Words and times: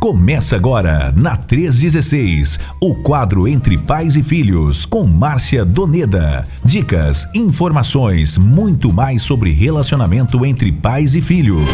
Começa 0.00 0.56
agora, 0.56 1.12
na 1.14 1.36
316, 1.36 2.58
o 2.80 2.94
quadro 3.02 3.46
Entre 3.46 3.76
Pais 3.76 4.16
e 4.16 4.22
Filhos, 4.22 4.86
com 4.86 5.04
Márcia 5.04 5.62
Doneda. 5.62 6.48
Dicas, 6.64 7.28
informações, 7.34 8.38
muito 8.38 8.90
mais 8.90 9.22
sobre 9.22 9.50
relacionamento 9.50 10.42
entre 10.46 10.72
pais 10.72 11.14
e 11.14 11.20
filhos. 11.20 11.68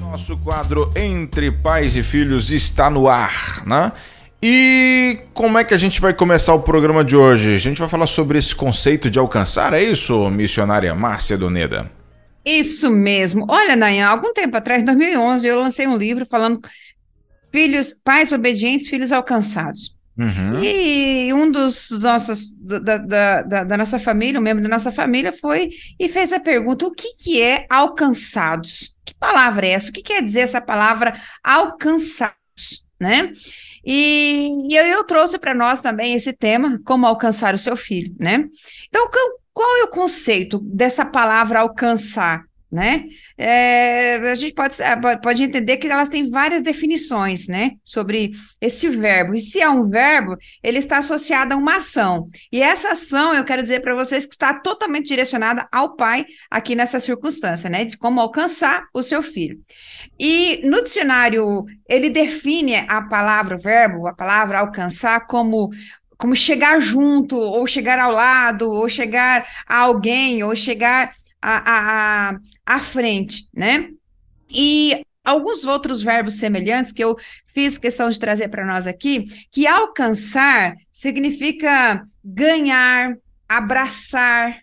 Nosso 0.00 0.38
quadro 0.38 0.90
Entre 0.96 1.50
Pais 1.50 1.96
e 1.96 2.02
Filhos 2.02 2.50
está 2.50 2.88
no 2.88 3.06
ar, 3.08 3.62
né? 3.66 3.92
E 4.42 5.18
como 5.34 5.58
é 5.58 5.64
que 5.64 5.74
a 5.74 5.78
gente 5.78 6.00
vai 6.00 6.14
começar 6.14 6.54
o 6.54 6.62
programa 6.62 7.04
de 7.04 7.14
hoje? 7.14 7.54
A 7.54 7.58
gente 7.58 7.78
vai 7.78 7.90
falar 7.90 8.06
sobre 8.06 8.38
esse 8.38 8.54
conceito 8.54 9.10
de 9.10 9.18
alcançar, 9.18 9.74
é 9.74 9.82
isso, 9.82 10.30
missionária 10.30 10.94
Márcia 10.94 11.36
Doneda? 11.36 11.90
Isso 12.42 12.90
mesmo. 12.90 13.44
Olha, 13.50 13.76
Nayan, 13.76 14.06
algum 14.06 14.32
tempo 14.32 14.56
atrás, 14.56 14.80
em 14.80 14.86
2011, 14.86 15.46
eu 15.46 15.58
lancei 15.58 15.86
um 15.86 15.98
livro 15.98 16.24
falando 16.24 16.62
filhos, 17.56 17.94
pais 17.94 18.32
obedientes, 18.32 18.86
filhos 18.86 19.12
alcançados. 19.12 19.96
Uhum. 20.18 20.62
E 20.62 21.32
um 21.32 21.50
dos 21.50 21.90
nossos, 22.02 22.52
da, 22.52 22.98
da, 22.98 23.42
da, 23.42 23.64
da, 23.64 23.76
nossa 23.78 23.98
família, 23.98 24.38
um 24.38 24.42
membro 24.42 24.62
da 24.62 24.68
nossa 24.68 24.92
família, 24.92 25.32
foi 25.32 25.70
e 25.98 26.06
fez 26.06 26.34
a 26.34 26.40
pergunta: 26.40 26.86
o 26.86 26.90
que, 26.90 27.14
que 27.14 27.40
é 27.40 27.66
alcançados? 27.70 28.94
Que 29.04 29.14
palavra 29.14 29.66
é 29.66 29.70
essa? 29.70 29.88
O 29.88 29.92
que 29.92 30.02
quer 30.02 30.22
dizer 30.22 30.40
essa 30.40 30.60
palavra 30.60 31.18
alcançados? 31.42 32.36
Né? 33.00 33.30
E, 33.84 34.50
e 34.70 34.74
eu, 34.74 34.84
eu 34.84 35.04
trouxe 35.04 35.38
para 35.38 35.54
nós 35.54 35.80
também 35.80 36.14
esse 36.14 36.34
tema, 36.34 36.78
como 36.84 37.06
alcançar 37.06 37.54
o 37.54 37.58
seu 37.58 37.76
filho, 37.76 38.14
né? 38.18 38.46
Então, 38.88 39.08
qual 39.52 39.76
é 39.78 39.84
o 39.84 39.88
conceito 39.88 40.58
dessa 40.58 41.04
palavra 41.06 41.60
alcançar? 41.60 42.45
Né? 42.70 43.04
É, 43.38 44.16
a 44.16 44.34
gente 44.34 44.54
pode, 44.54 44.76
pode 45.22 45.42
entender 45.42 45.76
que 45.76 45.86
elas 45.86 46.08
têm 46.08 46.30
várias 46.30 46.62
definições, 46.62 47.46
né? 47.46 47.72
Sobre 47.84 48.32
esse 48.60 48.88
verbo. 48.88 49.34
E 49.34 49.40
se 49.40 49.60
é 49.60 49.68
um 49.68 49.88
verbo, 49.88 50.36
ele 50.62 50.78
está 50.78 50.98
associado 50.98 51.54
a 51.54 51.56
uma 51.56 51.76
ação. 51.76 52.28
E 52.50 52.62
essa 52.62 52.90
ação, 52.90 53.34
eu 53.34 53.44
quero 53.44 53.62
dizer 53.62 53.80
para 53.80 53.94
vocês 53.94 54.26
que 54.26 54.32
está 54.32 54.52
totalmente 54.54 55.06
direcionada 55.06 55.68
ao 55.70 55.94
pai 55.96 56.26
aqui 56.50 56.74
nessa 56.74 56.98
circunstância, 56.98 57.70
né? 57.70 57.84
De 57.84 57.96
como 57.96 58.20
alcançar 58.20 58.84
o 58.92 59.02
seu 59.02 59.22
filho. 59.22 59.60
E 60.18 60.60
no 60.64 60.82
dicionário, 60.82 61.64
ele 61.88 62.10
define 62.10 62.76
a 62.88 63.02
palavra 63.02 63.56
verbo, 63.56 64.06
a 64.06 64.14
palavra 64.14 64.58
alcançar, 64.58 65.26
como 65.26 65.70
como 66.18 66.34
chegar 66.34 66.80
junto, 66.80 67.36
ou 67.36 67.66
chegar 67.66 67.98
ao 67.98 68.10
lado, 68.10 68.70
ou 68.70 68.88
chegar 68.88 69.46
a 69.66 69.80
alguém, 69.80 70.42
ou 70.42 70.56
chegar 70.56 71.10
à, 71.40 72.30
à, 72.30 72.38
à 72.64 72.80
frente, 72.80 73.48
né? 73.54 73.90
E 74.50 75.02
alguns 75.24 75.64
outros 75.64 76.02
verbos 76.02 76.34
semelhantes 76.34 76.92
que 76.92 77.02
eu 77.02 77.16
fiz 77.46 77.76
questão 77.76 78.08
de 78.08 78.18
trazer 78.18 78.48
para 78.48 78.64
nós 78.64 78.86
aqui, 78.86 79.24
que 79.50 79.66
alcançar 79.66 80.74
significa 80.92 82.06
ganhar, 82.24 83.16
abraçar, 83.48 84.60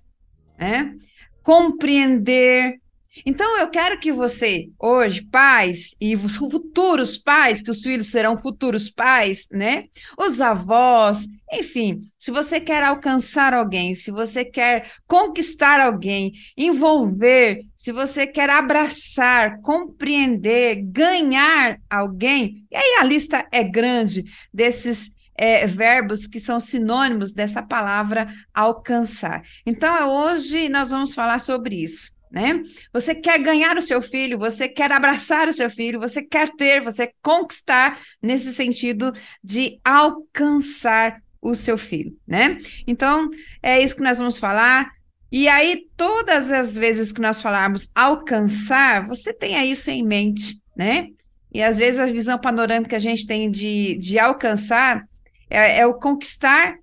né? 0.58 0.96
compreender, 1.44 2.80
então, 3.26 3.60
eu 3.60 3.70
quero 3.70 4.00
que 4.00 4.12
você, 4.12 4.70
hoje, 4.80 5.22
pais 5.24 5.96
e 6.02 6.16
os 6.16 6.36
futuros 6.36 7.16
pais, 7.16 7.62
que 7.62 7.70
os 7.70 7.84
filhos 7.84 8.10
serão 8.10 8.40
futuros 8.40 8.90
pais, 8.90 9.48
né? 9.52 9.86
Os 10.18 10.42
avós, 10.42 11.28
enfim, 11.52 12.02
se 12.18 12.32
você 12.32 12.60
quer 12.60 12.82
alcançar 12.84 13.54
alguém, 13.54 13.94
se 13.94 14.10
você 14.10 14.44
quer 14.44 14.90
conquistar 15.06 15.80
alguém, 15.80 16.32
envolver, 16.58 17.62
se 17.78 17.92
você 17.92 18.26
quer 18.26 18.50
abraçar, 18.50 19.62
compreender, 19.62 20.82
ganhar 20.84 21.78
alguém, 21.88 22.66
e 22.72 22.76
aí 22.76 22.98
a 23.00 23.04
lista 23.04 23.48
é 23.52 23.64
grande 23.64 24.24
desses 24.52 25.12
é, 25.36 25.68
verbos 25.68 26.26
que 26.26 26.40
são 26.40 26.60
sinônimos 26.60 27.32
dessa 27.32 27.62
palavra 27.62 28.28
alcançar. 28.52 29.44
Então, 29.66 30.10
hoje 30.10 30.68
nós 30.68 30.90
vamos 30.90 31.14
falar 31.14 31.40
sobre 31.40 31.76
isso 31.76 32.12
né? 32.34 32.64
Você 32.92 33.14
quer 33.14 33.38
ganhar 33.38 33.78
o 33.78 33.82
seu 33.82 34.02
filho, 34.02 34.40
você 34.40 34.68
quer 34.68 34.92
abraçar 34.92 35.48
o 35.48 35.54
seu 35.54 35.70
filho, 35.70 36.00
você 36.00 36.24
quer 36.24 36.50
ter, 36.50 36.82
você 36.82 37.12
conquistar 37.22 38.02
nesse 38.20 38.52
sentido 38.52 39.14
de 39.44 39.80
alcançar 39.86 41.22
o 41.40 41.54
seu 41.54 41.78
filho, 41.78 42.18
né? 42.28 42.58
Então, 42.88 43.30
é 43.62 43.80
isso 43.80 43.96
que 43.96 44.02
nós 44.02 44.18
vamos 44.18 44.40
falar. 44.40 44.90
E 45.32 45.48
aí, 45.48 45.86
todas 45.96 46.52
as 46.52 46.76
vezes 46.76 47.12
que 47.12 47.22
nós 47.22 47.40
falarmos 47.40 47.92
alcançar, 47.94 49.06
você 49.06 49.32
tenha 49.32 49.64
isso 49.64 49.92
em 49.92 50.04
mente, 50.04 50.60
né? 50.76 51.10
E 51.54 51.62
às 51.62 51.78
vezes 51.78 52.00
a 52.00 52.08
visão 52.08 52.40
panorâmica 52.40 52.90
que 52.90 52.96
a 52.96 53.00
gente 53.00 53.28
tem 53.28 53.52
de, 53.52 53.96
de 54.00 54.18
alcançar 54.18 55.08
é, 55.48 55.82
é 55.82 55.86
o 55.86 55.94
conquistar 55.94 56.78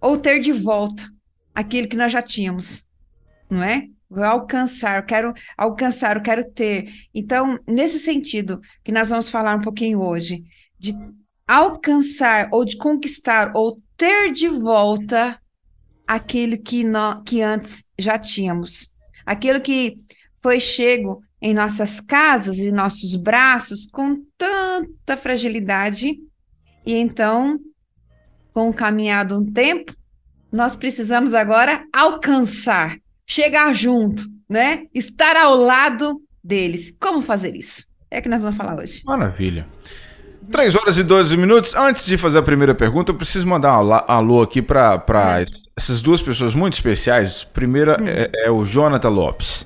ou 0.00 0.18
ter 0.18 0.40
de 0.40 0.50
volta 0.50 1.08
aquilo 1.54 1.86
que 1.86 1.96
nós 1.96 2.10
já 2.10 2.20
tínhamos, 2.20 2.88
não 3.48 3.62
é? 3.62 3.86
Vou 4.10 4.24
alcançar, 4.24 4.98
eu 4.98 5.04
quero 5.04 5.32
alcançar, 5.56 6.16
eu 6.16 6.22
quero 6.22 6.44
ter. 6.50 6.90
Então, 7.14 7.56
nesse 7.64 8.00
sentido 8.00 8.60
que 8.82 8.90
nós 8.90 9.08
vamos 9.08 9.28
falar 9.28 9.54
um 9.54 9.60
pouquinho 9.60 10.00
hoje, 10.00 10.42
de 10.76 10.92
alcançar 11.46 12.48
ou 12.50 12.64
de 12.64 12.76
conquistar 12.76 13.52
ou 13.54 13.80
ter 13.96 14.32
de 14.32 14.48
volta 14.48 15.40
aquilo 16.06 16.58
que, 16.58 16.82
nós, 16.82 17.22
que 17.24 17.40
antes 17.40 17.84
já 17.96 18.18
tínhamos. 18.18 18.96
Aquilo 19.24 19.60
que 19.60 19.94
foi 20.42 20.58
chego 20.58 21.22
em 21.40 21.54
nossas 21.54 22.00
casas 22.00 22.58
e 22.58 22.72
nossos 22.72 23.14
braços 23.14 23.86
com 23.86 24.24
tanta 24.36 25.16
fragilidade. 25.16 26.18
E 26.84 26.94
então, 26.94 27.60
com 28.52 28.70
o 28.70 28.74
caminhado 28.74 29.38
um 29.38 29.52
tempo, 29.52 29.94
nós 30.50 30.74
precisamos 30.74 31.32
agora 31.32 31.86
alcançar 31.92 32.98
chegar 33.30 33.72
junto, 33.72 34.24
né? 34.48 34.86
Estar 34.92 35.36
ao 35.36 35.54
lado 35.54 36.20
deles. 36.42 36.92
Como 37.00 37.22
fazer 37.22 37.54
isso? 37.54 37.84
É 38.10 38.20
que 38.20 38.28
nós 38.28 38.42
vamos 38.42 38.56
falar 38.58 38.76
hoje. 38.76 39.02
Maravilha. 39.04 39.68
3 40.50 40.74
horas 40.74 40.98
e 40.98 41.04
12 41.04 41.36
minutos. 41.36 41.76
Antes 41.76 42.04
de 42.06 42.18
fazer 42.18 42.38
a 42.38 42.42
primeira 42.42 42.74
pergunta, 42.74 43.12
eu 43.12 43.16
preciso 43.16 43.46
mandar 43.46 43.80
um 43.80 43.92
alô 44.08 44.42
aqui 44.42 44.60
para 44.60 45.00
é. 45.38 45.46
essas 45.76 46.02
duas 46.02 46.20
pessoas 46.20 46.56
muito 46.56 46.72
especiais. 46.72 47.44
Primeira 47.44 47.96
hum. 48.02 48.04
é, 48.04 48.30
é, 48.46 48.50
o 48.50 48.64
Jonathan 48.64 49.10
Lopes. 49.10 49.64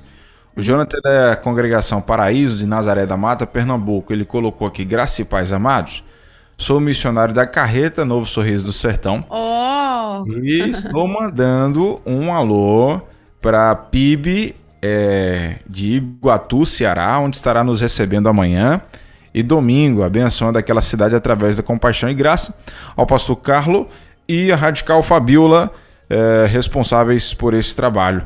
O 0.55 0.61
Jonathan 0.61 0.97
é 0.97 1.01
da 1.01 1.35
congregação 1.35 1.99
Paraíso 1.99 2.57
de 2.57 2.67
Nazaré 2.67 3.07
da 3.07 3.17
Mata, 3.17 3.47
Pernambuco. 3.47 4.13
Ele 4.13 4.25
colocou 4.25 4.67
aqui, 4.67 4.85
graça 4.85 5.23
e 5.23 5.25
paz 5.25 5.51
amados. 5.51 6.03
Sou 6.55 6.79
missionário 6.79 7.33
da 7.33 7.47
Carreta, 7.47 8.05
Novo 8.05 8.27
Sorriso 8.27 8.67
do 8.67 8.71
Sertão. 8.71 9.25
Oh! 9.27 10.23
E 10.43 10.69
estou 10.69 11.07
mandando 11.07 11.99
um 12.05 12.31
alô 12.31 13.01
para 13.45 13.75
PIB 13.75 14.55
é, 14.81 15.57
de 15.69 15.97
Iguatu, 15.97 16.65
Ceará, 16.65 17.19
onde 17.19 17.35
estará 17.35 17.63
nos 17.63 17.79
recebendo 17.79 18.27
amanhã. 18.27 18.81
E 19.31 19.43
domingo, 19.43 20.01
abençoando 20.01 20.57
aquela 20.57 20.81
cidade 20.81 21.13
através 21.13 21.57
da 21.57 21.61
compaixão 21.61 22.09
e 22.09 22.15
graça, 22.15 22.57
ao 22.95 23.05
pastor 23.05 23.35
Carlo 23.35 23.87
e 24.27 24.51
a 24.51 24.55
radical 24.55 25.03
Fabiola, 25.03 25.71
é, 26.09 26.47
responsáveis 26.47 27.35
por 27.35 27.53
esse 27.53 27.75
trabalho. 27.75 28.25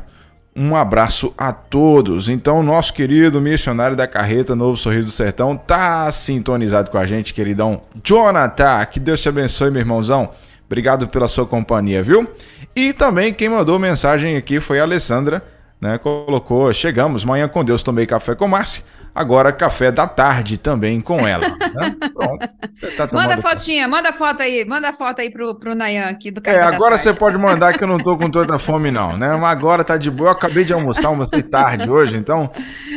Um 0.56 0.74
abraço 0.74 1.34
a 1.36 1.52
todos. 1.52 2.30
Então, 2.30 2.62
nosso 2.62 2.94
querido 2.94 3.42
missionário 3.42 3.98
da 3.98 4.06
carreta 4.06 4.56
Novo 4.56 4.78
Sorriso 4.78 5.08
do 5.08 5.12
Sertão 5.12 5.54
tá 5.54 6.10
sintonizado 6.10 6.90
com 6.90 6.96
a 6.96 7.04
gente, 7.04 7.34
queridão 7.34 7.82
Jonathan. 8.02 8.82
Que 8.86 8.98
Deus 8.98 9.20
te 9.20 9.28
abençoe, 9.28 9.70
meu 9.70 9.80
irmãozão. 9.80 10.30
Obrigado 10.70 11.08
pela 11.08 11.26
sua 11.26 11.44
companhia, 11.46 12.00
viu? 12.00 12.26
E 12.74 12.92
também 12.92 13.32
quem 13.32 13.48
mandou 13.48 13.78
mensagem 13.78 14.36
aqui 14.36 14.60
foi 14.60 14.80
a 14.80 14.82
Alessandra, 14.82 15.42
né? 15.80 15.98
Colocou: 15.98 16.72
Chegamos, 16.72 17.24
manhã 17.24 17.48
com 17.48 17.64
Deus, 17.64 17.82
tomei 17.82 18.06
café 18.06 18.34
com 18.34 18.46
Márcia. 18.46 18.84
Agora 19.12 19.52
café 19.52 19.90
da 19.90 20.06
tarde 20.06 20.56
também 20.56 21.00
com 21.00 21.26
ela. 21.26 21.48
Né? 21.48 21.96
Pronto. 22.14 22.48
Tá 22.96 23.08
manda 23.12 23.36
fotinha, 23.38 23.88
manda 23.88 24.12
foto 24.12 24.42
aí, 24.42 24.64
manda 24.64 24.92
foto 24.92 25.20
aí 25.20 25.30
pro, 25.30 25.54
pro 25.56 25.74
Nayan 25.74 26.06
aqui 26.06 26.30
do 26.30 26.40
café. 26.40 26.58
É, 26.58 26.62
agora 26.62 26.96
você 26.96 27.12
pode 27.12 27.36
mandar 27.36 27.76
que 27.76 27.82
eu 27.82 27.88
não 27.88 27.98
tô 27.98 28.16
com 28.16 28.30
tanta 28.30 28.58
fome, 28.58 28.90
não, 28.90 29.16
né? 29.16 29.36
Mas 29.36 29.50
agora 29.50 29.82
tá 29.82 29.96
de 29.96 30.10
boa. 30.10 30.28
Eu 30.28 30.32
acabei 30.32 30.64
de 30.64 30.72
almoçar, 30.72 31.08
almocei 31.08 31.42
tarde 31.42 31.90
hoje, 31.90 32.16
então 32.16 32.50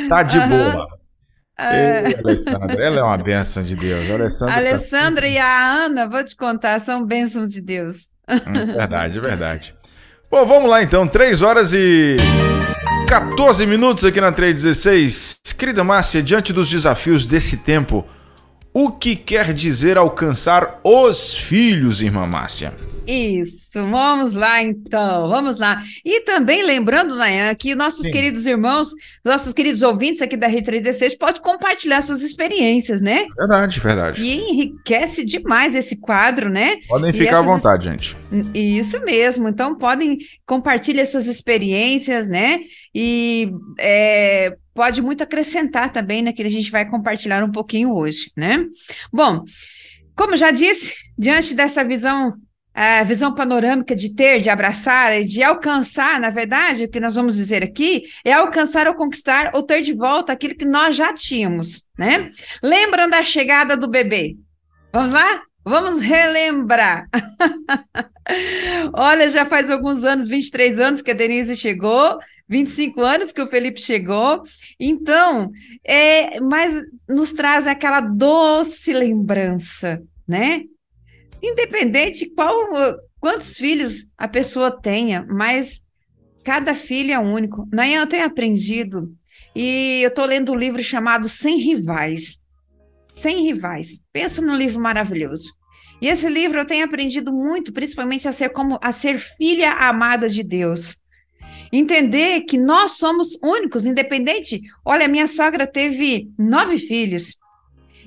tá 0.08 0.22
de 0.22 0.38
uhum. 0.38 0.50
boa. 0.50 0.88
É... 1.60 2.08
Ei, 2.08 2.16
Alessandra, 2.24 2.84
ela 2.84 3.00
é 3.00 3.04
uma 3.04 3.18
bênção 3.18 3.64
de 3.64 3.76
Deus. 3.76 4.10
A 4.10 4.14
Alessandra, 4.14 4.56
Alessandra 4.56 5.22
tá... 5.22 5.28
e 5.28 5.38
a 5.38 5.86
Ana, 5.86 6.08
vou 6.08 6.24
te 6.24 6.36
contar, 6.36 6.80
são 6.80 7.04
bênçãos 7.04 7.48
de 7.48 7.60
Deus. 7.60 8.13
Hum, 8.30 8.74
verdade, 8.74 9.20
verdade. 9.20 9.76
Bom, 10.30 10.46
vamos 10.46 10.70
lá 10.70 10.82
então. 10.82 11.08
3 11.08 11.42
horas 11.42 11.74
e 11.74 12.18
14 13.08 13.66
minutos 13.66 14.04
aqui 14.06 14.20
na 14.20 14.32
316. 14.32 15.40
Querida 15.58 15.84
Márcia, 15.84 16.24
diante 16.24 16.52
dos 16.52 16.70
desafios 16.70 17.26
desse 17.26 17.58
tempo, 17.58 18.06
O 18.74 18.90
que 18.90 19.16
quer 19.16 19.54
dizer 19.54 20.00
alcançar 20.00 20.80
os 20.84 21.38
filhos, 21.38 22.02
irmã 22.02 22.26
Márcia? 22.26 22.74
Isso, 23.06 23.74
vamos 23.74 24.34
lá 24.34 24.64
então, 24.64 25.28
vamos 25.28 25.58
lá. 25.58 25.84
E 26.04 26.22
também 26.22 26.66
lembrando, 26.66 27.16
Nayan, 27.16 27.54
que 27.54 27.76
nossos 27.76 28.06
Sim. 28.06 28.12
queridos 28.12 28.48
irmãos, 28.48 28.90
nossos 29.24 29.54
queridos 29.54 29.82
ouvintes 29.82 30.22
aqui 30.22 30.38
da 30.38 30.48
Rede 30.48 30.64
316 30.64 31.16
pode 31.20 31.42
compartilhar 31.42 32.02
suas 32.02 32.24
experiências, 32.24 33.02
né? 33.02 33.28
Verdade, 33.38 33.80
verdade. 33.80 34.24
E 34.24 34.40
enriquece 34.40 35.26
demais 35.26 35.76
esse 35.76 35.98
quadro, 35.98 36.50
né? 36.50 36.78
Podem 36.88 37.10
e 37.12 37.14
ficar 37.14 37.38
essas... 37.38 37.40
à 37.40 37.42
vontade, 37.42 37.84
gente. 37.84 38.18
Isso 38.54 39.00
mesmo, 39.02 39.50
então 39.50 39.76
podem 39.76 40.18
compartilhar 40.46 41.06
suas 41.06 41.28
experiências, 41.28 42.30
né? 42.30 42.62
E 42.96 43.52
é, 43.80 44.56
pode 44.74 45.02
muito 45.02 45.24
acrescentar 45.24 45.92
também 45.92 46.22
naquilo 46.22 46.50
que 46.50 46.56
a 46.56 46.60
gente 46.60 46.72
vai 46.72 46.90
compartilhar 46.90 47.44
um 47.44 47.52
pouquinho 47.52 47.94
hoje, 47.94 48.32
né? 48.36 48.66
Bom, 49.12 49.44
como 50.16 50.38
já 50.38 50.52
disse, 50.52 50.94
diante 51.18 51.54
dessa 51.54 51.84
visão 51.84 52.34
a 52.74 53.04
visão 53.04 53.36
panorâmica 53.36 53.96
de 53.96 54.16
ter, 54.16 54.40
de 54.40 54.50
abraçar 54.50 55.14
e 55.14 55.24
de 55.24 55.44
alcançar, 55.44 56.20
na 56.20 56.32
verdade, 56.32 56.86
o 56.86 56.90
que 56.90 57.00
nós 57.00 57.14
vamos 57.14 57.36
dizer 57.36 57.64
aqui 57.64 58.04
é 58.26 58.34
alcançar 58.34 58.88
ou 58.88 58.96
conquistar 58.96 59.52
ou 59.54 59.62
ter 59.62 59.84
de 59.84 59.94
volta 59.94 60.34
aquilo 60.34 60.56
que 60.56 60.66
nós 60.66 60.96
já 60.96 61.14
tínhamos, 61.14 61.88
né? 61.98 62.30
Lembram 62.64 63.08
da 63.08 63.24
chegada 63.24 63.78
do 63.78 63.88
bebê? 63.88 64.36
Vamos 64.92 65.12
lá? 65.12 65.44
Vamos 65.64 66.02
relembrar. 66.02 67.08
Olha, 68.94 69.30
já 69.30 69.46
faz 69.46 69.70
alguns 69.70 70.04
anos, 70.04 70.28
23 70.28 70.80
anos 70.80 71.02
que 71.02 71.12
a 71.12 71.14
Denise 71.14 71.56
chegou, 71.56 72.18
25 72.50 73.02
anos 73.02 73.32
que 73.32 73.42
o 73.42 73.48
Felipe 73.48 73.82
chegou. 73.82 74.42
Então, 74.80 75.50
é, 75.84 76.40
mas 76.40 76.76
nos 77.08 77.34
traz 77.34 77.68
aquela 77.68 78.02
doce 78.02 78.94
lembrança, 78.94 80.02
né? 80.28 80.64
Independente 81.42 82.30
qual 82.34 82.56
quantos 83.20 83.58
filhos 83.58 84.10
a 84.18 84.28
pessoa 84.28 84.70
tenha, 84.70 85.26
mas 85.30 85.82
cada 86.44 86.76
filho 86.76 87.14
é 87.14 87.20
único. 87.20 87.68
Nayan, 87.72 88.02
eu 88.02 88.08
tenho 88.08 88.26
aprendido, 88.26 89.10
e 89.56 90.02
eu 90.04 90.10
estou 90.10 90.26
lendo 90.26 90.52
um 90.52 90.56
livro 90.56 90.84
chamado 90.84 91.30
Sem 91.30 91.58
Rivais. 91.58 92.44
Sem 93.08 93.44
Rivais. 93.44 94.04
Pensa 94.12 94.42
num 94.42 94.56
livro 94.56 94.82
maravilhoso. 94.82 95.54
E 96.02 96.08
esse 96.08 96.28
livro 96.28 96.60
eu 96.60 96.66
tenho 96.66 96.84
aprendido 96.84 97.32
muito, 97.32 97.72
principalmente 97.72 98.28
a 98.28 98.34
ser 98.34 98.50
como 98.50 98.80
a 98.82 98.92
ser 98.92 99.20
filha 99.20 99.72
amada 99.74 100.28
de 100.28 100.44
Deus. 100.44 101.02
Entender 101.76 102.42
que 102.42 102.56
nós 102.56 102.94
somos 102.94 103.36
únicos, 103.42 103.88
independente. 103.88 104.62
Olha, 104.86 105.08
minha 105.08 105.26
sogra 105.26 105.66
teve 105.66 106.30
nove 106.38 106.78
filhos. 106.78 107.36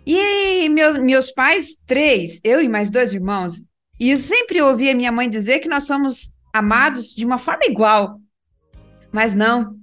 E 0.07 0.69
meus, 0.69 0.97
meus 1.03 1.33
pais, 1.33 1.83
três, 1.85 2.41
eu 2.45 2.63
e 2.63 2.69
mais 2.69 2.93
dois 2.93 3.13
irmãos, 3.13 3.61
e 3.99 4.11
eu 4.11 4.17
sempre 4.17 4.63
ouvia 4.63 4.95
minha 4.95 5.11
mãe 5.11 5.29
dizer 5.29 5.59
que 5.59 5.69
nós 5.69 5.85
somos 5.85 6.33
amados 6.53 7.13
de 7.13 7.27
uma 7.27 7.39
forma 7.39 7.65
igual. 7.65 8.21
Mas 9.11 9.35
não, 9.35 9.75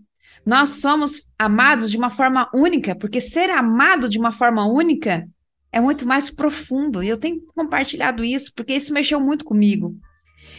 nós 0.45 0.69
somos 0.81 1.29
amados 1.37 1.91
de 1.91 1.97
uma 1.97 2.09
forma 2.09 2.49
única, 2.53 2.95
porque 2.95 3.19
ser 3.19 3.49
amado 3.49 4.07
de 4.07 4.17
uma 4.17 4.31
forma 4.31 4.65
única 4.65 5.27
é 5.73 5.81
muito 5.81 6.05
mais 6.05 6.29
profundo. 6.29 7.03
E 7.03 7.09
eu 7.09 7.17
tenho 7.17 7.41
compartilhado 7.53 8.23
isso, 8.23 8.53
porque 8.55 8.73
isso 8.73 8.93
mexeu 8.93 9.19
muito 9.19 9.43
comigo. 9.43 9.93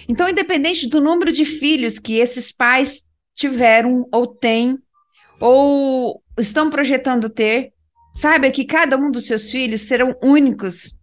Então, 0.06 0.29
independente 0.29 0.88
do 0.88 1.00
número 1.00 1.32
de 1.32 1.47
filhos 1.47 1.99
que 1.99 2.19
esses 2.19 2.53
pais 2.53 3.06
tiveram 3.34 4.06
ou 4.12 4.26
têm, 4.26 4.78
ou 5.40 6.22
estão 6.38 6.70
projetando 6.70 7.28
ter, 7.28 7.75
Saiba 8.16 8.48
que 8.48 8.64
cada 8.64 8.96
um 8.96 9.10
dos 9.10 9.26
seus 9.26 9.50
filhos 9.50 9.82
serão 9.82 10.14
únicos 10.22 10.96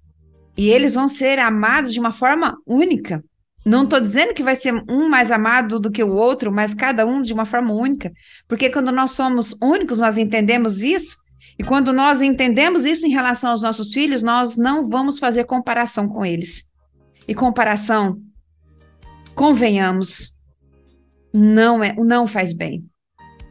e 0.57 0.69
eles 0.69 0.95
vão 0.95 1.09
ser 1.09 1.39
amados 1.39 1.91
de 1.91 1.99
uma 1.99 2.13
forma 2.13 2.57
única. 2.65 3.21
Não 3.65 3.83
estou 3.83 3.99
dizendo 3.99 4.33
que 4.33 4.41
vai 4.41 4.55
ser 4.55 4.73
um 4.89 5.09
mais 5.09 5.29
amado 5.29 5.77
do 5.77 5.91
que 5.91 6.01
o 6.01 6.13
outro, 6.13 6.51
mas 6.51 6.73
cada 6.73 7.05
um 7.05 7.21
de 7.21 7.33
uma 7.33 7.45
forma 7.45 7.73
única. 7.73 8.11
Porque 8.47 8.69
quando 8.69 8.93
nós 8.93 9.11
somos 9.11 9.55
únicos, 9.61 9.99
nós 9.99 10.17
entendemos 10.17 10.81
isso. 10.81 11.17
E 11.59 11.63
quando 11.65 11.91
nós 11.91 12.21
entendemos 12.21 12.85
isso 12.85 13.05
em 13.05 13.11
relação 13.11 13.51
aos 13.51 13.61
nossos 13.61 13.93
filhos, 13.93 14.23
nós 14.23 14.55
não 14.55 14.87
vamos 14.87 15.19
fazer 15.19 15.43
comparação 15.43 16.07
com 16.07 16.25
eles. 16.25 16.63
E 17.27 17.35
comparação, 17.35 18.19
convenhamos, 19.35 20.35
não 21.33 21.83
é, 21.83 21.93
não 21.93 22.27
faz 22.27 22.53
bem. 22.53 22.83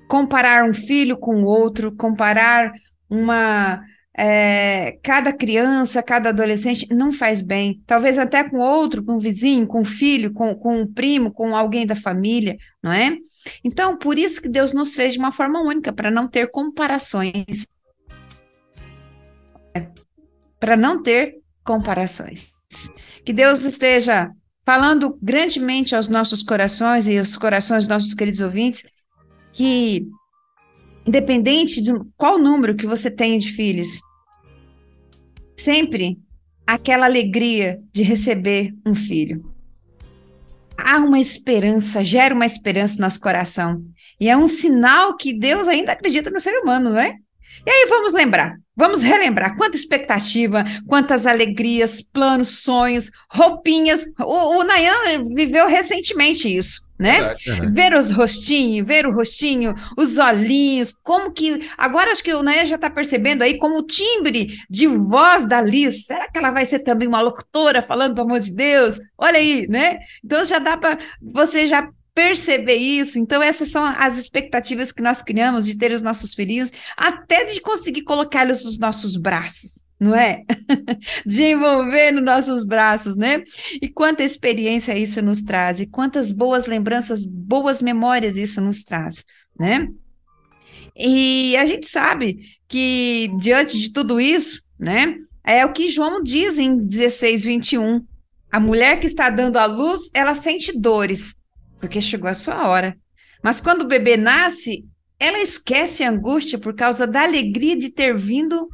Comparar 0.08 0.64
um 0.68 0.74
filho 0.74 1.16
com 1.16 1.42
outro, 1.42 1.94
comparar 1.94 2.72
uma 3.08 3.82
é, 4.16 4.98
cada 5.02 5.32
criança, 5.32 6.02
cada 6.02 6.28
adolescente 6.30 6.86
não 6.92 7.12
faz 7.12 7.40
bem. 7.40 7.82
Talvez 7.86 8.18
até 8.18 8.42
com 8.44 8.58
outro, 8.58 9.02
com 9.02 9.14
um 9.14 9.18
vizinho, 9.18 9.66
com 9.66 9.80
um 9.80 9.84
filho, 9.84 10.32
com, 10.32 10.54
com 10.54 10.80
um 10.80 10.86
primo, 10.86 11.32
com 11.32 11.56
alguém 11.56 11.86
da 11.86 11.96
família, 11.96 12.56
não 12.82 12.92
é? 12.92 13.16
Então, 13.64 13.96
por 13.96 14.18
isso 14.18 14.42
que 14.42 14.48
Deus 14.48 14.72
nos 14.72 14.94
fez 14.94 15.14
de 15.14 15.18
uma 15.18 15.32
forma 15.32 15.62
única, 15.62 15.92
para 15.92 16.10
não 16.10 16.28
ter 16.28 16.50
comparações. 16.50 17.66
Para 20.58 20.76
não 20.76 21.02
ter 21.02 21.36
comparações. 21.64 22.52
Que 23.24 23.32
Deus 23.32 23.64
esteja 23.64 24.30
falando 24.70 25.18
grandemente 25.20 25.96
aos 25.96 26.06
nossos 26.06 26.44
corações 26.44 27.08
e 27.08 27.18
aos 27.18 27.36
corações 27.36 27.78
dos 27.78 27.88
nossos 27.88 28.14
queridos 28.14 28.40
ouvintes, 28.40 28.84
que 29.52 30.06
independente 31.04 31.82
de 31.82 31.90
qual 32.16 32.38
número 32.38 32.76
que 32.76 32.86
você 32.86 33.10
tem 33.10 33.36
de 33.36 33.50
filhos, 33.50 33.98
sempre 35.56 36.20
aquela 36.64 37.06
alegria 37.06 37.80
de 37.92 38.04
receber 38.04 38.72
um 38.86 38.94
filho. 38.94 39.42
Há 40.78 40.98
uma 40.98 41.18
esperança, 41.18 42.04
gera 42.04 42.32
uma 42.32 42.46
esperança 42.46 42.94
no 42.94 43.02
nosso 43.02 43.20
coração. 43.20 43.84
E 44.20 44.28
é 44.28 44.36
um 44.36 44.46
sinal 44.46 45.16
que 45.16 45.32
Deus 45.32 45.66
ainda 45.66 45.90
acredita 45.90 46.30
no 46.30 46.38
ser 46.38 46.56
humano, 46.60 46.90
não 46.90 46.98
é? 47.00 47.16
E 47.66 47.70
aí 47.70 47.86
vamos 47.88 48.12
lembrar, 48.14 48.56
vamos 48.74 49.02
relembrar 49.02 49.56
quanta 49.56 49.76
expectativa, 49.76 50.64
quantas 50.86 51.26
alegrias, 51.26 52.00
planos, 52.00 52.62
sonhos, 52.62 53.10
roupinhas. 53.30 54.06
O, 54.18 54.58
o 54.58 54.64
Nayan 54.64 55.24
viveu 55.34 55.66
recentemente 55.66 56.54
isso, 56.54 56.88
né? 56.98 57.32
Ver 57.72 57.94
os 57.94 58.10
rostinhos, 58.10 58.86
ver 58.86 59.06
o 59.06 59.12
rostinho, 59.12 59.74
os 59.96 60.18
olhinhos, 60.18 60.92
como 60.92 61.32
que. 61.32 61.68
Agora 61.76 62.12
acho 62.12 62.24
que 62.24 62.32
o 62.32 62.42
Nayan 62.42 62.64
já 62.64 62.76
está 62.76 62.88
percebendo 62.88 63.42
aí 63.42 63.58
como 63.58 63.78
o 63.78 63.86
timbre 63.86 64.56
de 64.68 64.86
voz 64.86 65.46
da 65.46 65.60
Liz. 65.60 66.06
Será 66.06 66.30
que 66.30 66.38
ela 66.38 66.50
vai 66.50 66.64
ser 66.64 66.80
também 66.80 67.06
uma 67.06 67.20
locutora 67.20 67.82
falando, 67.82 68.14
pelo 68.14 68.26
amor 68.26 68.40
de 68.40 68.54
Deus? 68.54 68.98
Olha 69.18 69.38
aí, 69.38 69.66
né? 69.68 69.98
Então 70.24 70.44
já 70.44 70.58
dá 70.58 70.76
para 70.76 70.98
você 71.20 71.66
já 71.66 71.88
perceber 72.20 72.74
isso. 72.74 73.18
Então, 73.18 73.42
essas 73.42 73.68
são 73.68 73.82
as 73.82 74.18
expectativas 74.18 74.92
que 74.92 75.02
nós 75.02 75.22
criamos 75.22 75.64
de 75.64 75.74
ter 75.74 75.90
os 75.90 76.02
nossos 76.02 76.34
filhinhos, 76.34 76.70
até 76.94 77.46
de 77.46 77.60
conseguir 77.60 78.02
colocá-los 78.02 78.62
nos 78.62 78.78
nossos 78.78 79.16
braços, 79.16 79.86
não 79.98 80.14
é? 80.14 80.44
de 81.24 81.44
envolver 81.44 82.12
nos 82.12 82.22
nossos 82.22 82.62
braços, 82.62 83.16
né? 83.16 83.42
E 83.80 83.88
quanta 83.88 84.22
experiência 84.22 84.98
isso 84.98 85.22
nos 85.22 85.42
traz, 85.42 85.80
e 85.80 85.86
quantas 85.86 86.30
boas 86.30 86.66
lembranças, 86.66 87.24
boas 87.24 87.80
memórias 87.80 88.36
isso 88.36 88.60
nos 88.60 88.84
traz, 88.84 89.24
né? 89.58 89.88
E 90.94 91.56
a 91.56 91.64
gente 91.64 91.88
sabe 91.88 92.40
que, 92.68 93.30
diante 93.38 93.80
de 93.80 93.90
tudo 93.90 94.20
isso, 94.20 94.62
né? 94.78 95.16
É 95.42 95.64
o 95.64 95.72
que 95.72 95.90
João 95.90 96.22
diz 96.22 96.58
em 96.58 96.76
16, 96.76 97.44
21. 97.44 98.04
A 98.52 98.60
mulher 98.60 99.00
que 99.00 99.06
está 99.06 99.30
dando 99.30 99.58
à 99.58 99.64
luz, 99.64 100.10
ela 100.12 100.34
sente 100.34 100.78
dores, 100.78 101.39
porque 101.80 102.00
chegou 102.00 102.28
a 102.28 102.34
sua 102.34 102.68
hora. 102.68 102.96
Mas 103.42 103.60
quando 103.60 103.82
o 103.82 103.88
bebê 103.88 104.16
nasce, 104.16 104.84
ela 105.18 105.38
esquece 105.38 106.04
a 106.04 106.10
angústia 106.10 106.58
por 106.58 106.74
causa 106.74 107.06
da 107.06 107.22
alegria 107.22 107.76
de 107.76 107.90
ter 107.90 108.16
vindo 108.16 108.68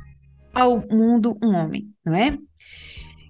ao 0.52 0.86
mundo 0.88 1.38
um 1.42 1.54
homem, 1.54 1.88
não 2.04 2.14
é? 2.14 2.36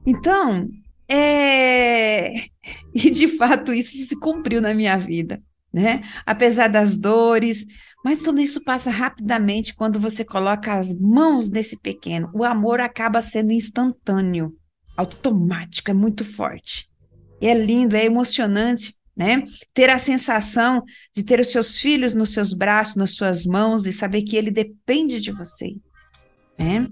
Então, 0.07 0.69
é... 1.09 2.35
e 2.95 3.11
de 3.11 3.29
fato 3.29 3.73
isso 3.73 3.97
se 4.07 4.19
cumpriu 4.19 4.61
na 4.61 4.75
minha 4.75 4.97
vida, 4.97 5.43
né? 5.73 6.03
Apesar 6.25 6.69
das 6.69 6.97
dores, 6.97 7.67
mas 8.05 8.21
tudo 8.21 8.41
isso 8.41 8.63
passa 8.63 8.91
rapidamente 8.91 9.75
quando 9.75 9.99
você 9.99 10.25
coloca 10.25 10.75
as 10.75 10.95
mãos 10.95 11.51
nesse 11.51 11.77
pequeno. 11.77 12.31
O 12.33 12.45
amor 12.45 12.81
acaba 12.81 13.21
sendo 13.21 13.53
instantâneo, 13.53 14.53
automático, 14.97 15.91
é 15.91 15.95
muito 15.95 16.25
forte. 16.25 16.89
É 17.41 17.53
lindo, 17.53 17.97
é 17.97 18.05
emocionante, 18.05 18.95
né? 19.17 19.43
Ter 19.73 19.89
a 19.89 19.99
sensação 19.99 20.83
de 21.15 21.25
ter 21.25 21.41
os 21.41 21.51
seus 21.51 21.79
filhos 21.79 22.15
nos 22.15 22.33
seus 22.33 22.53
braços, 22.53 22.97
nas 22.97 23.15
suas 23.15 23.47
mãos 23.47 23.87
e 23.87 23.93
saber 23.93 24.23
que 24.23 24.37
ele 24.37 24.51
depende 24.51 25.21
de 25.21 25.33
você, 25.33 25.75
né? 26.59 26.87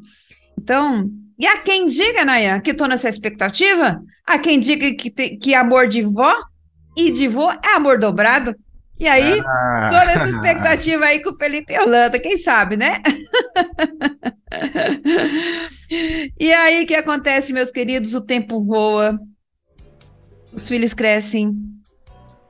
Então, 0.59 1.11
e 1.39 1.47
há 1.47 1.59
quem 1.59 1.87
diga, 1.87 2.25
Nayan, 2.25 2.61
que 2.61 2.71
estou 2.71 2.89
nessa 2.89 3.09
expectativa? 3.09 4.01
Há 4.27 4.39
quem 4.39 4.59
diga 4.59 4.95
que, 4.95 5.11
te, 5.11 5.37
que 5.37 5.55
amor 5.55 5.87
de 5.89 6.03
vó 6.03 6.33
e 6.97 7.13
de 7.13 7.29
vô 7.29 7.51
é 7.51 7.75
amor 7.75 7.99
dobrado. 7.99 8.55
E 8.99 9.09
aí, 9.09 9.41
ah. 9.41 9.89
toda 9.91 10.13
essa 10.13 10.29
expectativa 10.29 11.05
aí 11.05 11.21
com 11.21 11.31
o 11.31 11.37
Felipe 11.37 11.77
Holanda, 11.77 12.19
quem 12.19 12.39
sabe, 12.39 12.77
né? 12.77 13.01
E 16.39 16.53
aí 16.53 16.83
o 16.83 16.87
que 16.87 16.95
acontece, 16.95 17.53
meus 17.53 17.71
queridos? 17.71 18.15
O 18.15 18.25
tempo 18.25 18.65
voa, 18.65 19.19
os 20.53 20.69
filhos 20.69 20.95
crescem, 20.95 21.53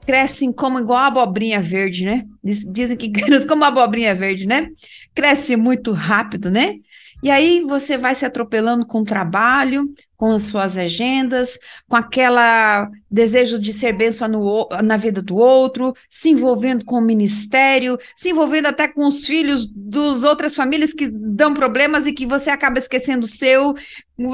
crescem 0.07 0.53
como 0.53 0.79
igual 0.79 0.99
a 0.99 1.07
abobrinha 1.07 1.61
verde, 1.61 2.05
né? 2.05 2.25
Dizem 2.43 2.97
que 2.97 3.11
crescem 3.13 3.49
como 3.49 3.65
a 3.65 3.69
abobrinha 3.69 4.15
verde, 4.15 4.47
né? 4.47 4.69
Cresce 5.15 5.57
muito 5.57 5.93
rápido, 5.93 6.51
né? 6.51 6.77
E 7.25 7.31
aí 7.31 7.63
você 7.63 7.97
vai 7.97 8.15
se 8.15 8.27
atropelando 8.27 8.85
com 8.85 9.01
o 9.01 9.05
trabalho, 9.05 9.89
com 10.15 10.33
as 10.33 10.43
suas 10.43 10.77
agendas, 10.77 11.59
com 11.89 11.97
aquela 11.97 12.87
desejo 13.11 13.59
de 13.59 13.73
ser 13.73 13.95
bênção 13.95 14.29
no, 14.29 14.69
na 14.85 14.99
vida 14.99 15.23
do 15.23 15.35
outro, 15.35 15.95
se 16.11 16.29
envolvendo 16.29 16.85
com 16.85 16.97
o 16.97 17.01
ministério, 17.01 17.99
se 18.15 18.29
envolvendo 18.29 18.67
até 18.67 18.89
com 18.89 19.07
os 19.07 19.25
filhos 19.25 19.67
das 19.75 20.23
outras 20.23 20.55
famílias 20.55 20.93
que 20.93 21.09
dão 21.11 21.55
problemas 21.55 22.07
e 22.07 22.13
que 22.13 22.27
você 22.27 22.51
acaba 22.51 22.79
esquecendo 22.79 23.25
o 23.25 23.29
seu. 23.29 23.75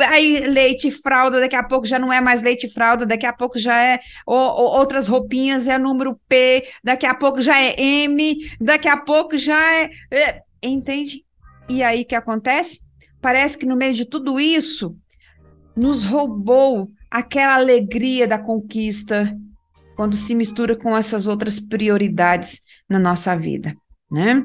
Aí 0.09 0.41
leite 0.49 0.89
e 0.89 0.91
fralda, 0.91 1.39
daqui 1.39 1.55
a 1.55 1.63
pouco 1.63 1.87
já 1.87 1.97
não 1.97 2.13
é 2.13 2.21
mais 2.21 2.43
leite 2.43 2.67
e 2.67 2.71
fralda, 2.71 3.07
daqui 3.07 3.25
a 3.25 3.33
pouco 3.33 3.57
já 3.57 3.81
é 3.81 4.01
outras 4.27 5.07
roupinhas, 5.07 5.69
é 5.69 5.79
número 5.79 6.19
P, 6.29 6.67
daqui 6.83 7.07
a 7.07 7.15
pouco 7.15 7.41
já 7.41 7.57
é 7.57 7.81
M, 7.81 8.37
daqui 8.61 8.89
a 8.89 8.97
pouco 8.97 9.39
já 9.39 9.75
é, 9.75 9.91
é 10.11 10.43
entende? 10.61 11.25
E 11.71 11.85
aí 11.85 12.03
o 12.03 12.05
que 12.05 12.17
acontece? 12.17 12.81
Parece 13.21 13.57
que 13.57 13.65
no 13.65 13.77
meio 13.77 13.95
de 13.95 14.05
tudo 14.05 14.41
isso, 14.41 14.97
nos 15.77 16.03
roubou 16.03 16.91
aquela 17.09 17.55
alegria 17.55 18.27
da 18.27 18.39
conquista 18.39 19.33
quando 19.95 20.17
se 20.17 20.35
mistura 20.35 20.75
com 20.75 20.97
essas 20.97 21.29
outras 21.29 21.61
prioridades 21.61 22.61
na 22.89 22.99
nossa 22.99 23.37
vida, 23.37 23.73
né? 24.11 24.45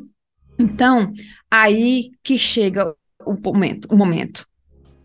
Então, 0.59 1.11
aí 1.49 2.11
que 2.23 2.37
chega 2.37 2.93
o 3.25 3.33
momento, 3.33 3.87
o 3.91 3.97
momento. 3.97 4.47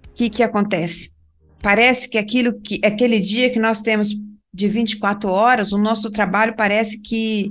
O 0.09 0.13
que 0.13 0.29
que 0.29 0.43
acontece? 0.43 1.15
Parece 1.63 2.07
que 2.07 2.19
aquilo 2.19 2.61
que 2.61 2.81
aquele 2.85 3.19
dia 3.19 3.51
que 3.51 3.59
nós 3.59 3.81
temos 3.81 4.11
de 4.53 4.69
24 4.69 5.31
horas, 5.31 5.73
o 5.73 5.79
nosso 5.79 6.11
trabalho 6.11 6.55
parece 6.55 7.01
que 7.01 7.51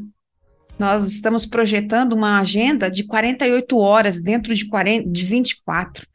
nós 0.80 1.12
estamos 1.12 1.46
projetando 1.46 2.14
uma 2.14 2.40
agenda 2.40 2.90
de 2.90 3.04
48 3.04 3.78
horas 3.78 4.18
dentro 4.18 4.56
de, 4.56 4.66
40, 4.66 5.10
de 5.10 5.26
24. 5.26 6.08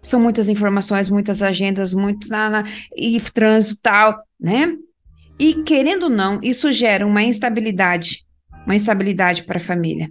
São 0.00 0.20
muitas 0.20 0.48
informações, 0.48 1.10
muitas 1.10 1.42
agendas, 1.42 1.92
muito 1.92 2.28
na, 2.28 2.48
na, 2.48 2.64
e 2.96 3.20
trânsito 3.20 3.80
tal, 3.82 4.22
né? 4.40 4.76
E 5.38 5.64
querendo 5.64 6.04
ou 6.04 6.08
não, 6.08 6.38
isso 6.40 6.70
gera 6.70 7.04
uma 7.04 7.22
instabilidade, 7.22 8.24
uma 8.64 8.76
instabilidade 8.76 9.42
para 9.42 9.56
a 9.56 9.60
família, 9.60 10.10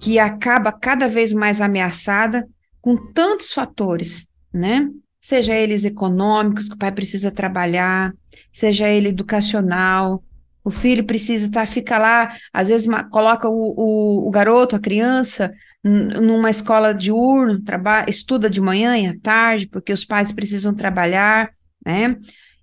que 0.00 0.18
acaba 0.18 0.72
cada 0.72 1.06
vez 1.06 1.32
mais 1.32 1.60
ameaçada 1.60 2.48
com 2.80 2.96
tantos 3.12 3.52
fatores, 3.52 4.26
né? 4.52 4.88
Seja 5.20 5.54
eles 5.54 5.84
econômicos, 5.84 6.68
que 6.68 6.76
o 6.76 6.78
pai 6.78 6.92
precisa 6.92 7.30
trabalhar, 7.30 8.14
seja 8.52 8.88
ele 8.88 9.08
educacional, 9.08 10.22
o 10.66 10.70
filho 10.72 11.04
precisa 11.04 11.48
tá, 11.48 11.64
fica 11.64 11.96
lá, 11.96 12.36
às 12.52 12.66
vezes 12.66 12.88
coloca 13.12 13.48
o, 13.48 13.72
o, 13.76 14.26
o 14.26 14.30
garoto, 14.32 14.74
a 14.74 14.80
criança, 14.80 15.52
numa 15.84 16.50
escola 16.50 16.92
diurno, 16.92 17.62
trabalha, 17.62 18.10
estuda 18.10 18.50
de 18.50 18.60
manhã 18.60 18.98
e 18.98 19.06
à 19.06 19.16
tarde, 19.16 19.68
porque 19.68 19.92
os 19.92 20.04
pais 20.04 20.32
precisam 20.32 20.74
trabalhar, 20.74 21.50
né? 21.86 22.16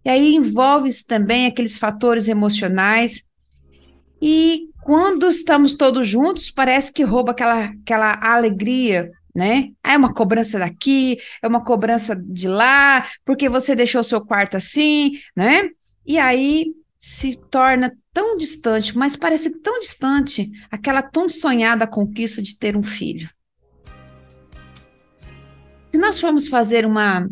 E 0.03 0.09
aí 0.09 0.35
envolve-se 0.35 1.05
também 1.05 1.45
aqueles 1.45 1.77
fatores 1.77 2.27
emocionais. 2.27 3.23
E 4.21 4.67
quando 4.81 5.29
estamos 5.29 5.73
todos 5.73 6.05
juntos, 6.05 6.51
parece 6.51 6.91
que 6.91 7.03
rouba 7.03 7.31
aquela, 7.31 7.71
aquela 7.83 8.19
alegria, 8.21 9.09
né? 9.33 9.69
Ah, 9.81 9.93
é 9.93 9.97
uma 9.97 10.13
cobrança 10.13 10.59
daqui, 10.59 11.17
é 11.41 11.47
uma 11.47 11.63
cobrança 11.63 12.17
de 12.17 12.49
lá, 12.49 13.07
porque 13.23 13.47
você 13.47 13.73
deixou 13.73 14.03
seu 14.03 14.19
quarto 14.19 14.57
assim, 14.57 15.13
né? 15.33 15.69
E 16.05 16.19
aí 16.19 16.65
se 17.03 17.35
torna 17.35 17.93
tão 18.13 18.37
distante, 18.37 18.97
mas 18.97 19.17
parece 19.17 19.59
tão 19.59 19.77
distante 19.77 20.49
aquela 20.71 21.01
tão 21.01 21.27
sonhada 21.27 21.85
conquista 21.85 22.41
de 22.41 22.57
ter 22.57 22.77
um 22.77 22.81
filho. 22.81 23.29
Se 25.91 25.97
nós 25.97 26.17
formos 26.17 26.47
fazer 26.47 26.85
uma 26.85 27.29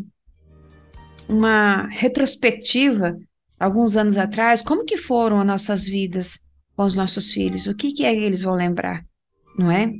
uma 1.26 1.86
retrospectiva 1.86 3.18
alguns 3.58 3.96
anos 3.96 4.18
atrás, 4.18 4.60
como 4.60 4.84
que 4.84 4.98
foram 4.98 5.40
as 5.40 5.46
nossas 5.46 5.86
vidas 5.86 6.38
com 6.76 6.82
os 6.82 6.94
nossos 6.94 7.32
filhos? 7.32 7.66
O 7.66 7.74
que 7.74 7.94
que 7.94 8.04
é 8.04 8.12
que 8.12 8.20
eles 8.20 8.42
vão 8.42 8.54
lembrar, 8.54 9.02
não 9.56 9.70
é? 9.70 9.90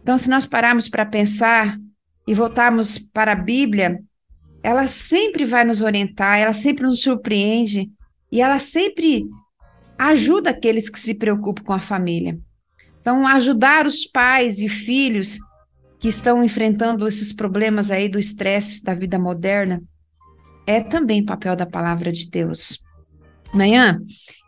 Então, 0.00 0.16
se 0.16 0.30
nós 0.30 0.46
pararmos 0.46 0.88
para 0.88 1.04
pensar 1.04 1.78
e 2.26 2.32
voltarmos 2.32 2.98
para 2.98 3.32
a 3.32 3.36
Bíblia, 3.36 4.02
ela 4.62 4.86
sempre 4.86 5.44
vai 5.44 5.62
nos 5.62 5.82
orientar, 5.82 6.38
ela 6.38 6.54
sempre 6.54 6.86
nos 6.86 7.02
surpreende 7.02 7.90
e 8.30 8.40
ela 8.40 8.58
sempre 8.58 9.26
ajuda 9.98 10.50
aqueles 10.50 10.88
que 10.88 11.00
se 11.00 11.14
preocupam 11.14 11.64
com 11.64 11.72
a 11.72 11.78
família. 11.78 12.38
Então, 13.00 13.26
ajudar 13.26 13.86
os 13.86 14.04
pais 14.04 14.58
e 14.58 14.68
filhos 14.68 15.38
que 15.98 16.08
estão 16.08 16.42
enfrentando 16.42 17.06
esses 17.06 17.32
problemas 17.32 17.90
aí 17.90 18.08
do 18.08 18.18
estresse 18.18 18.82
da 18.82 18.94
vida 18.94 19.18
moderna 19.18 19.82
é 20.66 20.80
também 20.80 21.24
papel 21.24 21.54
da 21.54 21.64
palavra 21.64 22.10
de 22.10 22.28
Deus. 22.28 22.82
Amanhã, 23.52 24.00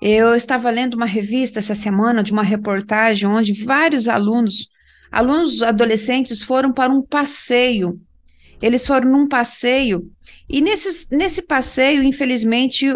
eu 0.02 0.34
estava 0.34 0.68
lendo 0.70 0.94
uma 0.94 1.06
revista 1.06 1.60
essa 1.60 1.74
semana 1.74 2.22
de 2.22 2.32
uma 2.32 2.42
reportagem 2.42 3.28
onde 3.28 3.52
vários 3.64 4.08
alunos, 4.08 4.68
alunos 5.10 5.62
adolescentes, 5.62 6.42
foram 6.42 6.72
para 6.72 6.92
um 6.92 7.00
passeio. 7.00 8.00
Eles 8.60 8.86
foram 8.86 9.10
num 9.10 9.28
passeio 9.28 10.10
e 10.48 10.60
nesse, 10.60 11.14
nesse 11.14 11.42
passeio, 11.42 12.02
infelizmente, 12.02 12.92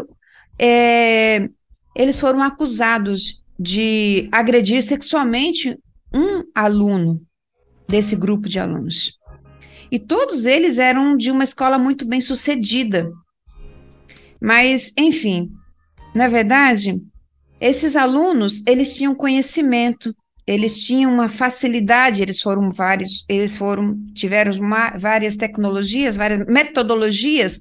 é, 0.59 1.49
eles 1.95 2.19
foram 2.19 2.43
acusados 2.43 3.43
de 3.59 4.29
agredir 4.33 4.83
sexualmente 4.83 5.79
um 6.13 6.45
aluno 6.55 7.21
desse 7.89 8.17
grupo 8.17 8.49
de 8.49 8.59
alunos. 8.59 9.13
E 9.91 9.99
todos 9.99 10.47
eles 10.47 10.79
eram 10.79 11.17
de 11.17 11.31
uma 11.31 11.45
escola 11.45 11.79
muito 11.79 12.07
bem 12.07 12.21
sucedida. 12.21 13.11
Mas, 14.41 14.93
enfim, 14.99 15.51
na 16.15 16.29
verdade, 16.29 17.01
esses 17.61 17.95
alunos, 17.95 18.63
eles 18.67 18.97
tinham 18.97 19.15
conhecimento, 19.15 20.15
eles 20.47 20.85
tinham 20.85 21.13
uma 21.13 21.29
facilidade, 21.29 22.23
eles 22.23 22.41
foram 22.41 22.73
vários, 22.73 23.25
eles 23.29 23.57
foram, 23.57 23.97
tiveram 24.15 24.53
uma, 24.59 24.91
várias 24.97 25.37
tecnologias, 25.37 26.17
várias 26.17 26.45
metodologias 26.47 27.61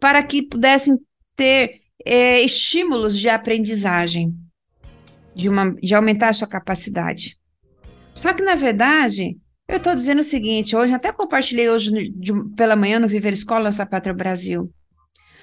para 0.00 0.22
que 0.22 0.42
pudessem 0.42 0.98
ter 1.36 1.80
é, 2.04 2.40
estímulos 2.40 3.18
de 3.18 3.28
aprendizagem, 3.28 4.34
de, 5.34 5.48
uma, 5.48 5.74
de 5.74 5.94
aumentar 5.94 6.28
a 6.28 6.32
sua 6.32 6.48
capacidade. 6.48 7.36
Só 8.14 8.32
que, 8.32 8.42
na 8.42 8.54
verdade, 8.54 9.36
eu 9.66 9.78
estou 9.78 9.94
dizendo 9.94 10.20
o 10.20 10.24
seguinte, 10.24 10.76
hoje, 10.76 10.92
até 10.92 11.12
compartilhei 11.12 11.68
hoje 11.68 12.10
de, 12.10 12.32
pela 12.54 12.76
manhã 12.76 12.98
no 12.98 13.08
Viver 13.08 13.32
Escola 13.32 13.64
Nossa 13.64 13.86
Pátria 13.86 14.14
Brasil. 14.14 14.70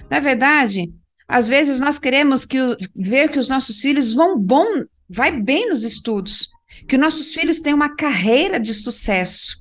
Na 0.10 0.20
verdade, 0.20 0.92
às 1.28 1.48
vezes 1.48 1.80
nós 1.80 1.98
queremos 1.98 2.46
que 2.46 2.62
o, 2.62 2.78
ver 2.96 3.30
que 3.30 3.40
os 3.40 3.50
nossos 3.50 3.82
filhos 3.82 4.14
vão 4.14 4.38
bom, 4.38 4.84
vai 5.10 5.32
bem 5.32 5.70
nos 5.70 5.84
estudos, 5.84 6.50
que 6.88 6.98
nossos 6.98 7.34
filhos 7.34 7.60
tenham 7.60 7.76
uma 7.76 7.96
carreira 7.96 8.60
de 8.60 8.74
sucesso. 8.74 9.60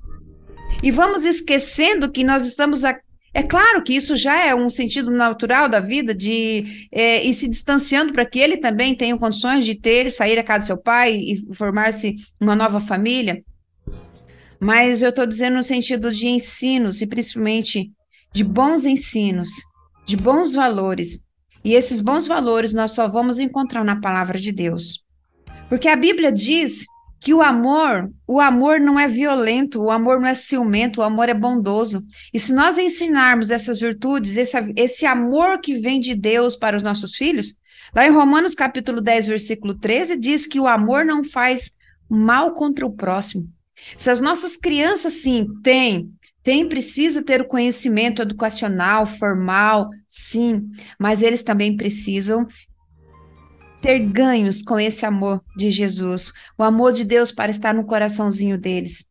E 0.83 0.91
vamos 0.91 1.25
esquecendo 1.25 2.11
que 2.11 2.23
nós 2.23 2.45
estamos 2.45 2.85
a, 2.85 2.97
é 3.33 3.41
claro 3.41 3.81
que 3.81 3.93
isso 3.93 4.17
já 4.17 4.45
é 4.45 4.53
um 4.53 4.69
sentido 4.69 5.09
natural 5.09 5.69
da 5.69 5.79
vida 5.79 6.13
de 6.13 6.87
é, 6.91 7.23
ir 7.25 7.33
se 7.33 7.47
distanciando 7.49 8.11
para 8.11 8.25
que 8.25 8.39
ele 8.39 8.57
também 8.57 8.93
tenha 8.93 9.17
condições 9.17 9.63
de 9.63 9.73
ter, 9.73 10.11
sair 10.11 10.35
da 10.35 10.43
casa 10.43 10.65
do 10.65 10.67
seu 10.67 10.77
pai 10.77 11.15
e 11.15 11.55
formar-se 11.55 12.17
uma 12.39 12.55
nova 12.55 12.81
família. 12.81 13.41
Mas 14.59 15.01
eu 15.01 15.09
estou 15.09 15.25
dizendo 15.25 15.55
no 15.55 15.63
sentido 15.63 16.11
de 16.11 16.27
ensinos 16.27 17.01
e 17.01 17.07
principalmente 17.07 17.89
de 18.33 18.43
bons 18.43 18.85
ensinos, 18.85 19.49
de 20.05 20.17
bons 20.17 20.53
valores. 20.53 21.19
E 21.63 21.73
esses 21.73 22.01
bons 22.01 22.27
valores 22.27 22.73
nós 22.73 22.91
só 22.91 23.07
vamos 23.07 23.39
encontrar 23.39 23.83
na 23.83 24.01
palavra 24.01 24.37
de 24.37 24.51
Deus. 24.51 25.05
Porque 25.69 25.87
a 25.87 25.95
Bíblia 25.95 26.33
diz 26.33 26.85
que 27.21 27.35
o 27.35 27.41
amor, 27.41 28.11
o 28.25 28.41
amor 28.41 28.79
não 28.79 28.99
é 28.99 29.07
violento, 29.07 29.79
o 29.79 29.91
amor 29.91 30.19
não 30.19 30.27
é 30.27 30.33
ciumento, 30.33 31.01
o 31.01 31.03
amor 31.03 31.29
é 31.29 31.35
bondoso. 31.35 32.03
E 32.33 32.39
se 32.39 32.51
nós 32.51 32.79
ensinarmos 32.79 33.51
essas 33.51 33.79
virtudes, 33.79 34.37
esse, 34.37 34.57
esse 34.75 35.05
amor 35.05 35.59
que 35.61 35.77
vem 35.77 35.99
de 35.99 36.15
Deus 36.15 36.55
para 36.55 36.75
os 36.75 36.81
nossos 36.81 37.15
filhos, 37.15 37.53
lá 37.95 38.07
em 38.07 38.09
Romanos 38.09 38.55
capítulo 38.55 38.99
10, 38.99 39.27
versículo 39.27 39.75
13, 39.75 40.17
diz 40.17 40.47
que 40.47 40.59
o 40.59 40.67
amor 40.67 41.05
não 41.05 41.23
faz 41.23 41.77
mal 42.09 42.55
contra 42.55 42.87
o 42.87 42.91
próximo. 42.91 43.47
Se 43.95 44.09
as 44.09 44.19
nossas 44.19 44.57
crianças, 44.57 45.13
sim, 45.13 45.47
têm, 45.61 46.11
tem, 46.41 46.67
precisa 46.67 47.23
ter 47.23 47.39
o 47.39 47.47
conhecimento 47.47 48.23
educacional, 48.23 49.05
formal, 49.05 49.91
sim, 50.07 50.63
mas 50.97 51.21
eles 51.21 51.43
também 51.43 51.77
precisam 51.77 52.47
ter 53.81 53.99
ganhos 53.99 54.61
com 54.61 54.79
esse 54.79 55.05
amor 55.05 55.43
de 55.55 55.69
Jesus, 55.71 56.31
o 56.57 56.63
amor 56.63 56.93
de 56.93 57.03
Deus 57.03 57.31
para 57.31 57.51
estar 57.51 57.73
no 57.73 57.85
coraçãozinho 57.85 58.57
deles. 58.57 59.05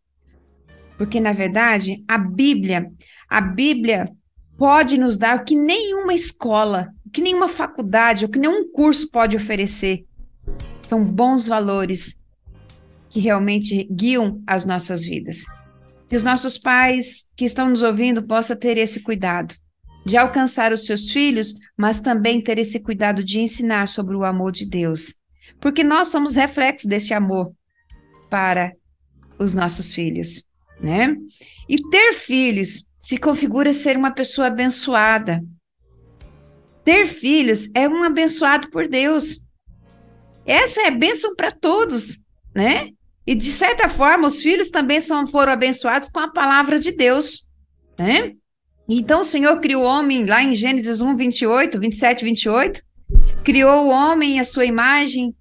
Porque, 0.96 1.18
na 1.18 1.32
verdade, 1.32 2.04
a 2.06 2.16
Bíblia, 2.16 2.90
a 3.28 3.40
Bíblia 3.40 4.10
pode 4.56 4.96
nos 4.96 5.18
dar 5.18 5.38
o 5.38 5.44
que 5.44 5.56
nenhuma 5.56 6.14
escola, 6.14 6.88
o 7.04 7.10
que 7.10 7.20
nenhuma 7.20 7.48
faculdade, 7.48 8.24
o 8.24 8.28
que 8.28 8.38
nenhum 8.38 8.70
curso 8.70 9.10
pode 9.10 9.36
oferecer. 9.36 10.04
São 10.80 11.04
bons 11.04 11.48
valores 11.48 12.18
que 13.08 13.18
realmente 13.18 13.88
guiam 13.90 14.40
as 14.46 14.64
nossas 14.64 15.04
vidas. 15.04 15.44
Que 16.08 16.16
os 16.16 16.22
nossos 16.22 16.58
pais 16.58 17.28
que 17.34 17.44
estão 17.44 17.68
nos 17.68 17.82
ouvindo 17.82 18.22
possam 18.22 18.56
ter 18.56 18.76
esse 18.76 19.00
cuidado 19.00 19.54
de 20.04 20.16
alcançar 20.16 20.72
os 20.72 20.84
seus 20.86 21.10
filhos, 21.10 21.54
mas 21.76 22.00
também 22.00 22.40
ter 22.40 22.58
esse 22.58 22.80
cuidado 22.80 23.22
de 23.22 23.40
ensinar 23.40 23.88
sobre 23.88 24.16
o 24.16 24.24
amor 24.24 24.52
de 24.52 24.66
Deus. 24.66 25.14
Porque 25.60 25.84
nós 25.84 26.08
somos 26.08 26.36
reflexos 26.36 26.88
desse 26.88 27.12
amor 27.12 27.52
para 28.28 28.72
os 29.38 29.54
nossos 29.54 29.94
filhos 29.94 30.48
né? 30.80 31.14
E 31.68 31.76
ter 31.90 32.14
filhos 32.14 32.88
se 32.98 33.18
configura 33.18 33.72
ser 33.72 33.96
uma 33.96 34.10
pessoa 34.10 34.48
abençoada. 34.48 35.42
Ter 36.84 37.06
filhos 37.06 37.70
é 37.74 37.88
um 37.88 38.02
abençoado 38.02 38.70
por 38.70 38.88
Deus. 38.88 39.44
Essa 40.46 40.82
é 40.82 40.90
bênção 40.90 41.34
para 41.36 41.52
todos, 41.52 42.22
né? 42.54 42.88
E 43.26 43.34
de 43.34 43.52
certa 43.52 43.88
forma, 43.88 44.26
os 44.26 44.42
filhos 44.42 44.70
também 44.70 45.00
são, 45.00 45.26
foram 45.26 45.52
abençoados 45.52 46.08
com 46.08 46.18
a 46.18 46.32
palavra 46.32 46.78
de 46.78 46.90
Deus, 46.90 47.46
né? 47.98 48.34
Então 48.92 49.20
o 49.20 49.24
Senhor 49.24 49.60
criou 49.60 49.84
o 49.84 49.86
homem 49.86 50.26
lá 50.26 50.42
em 50.42 50.54
Gênesis 50.54 51.00
1, 51.00 51.16
28, 51.16 51.78
27, 51.78 52.24
28, 52.24 52.82
criou 53.44 53.86
o 53.86 53.88
homem 53.90 54.40
à 54.40 54.44
sua 54.44 54.64
imagem, 54.64 55.32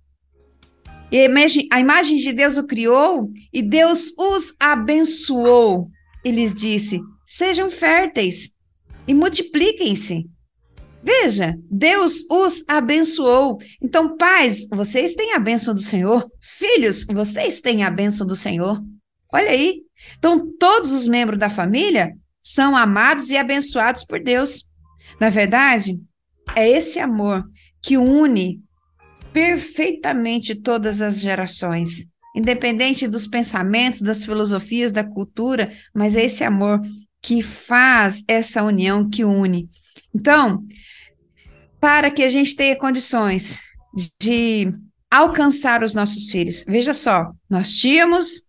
e 1.12 1.18
a 1.72 1.79
imagem, 1.79 2.18
de 2.18 2.32
Deus 2.32 2.58
o 2.58 2.68
criou 2.68 3.32
e 3.51 3.63
Deus 3.63 4.13
os 4.15 4.53
abençoou. 4.60 5.89
E 6.24 6.29
lhes 6.29 6.53
disse: 6.53 7.01
sejam 7.25 7.70
férteis 7.70 8.51
e 9.08 9.13
multipliquem-se. 9.15 10.29
Veja, 11.01 11.56
Deus 11.72 12.25
os 12.29 12.63
abençoou. 12.68 13.58
Então, 13.82 14.18
pais, 14.18 14.68
vocês 14.70 15.15
têm 15.15 15.34
a 15.34 15.39
bênção 15.39 15.74
do 15.74 15.82
Senhor. 15.82 16.29
Filhos, 16.39 17.06
vocês 17.06 17.62
têm 17.62 17.84
a 17.84 17.89
bênção 17.89 18.27
do 18.27 18.36
Senhor. 18.36 18.79
Olha 19.34 19.50
aí. 19.50 19.82
Então, 20.18 20.48
todos 20.60 20.91
os 20.91 21.08
membros 21.08 21.39
da 21.39 21.50
família 21.50 22.13
são 22.41 22.75
amados 22.75 23.29
e 23.29 23.38
abençoados 23.38 24.03
por 24.03 24.22
Deus. 24.22 24.69
Na 25.19 25.29
verdade, 25.29 26.00
é 26.55 26.67
esse 26.69 27.00
amor 27.00 27.43
que 27.81 27.98
une 27.98 28.62
perfeitamente 29.31 30.55
todas 30.55 31.01
as 31.01 31.19
gerações, 31.19 32.08
independente 32.36 33.08
dos 33.08 33.27
pensamentos, 33.27 34.01
das 34.01 34.25
filosofias, 34.25 34.91
da 34.91 35.03
cultura, 35.03 35.72
mas 35.93 36.15
é 36.15 36.25
esse 36.25 36.43
amor 36.43 36.81
que 37.22 37.41
faz 37.43 38.24
essa 38.27 38.63
união 38.63 39.10
que 39.10 39.24
une. 39.24 39.67
Então, 40.13 40.63
para 41.79 42.10
que 42.10 42.24
a 42.24 42.29
gente 42.29 42.55
tenha 42.55 42.75
condições 42.75 43.60
de 44.19 44.72
alcançar 45.12 45.84
os 45.84 45.93
nossos 45.93 46.29
filhos, 46.29 46.63
veja 46.67 46.93
só, 46.93 47.31
nós 47.50 47.75
tínhamos 47.75 48.49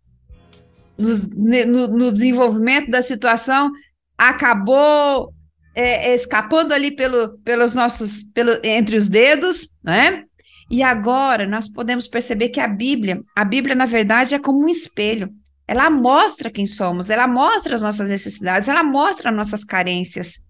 no, 1.00 1.88
no 1.88 2.12
desenvolvimento 2.12 2.90
da 2.90 3.02
situação, 3.02 3.70
acabou 4.16 5.32
é, 5.74 6.14
escapando 6.14 6.72
ali 6.72 6.90
pelo, 6.90 7.38
pelos 7.38 7.74
nossos, 7.74 8.24
pelo, 8.34 8.58
entre 8.64 8.96
os 8.96 9.08
dedos, 9.08 9.70
né? 9.82 10.24
E 10.70 10.82
agora 10.82 11.46
nós 11.46 11.68
podemos 11.68 12.06
perceber 12.06 12.50
que 12.50 12.60
a 12.60 12.68
Bíblia, 12.68 13.20
a 13.34 13.44
Bíblia, 13.44 13.74
na 13.74 13.86
verdade, 13.86 14.34
é 14.34 14.38
como 14.38 14.64
um 14.64 14.68
espelho. 14.68 15.28
Ela 15.66 15.90
mostra 15.90 16.50
quem 16.50 16.66
somos, 16.66 17.10
ela 17.10 17.26
mostra 17.26 17.74
as 17.74 17.82
nossas 17.82 18.08
necessidades, 18.08 18.68
ela 18.68 18.82
mostra 18.82 19.30
as 19.30 19.36
nossas 19.36 19.64
carências. 19.64 20.40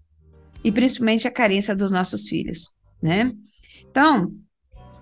E 0.63 0.71
principalmente 0.71 1.27
a 1.27 1.31
carência 1.31 1.75
dos 1.75 1.91
nossos 1.91 2.27
filhos, 2.27 2.71
né? 3.01 3.31
Então, 3.89 4.31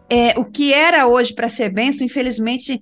é, 0.09 0.39
o 0.39 0.45
que 0.45 0.73
era 0.73 1.05
hoje 1.05 1.33
para 1.33 1.49
ser 1.49 1.69
benção, 1.69 2.05
infelizmente, 2.05 2.79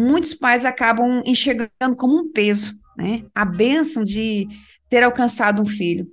muitos 0.00 0.34
pais 0.34 0.64
acabam 0.64 1.22
enxergando 1.24 1.96
como 1.96 2.16
um 2.18 2.32
peso, 2.32 2.78
né? 2.96 3.22
A 3.34 3.44
bênção 3.44 4.04
de 4.04 4.46
ter 4.88 5.02
alcançado 5.02 5.62
um 5.62 5.66
filho. 5.66 6.08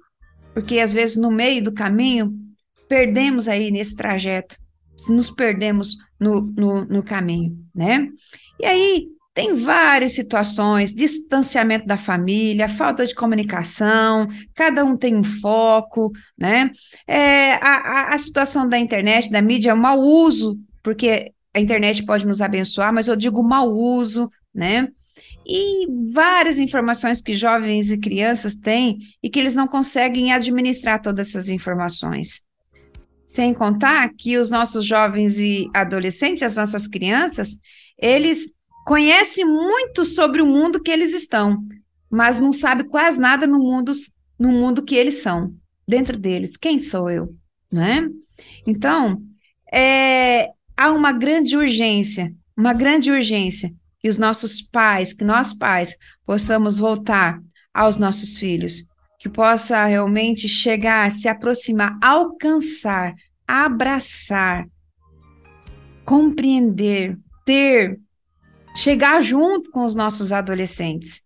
Porque 0.53 0.79
às 0.79 0.93
vezes 0.93 1.15
no 1.15 1.31
meio 1.31 1.63
do 1.63 1.73
caminho 1.73 2.33
perdemos 2.87 3.47
aí 3.47 3.71
nesse 3.71 3.95
trajeto 3.95 4.57
nos 5.09 5.29
perdemos 5.29 5.97
no, 6.19 6.41
no, 6.41 6.85
no 6.85 7.03
caminho, 7.03 7.57
né? 7.75 8.09
E 8.59 8.65
aí 8.65 9.07
tem 9.33 9.53
várias 9.53 10.13
situações, 10.13 10.93
distanciamento 10.93 11.85
da 11.85 11.97
família, 11.97 12.67
falta 12.67 13.05
de 13.05 13.13
comunicação, 13.13 14.27
cada 14.55 14.83
um 14.83 14.97
tem 14.97 15.15
um 15.15 15.23
foco, 15.23 16.11
né? 16.37 16.71
É, 17.05 17.53
a, 17.55 18.15
a 18.15 18.17
situação 18.17 18.67
da 18.67 18.79
internet, 18.79 19.29
da 19.29 19.41
mídia, 19.41 19.69
é 19.69 19.73
um 19.73 19.77
mau 19.77 19.99
uso, 19.99 20.59
porque 20.81 21.31
a 21.57 21.59
internet 21.59 22.05
pode 22.05 22.27
nos 22.27 22.39
abençoar, 22.39 22.93
mas 22.93 23.07
eu 23.07 23.15
digo 23.15 23.41
mau 23.41 23.67
uso, 23.67 24.29
né? 24.53 24.87
E 25.45 25.87
várias 26.13 26.59
informações 26.59 27.19
que 27.19 27.35
jovens 27.35 27.89
e 27.89 27.97
crianças 27.97 28.53
têm 28.53 28.99
e 29.23 29.29
que 29.29 29.39
eles 29.39 29.55
não 29.55 29.67
conseguem 29.67 30.31
administrar 30.31 31.01
todas 31.01 31.29
essas 31.29 31.49
informações. 31.49 32.43
Sem 33.25 33.55
contar 33.55 34.09
que 34.15 34.37
os 34.37 34.51
nossos 34.51 34.85
jovens 34.85 35.39
e 35.39 35.67
adolescentes, 35.73 36.43
as 36.43 36.57
nossas 36.57 36.85
crianças, 36.85 37.57
eles 37.97 38.53
conhecem 38.85 39.43
muito 39.43 40.05
sobre 40.05 40.43
o 40.43 40.45
mundo 40.45 40.81
que 40.81 40.91
eles 40.91 41.15
estão, 41.15 41.57
mas 42.07 42.39
não 42.39 42.53
sabem 42.53 42.87
quase 42.87 43.19
nada 43.19 43.47
no 43.47 43.57
mundo, 43.57 43.91
no 44.37 44.49
mundo 44.49 44.83
que 44.83 44.95
eles 44.95 45.15
são, 45.15 45.51
dentro 45.87 46.17
deles. 46.17 46.55
Quem 46.55 46.77
sou 46.77 47.09
eu? 47.09 47.35
Né? 47.71 48.07
Então, 48.65 49.21
é, 49.73 50.51
há 50.77 50.91
uma 50.91 51.11
grande 51.11 51.57
urgência, 51.57 52.33
uma 52.55 52.71
grande 52.71 53.11
urgência 53.11 53.73
que 53.99 54.07
os 54.07 54.17
nossos 54.17 54.61
pais, 54.61 55.11
que 55.11 55.23
nós 55.23 55.53
pais, 55.53 55.95
possamos 56.25 56.77
voltar 56.77 57.41
aos 57.73 57.97
nossos 57.97 58.37
filhos, 58.37 58.87
que 59.19 59.27
possa 59.27 59.83
realmente 59.85 60.47
chegar, 60.47 61.11
se 61.11 61.27
aproximar, 61.27 61.97
alcançar, 62.01 63.15
abraçar, 63.47 64.67
compreender, 66.05 67.17
ter, 67.43 67.99
chegar 68.75 69.21
junto 69.21 69.71
com 69.71 69.83
os 69.83 69.95
nossos 69.95 70.31
adolescentes. 70.31 71.25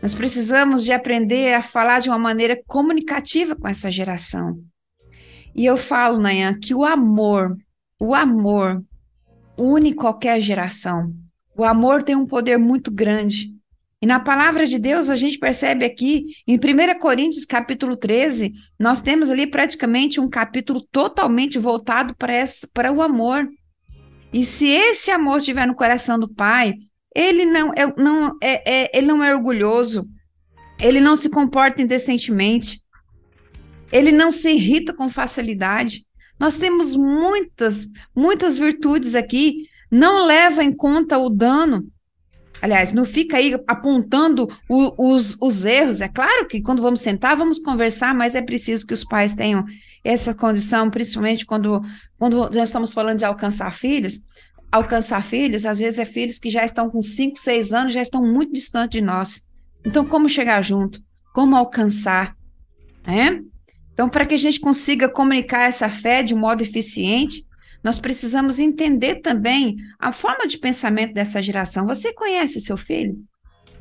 Nós 0.00 0.14
precisamos 0.14 0.84
de 0.84 0.92
aprender 0.92 1.54
a 1.54 1.62
falar 1.62 2.00
de 2.00 2.08
uma 2.08 2.18
maneira 2.18 2.60
comunicativa 2.66 3.54
com 3.54 3.68
essa 3.68 3.90
geração. 3.90 4.58
E 5.54 5.64
eu 5.64 5.76
falo, 5.76 6.18
Nayan, 6.18 6.58
que 6.58 6.74
o 6.74 6.84
amor, 6.84 7.56
o 8.00 8.14
amor 8.14 8.82
une 9.58 9.94
qualquer 9.94 10.40
geração. 10.40 11.12
O 11.56 11.64
amor 11.64 12.02
tem 12.02 12.16
um 12.16 12.26
poder 12.26 12.58
muito 12.58 12.90
grande. 12.90 13.52
E 14.00 14.06
na 14.06 14.18
palavra 14.18 14.66
de 14.66 14.78
Deus, 14.78 15.08
a 15.08 15.14
gente 15.14 15.38
percebe 15.38 15.84
aqui, 15.84 16.26
em 16.46 16.56
1 16.56 16.98
Coríntios, 16.98 17.44
capítulo 17.44 17.96
13, 17.96 18.52
nós 18.78 19.00
temos 19.00 19.30
ali 19.30 19.46
praticamente 19.46 20.18
um 20.18 20.28
capítulo 20.28 20.84
totalmente 20.90 21.56
voltado 21.58 22.16
para, 22.16 22.32
para 22.72 22.90
o 22.90 23.00
amor. 23.00 23.48
E 24.32 24.44
se 24.44 24.66
esse 24.66 25.10
amor 25.10 25.38
estiver 25.38 25.66
no 25.66 25.76
coração 25.76 26.18
do 26.18 26.28
pai, 26.28 26.74
ele 27.14 27.44
não 27.44 27.72
é, 27.74 27.94
não 27.96 28.36
é, 28.42 28.82
é, 28.84 28.98
ele 28.98 29.06
não 29.06 29.22
é 29.22 29.34
orgulhoso, 29.34 30.08
ele 30.80 31.00
não 31.00 31.14
se 31.14 31.28
comporta 31.30 31.80
indecentemente, 31.80 32.80
ele 33.92 34.10
não 34.10 34.32
se 34.32 34.50
irrita 34.50 34.92
com 34.92 35.08
facilidade. 35.08 36.04
Nós 36.42 36.56
temos 36.56 36.96
muitas, 36.96 37.88
muitas 38.12 38.58
virtudes 38.58 39.14
aqui, 39.14 39.68
não 39.88 40.26
leva 40.26 40.64
em 40.64 40.72
conta 40.72 41.16
o 41.16 41.30
dano, 41.30 41.86
Aliás, 42.60 42.92
não 42.92 43.04
fica 43.04 43.38
aí 43.38 43.54
apontando 43.66 44.48
o, 44.68 45.12
os, 45.12 45.36
os 45.40 45.64
erros. 45.64 46.00
É 46.00 46.06
claro 46.06 46.46
que 46.46 46.62
quando 46.62 46.80
vamos 46.80 47.00
sentar, 47.00 47.36
vamos 47.36 47.58
conversar, 47.58 48.14
mas 48.14 48.36
é 48.36 48.42
preciso 48.42 48.86
que 48.86 48.94
os 48.94 49.02
pais 49.02 49.34
tenham 49.34 49.64
essa 50.04 50.32
condição, 50.32 50.88
principalmente 50.88 51.44
quando, 51.44 51.80
quando 52.16 52.36
nós 52.36 52.68
estamos 52.68 52.92
falando 52.92 53.18
de 53.18 53.24
alcançar 53.24 53.72
filhos. 53.74 54.20
Alcançar 54.70 55.24
filhos, 55.24 55.66
às 55.66 55.80
vezes 55.80 55.98
é 55.98 56.04
filhos 56.04 56.38
que 56.38 56.50
já 56.50 56.64
estão 56.64 56.88
com 56.88 57.02
5, 57.02 57.36
6 57.36 57.72
anos, 57.72 57.92
já 57.92 58.02
estão 58.02 58.22
muito 58.22 58.52
distantes 58.52 59.00
de 59.00 59.04
nós. 59.04 59.42
Então, 59.84 60.04
como 60.04 60.28
chegar 60.28 60.62
junto? 60.62 61.00
Como 61.34 61.56
alcançar? 61.56 62.36
Né? 63.04 63.42
Então, 63.92 64.08
para 64.08 64.26
que 64.26 64.34
a 64.34 64.38
gente 64.38 64.60
consiga 64.60 65.08
comunicar 65.08 65.68
essa 65.68 65.88
fé 65.88 66.22
de 66.22 66.34
modo 66.34 66.62
eficiente, 66.62 67.44
nós 67.82 67.98
precisamos 67.98 68.58
entender 68.58 69.16
também 69.16 69.76
a 69.98 70.12
forma 70.12 70.46
de 70.46 70.58
pensamento 70.58 71.12
dessa 71.12 71.42
geração. 71.42 71.86
Você 71.86 72.12
conhece 72.12 72.60
seu 72.60 72.76
filho? 72.76 73.16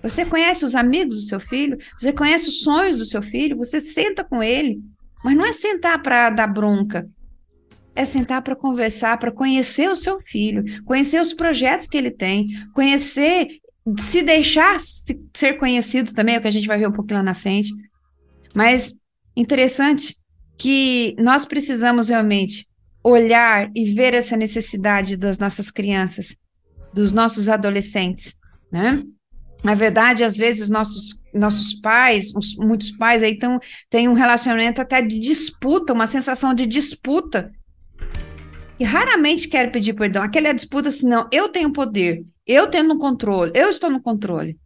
Você 0.02 0.26
conhece 0.26 0.66
os 0.66 0.76
amigos 0.76 1.16
do 1.16 1.22
seu 1.22 1.40
filho? 1.40 1.78
Você 2.00 2.12
conhece 2.12 2.50
os 2.50 2.62
sonhos 2.62 2.98
do 2.98 3.06
seu 3.06 3.22
filho? 3.22 3.58
Você 3.58 3.80
senta 3.80 4.24
com 4.24 4.42
ele, 4.42 4.82
mas 5.24 5.36
não 5.36 5.46
é 5.46 5.54
sentar 5.54 6.02
para 6.02 6.30
dar 6.32 6.48
bronca. 6.48 7.08
É 7.96 8.06
sentar 8.06 8.42
para 8.42 8.56
conversar, 8.56 9.18
para 9.18 9.32
conhecer 9.32 9.90
o 9.90 9.96
seu 9.96 10.20
filho, 10.22 10.64
conhecer 10.86 11.22
os 11.22 11.34
projetos 11.34 11.86
que 11.86 11.98
ele 11.98 12.10
tem, 12.10 12.48
conhecer 12.74 13.48
se 14.00 14.22
deixar 14.22 14.80
ser 14.80 15.54
conhecido 15.54 16.14
também, 16.14 16.36
é 16.36 16.38
o 16.38 16.42
que 16.42 16.48
a 16.48 16.52
gente 16.52 16.68
vai 16.68 16.78
ver 16.78 16.88
um 16.88 16.92
pouquinho 16.92 17.20
lá 17.20 17.24
na 17.24 17.34
frente. 17.34 17.70
Mas 18.56 18.94
interessante 19.36 20.16
que 20.58 21.16
nós 21.18 21.46
precisamos 21.46 22.10
realmente 22.10 22.68
olhar 23.04 23.72
e 23.76 23.94
ver 23.94 24.14
essa 24.14 24.38
necessidade 24.38 25.18
das 25.18 25.38
nossas 25.40 25.72
crianças, 25.72 26.38
dos 26.94 27.12
nossos 27.12 27.50
adolescentes, 27.50 28.36
né? 28.72 29.04
Na 29.64 29.74
verdade, 29.74 30.24
às 30.24 30.36
vezes 30.36 30.70
nossos 30.70 31.22
nossos 31.34 31.74
pais, 31.74 32.34
os, 32.36 32.56
muitos 32.56 32.92
pais 32.92 33.24
aí 33.24 33.38
tão, 33.38 33.60
têm 33.90 34.08
um 34.08 34.14
relacionamento 34.14 34.82
até 34.82 35.02
de 35.02 35.20
disputa, 35.20 35.94
uma 35.94 36.08
sensação 36.08 36.54
de 36.54 36.66
disputa. 36.66 37.52
E 38.80 38.84
raramente 38.84 39.48
querem 39.48 39.72
pedir 39.72 39.94
perdão. 39.94 40.24
Aquela 40.24 40.54
disputa 40.54 40.90
assim, 40.90 41.08
não, 41.08 41.30
eu 41.32 41.50
tenho 41.50 41.72
poder, 41.72 42.26
eu 42.46 42.68
tenho 42.68 42.84
no 42.84 42.98
controle, 42.98 43.52
eu 43.56 43.70
estou 43.70 43.90
no 43.90 44.02
controle, 44.02 44.58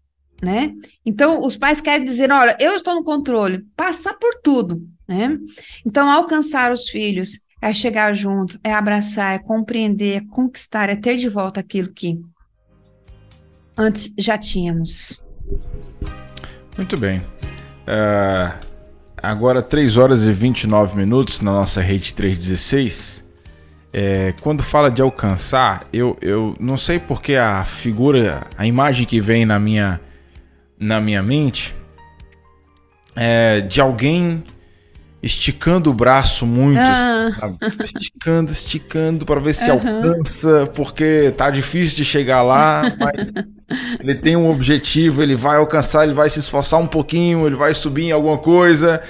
né? 0.45 0.71
Então, 1.03 1.41
os 1.41 1.57
pais 1.57 1.81
querem 1.81 2.05
dizer, 2.05 2.31
olha, 2.31 2.55
eu 2.61 2.75
estou 2.75 2.93
no 2.93 3.03
controle, 3.03 3.65
passar 3.75 4.13
por 4.13 4.35
tudo, 4.43 4.87
né? 5.07 5.37
Então, 5.85 6.07
alcançar 6.07 6.71
os 6.71 6.87
filhos 6.87 7.39
é 7.59 7.73
chegar 7.73 8.13
junto, 8.13 8.59
é 8.63 8.71
abraçar, 8.71 9.33
é 9.33 9.39
compreender, 9.39 10.17
é 10.17 10.25
conquistar, 10.29 10.87
é 10.87 10.95
ter 10.95 11.17
de 11.17 11.27
volta 11.27 11.59
aquilo 11.59 11.91
que 11.91 12.21
antes 13.75 14.13
já 14.19 14.37
tínhamos. 14.37 15.25
Muito 16.77 16.95
bem. 16.95 17.17
Uh, 17.87 18.53
agora, 19.17 19.63
3 19.63 19.97
horas 19.97 20.25
e 20.25 20.31
29 20.31 20.95
minutos 20.95 21.41
na 21.41 21.53
nossa 21.53 21.81
rede 21.81 22.13
316. 22.13 23.25
É, 23.97 24.33
quando 24.41 24.61
fala 24.61 24.91
de 24.91 25.01
alcançar, 25.01 25.87
eu, 25.93 26.17
eu 26.21 26.53
não 26.59 26.77
sei 26.77 26.99
porque 26.99 27.35
a 27.35 27.63
figura, 27.63 28.45
a 28.57 28.67
imagem 28.67 29.05
que 29.05 29.21
vem 29.21 29.45
na 29.45 29.57
minha, 29.57 30.01
na 30.85 31.01
minha 31.01 31.21
mente 31.21 31.75
é 33.15 33.61
de 33.61 33.81
alguém 33.81 34.43
esticando 35.25 35.89
o 35.89 35.93
braço 35.93 36.45
muito, 36.45 36.79
ah. 36.79 37.29
esticando, 37.83 38.51
esticando 38.51 39.25
para 39.25 39.39
ver 39.39 39.55
se 39.55 39.71
uhum. 39.71 39.77
alcança, 39.77 40.71
porque 40.75 41.33
tá 41.35 41.49
difícil 41.49 41.97
de 41.97 42.05
chegar 42.05 42.43
lá, 42.43 42.83
mas 42.99 43.33
ele 43.99 44.13
tem 44.13 44.35
um 44.35 44.51
objetivo, 44.51 45.23
ele 45.23 45.35
vai 45.35 45.57
alcançar, 45.57 46.03
ele 46.03 46.13
vai 46.13 46.29
se 46.29 46.37
esforçar 46.37 46.79
um 46.79 46.85
pouquinho, 46.85 47.47
ele 47.47 47.55
vai 47.55 47.73
subir 47.73 48.03
em 48.03 48.11
alguma 48.11 48.37
coisa, 48.37 49.01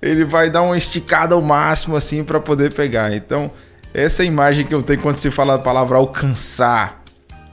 ele 0.00 0.24
vai 0.24 0.48
dar 0.50 0.62
uma 0.62 0.76
esticada 0.76 1.34
ao 1.34 1.42
máximo 1.42 1.96
assim 1.96 2.22
para 2.22 2.38
poder 2.38 2.72
pegar. 2.72 3.12
Então, 3.12 3.50
essa 3.92 4.22
é 4.22 4.24
a 4.24 4.28
imagem 4.28 4.64
que 4.64 4.74
eu 4.74 4.82
tenho 4.84 5.00
quando 5.00 5.16
se 5.16 5.32
fala 5.32 5.54
a 5.54 5.58
palavra 5.58 5.96
alcançar. 5.96 7.02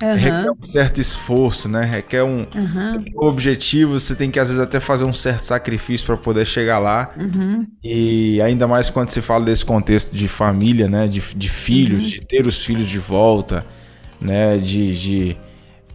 Uhum. 0.04 0.16
Requer 0.16 0.52
um 0.52 0.64
certo 0.64 1.02
esforço, 1.02 1.70
né? 1.70 1.84
Requer 1.84 2.24
um, 2.24 2.46
uhum. 2.56 3.06
um, 3.16 3.26
objetivo. 3.26 4.00
Você 4.00 4.16
tem 4.16 4.30
que, 4.30 4.40
às 4.40 4.50
vezes, 4.50 4.62
até 4.62 4.80
fazer 4.80 5.06
um 5.06 5.14
certo 5.14 5.42
sacrifício 5.42 6.06
para 6.06 6.18
poder 6.18 6.46
chegar 6.46 6.80
lá. 6.80 7.12
Uhum. 7.18 7.66
E 7.84 8.42
ainda 8.42 8.68
mais 8.68 8.90
quando 8.90 9.10
se 9.10 9.22
fala 9.22 9.46
desse 9.46 9.64
contexto 9.64 10.14
de 10.14 10.28
família, 10.28 10.88
né? 10.88 11.08
De, 11.08 11.22
de 11.36 11.50
filhos, 11.50 12.02
uhum. 12.04 12.10
de 12.10 12.22
ter 12.22 12.46
os 12.46 12.64
filhos 12.64 12.88
de 12.88 13.00
volta, 13.00 13.64
né? 14.20 14.58
De, 14.58 14.98
de, 14.98 15.38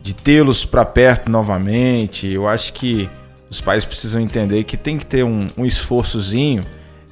de 0.02 0.14
tê-los 0.14 0.64
para 0.64 0.84
perto 0.84 1.30
novamente. 1.30 2.26
Eu 2.26 2.48
acho 2.48 2.72
que 2.72 3.08
os 3.50 3.60
pais 3.60 3.84
precisam 3.84 4.20
entender 4.22 4.64
que 4.64 4.76
tem 4.76 4.98
que 4.98 5.06
ter 5.06 5.24
um, 5.24 5.46
um 5.56 5.64
esforçozinho 5.64 6.62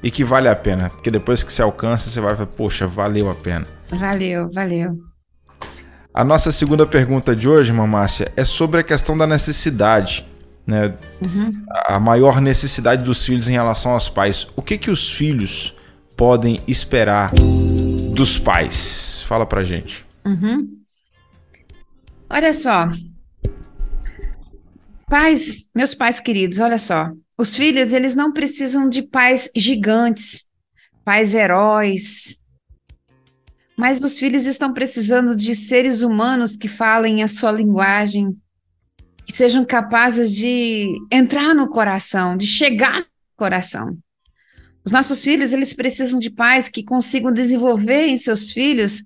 e 0.03 0.11
que 0.11 0.25
vale 0.25 0.49
a 0.49 0.57
pena. 0.57 0.89
Porque 0.89 1.11
depois 1.11 1.43
que 1.43 1.53
você 1.53 1.63
alcança, 1.63 2.11
você 2.11 2.21
vai 2.21 2.35
falar, 2.35 2.47
poxa, 2.47 2.87
valeu 2.87 3.31
a 3.31 3.35
pena. 3.35 3.67
Valeu, 3.91 4.51
valeu. 4.53 5.06
A 6.17 6.25
nossa 6.25 6.51
segunda 6.51 6.87
pergunta 6.87 7.37
de 7.37 7.47
hoje, 7.47 7.71
Mamácia, 7.75 8.33
é 8.35 8.43
sobre 8.43 8.81
a 8.81 8.83
questão 8.83 9.19
da 9.19 9.27
necessidade. 9.27 10.27
Né? 10.67 10.95
Uhum. 11.21 11.63
A 11.85 12.01
maior 12.01 12.41
necessidade 12.41 13.05
dos 13.05 13.23
filhos 13.23 13.51
em 13.51 13.53
relação 13.53 13.93
aos 13.93 14.09
pais. 14.09 14.47
O 14.57 14.63
que, 14.63 14.79
que 14.79 14.91
os 14.91 15.13
filhos 15.13 15.77
podem 16.17 16.63
esperar 16.67 17.35
dos 18.15 18.39
pais? 18.39 19.25
Fala 19.29 19.45
pra 19.45 19.63
gente. 19.63 20.07
Uhum. 20.25 20.79
Olha 22.31 22.55
só. 22.55 22.89
Pais, 25.11 25.69
meus 25.75 25.93
pais 25.95 26.19
queridos, 26.19 26.59
olha 26.59 26.79
só. 26.79 27.11
Os 27.37 27.55
filhos, 27.55 27.93
eles 27.93 28.15
não 28.15 28.33
precisam 28.33 28.89
de 28.89 29.03
pais 29.03 29.51
gigantes, 29.55 30.47
pais 31.05 31.35
heróis, 31.35 32.41
mas 33.77 34.01
os 34.03 34.19
filhos 34.19 34.47
estão 34.47 34.73
precisando 34.73 35.37
de 35.37 35.55
seres 35.55 36.03
humanos 36.03 36.57
que 36.57 36.69
falem 36.69 37.23
a 37.23 37.29
sua 37.29 37.53
linguagem, 37.53 38.37
que 39.25 39.33
sejam 39.33 39.65
capazes 39.65 40.35
de 40.35 40.89
entrar 41.13 41.55
no 41.55 41.69
coração, 41.69 42.37
de 42.37 42.47
chegar 42.47 43.01
no 43.01 43.07
coração. 43.37 43.99
Os 44.85 44.93
nossos 44.93 45.23
filhos, 45.23 45.53
eles 45.53 45.73
precisam 45.73 46.19
de 46.19 46.31
pais 46.31 46.69
que 46.69 46.85
consigam 46.85 47.33
desenvolver 47.33 48.07
em 48.07 48.17
seus 48.17 48.51
filhos 48.51 49.05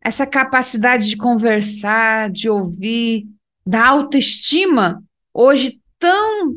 essa 0.00 0.26
capacidade 0.26 1.08
de 1.08 1.16
conversar, 1.16 2.30
de 2.30 2.48
ouvir, 2.48 3.26
da 3.66 3.86
autoestima, 3.86 5.02
hoje 5.32 5.80
tão 5.98 6.54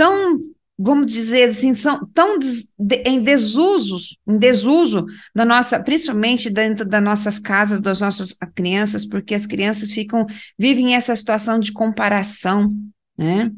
tão, 0.00 0.38
vamos 0.82 1.12
dizer 1.12 1.44
assim, 1.44 1.74
são 1.74 2.06
tão 2.14 2.38
des, 2.38 2.72
de, 2.78 3.02
em 3.04 3.22
desusos, 3.22 4.16
em 4.26 4.38
desuso 4.38 5.04
da 5.34 5.44
nossa, 5.44 5.82
principalmente 5.84 6.48
dentro 6.48 6.88
das 6.88 7.02
nossas 7.02 7.38
casas, 7.38 7.82
das 7.82 8.00
nossas 8.00 8.34
crianças, 8.54 9.04
porque 9.04 9.34
as 9.34 9.44
crianças 9.44 9.90
ficam, 9.90 10.26
vivem 10.58 10.94
essa 10.94 11.14
situação 11.14 11.58
de 11.58 11.70
comparação, 11.70 12.74
né? 13.16 13.50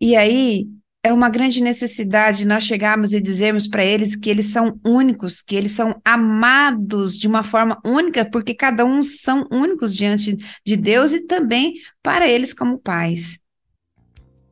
E 0.00 0.16
aí 0.16 0.66
é 1.02 1.12
uma 1.12 1.28
grande 1.28 1.60
necessidade 1.62 2.46
nós 2.46 2.64
chegarmos 2.64 3.12
e 3.12 3.20
dizermos 3.20 3.66
para 3.66 3.84
eles 3.84 4.16
que 4.16 4.30
eles 4.30 4.46
são 4.46 4.80
únicos, 4.82 5.42
que 5.42 5.54
eles 5.54 5.72
são 5.72 6.00
amados 6.02 7.18
de 7.18 7.28
uma 7.28 7.42
forma 7.42 7.78
única, 7.84 8.24
porque 8.24 8.54
cada 8.54 8.86
um 8.86 9.02
são 9.02 9.46
únicos 9.52 9.94
diante 9.94 10.38
de 10.64 10.76
Deus 10.76 11.12
e 11.12 11.26
também 11.26 11.74
para 12.02 12.26
eles 12.26 12.54
como 12.54 12.78
pais. 12.78 13.38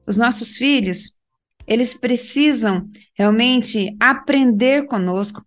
Os 0.06 0.18
nossos 0.18 0.58
filhos, 0.58 1.21
eles 1.66 1.94
precisam 1.94 2.88
realmente 3.14 3.94
aprender 4.00 4.86
conosco. 4.86 5.44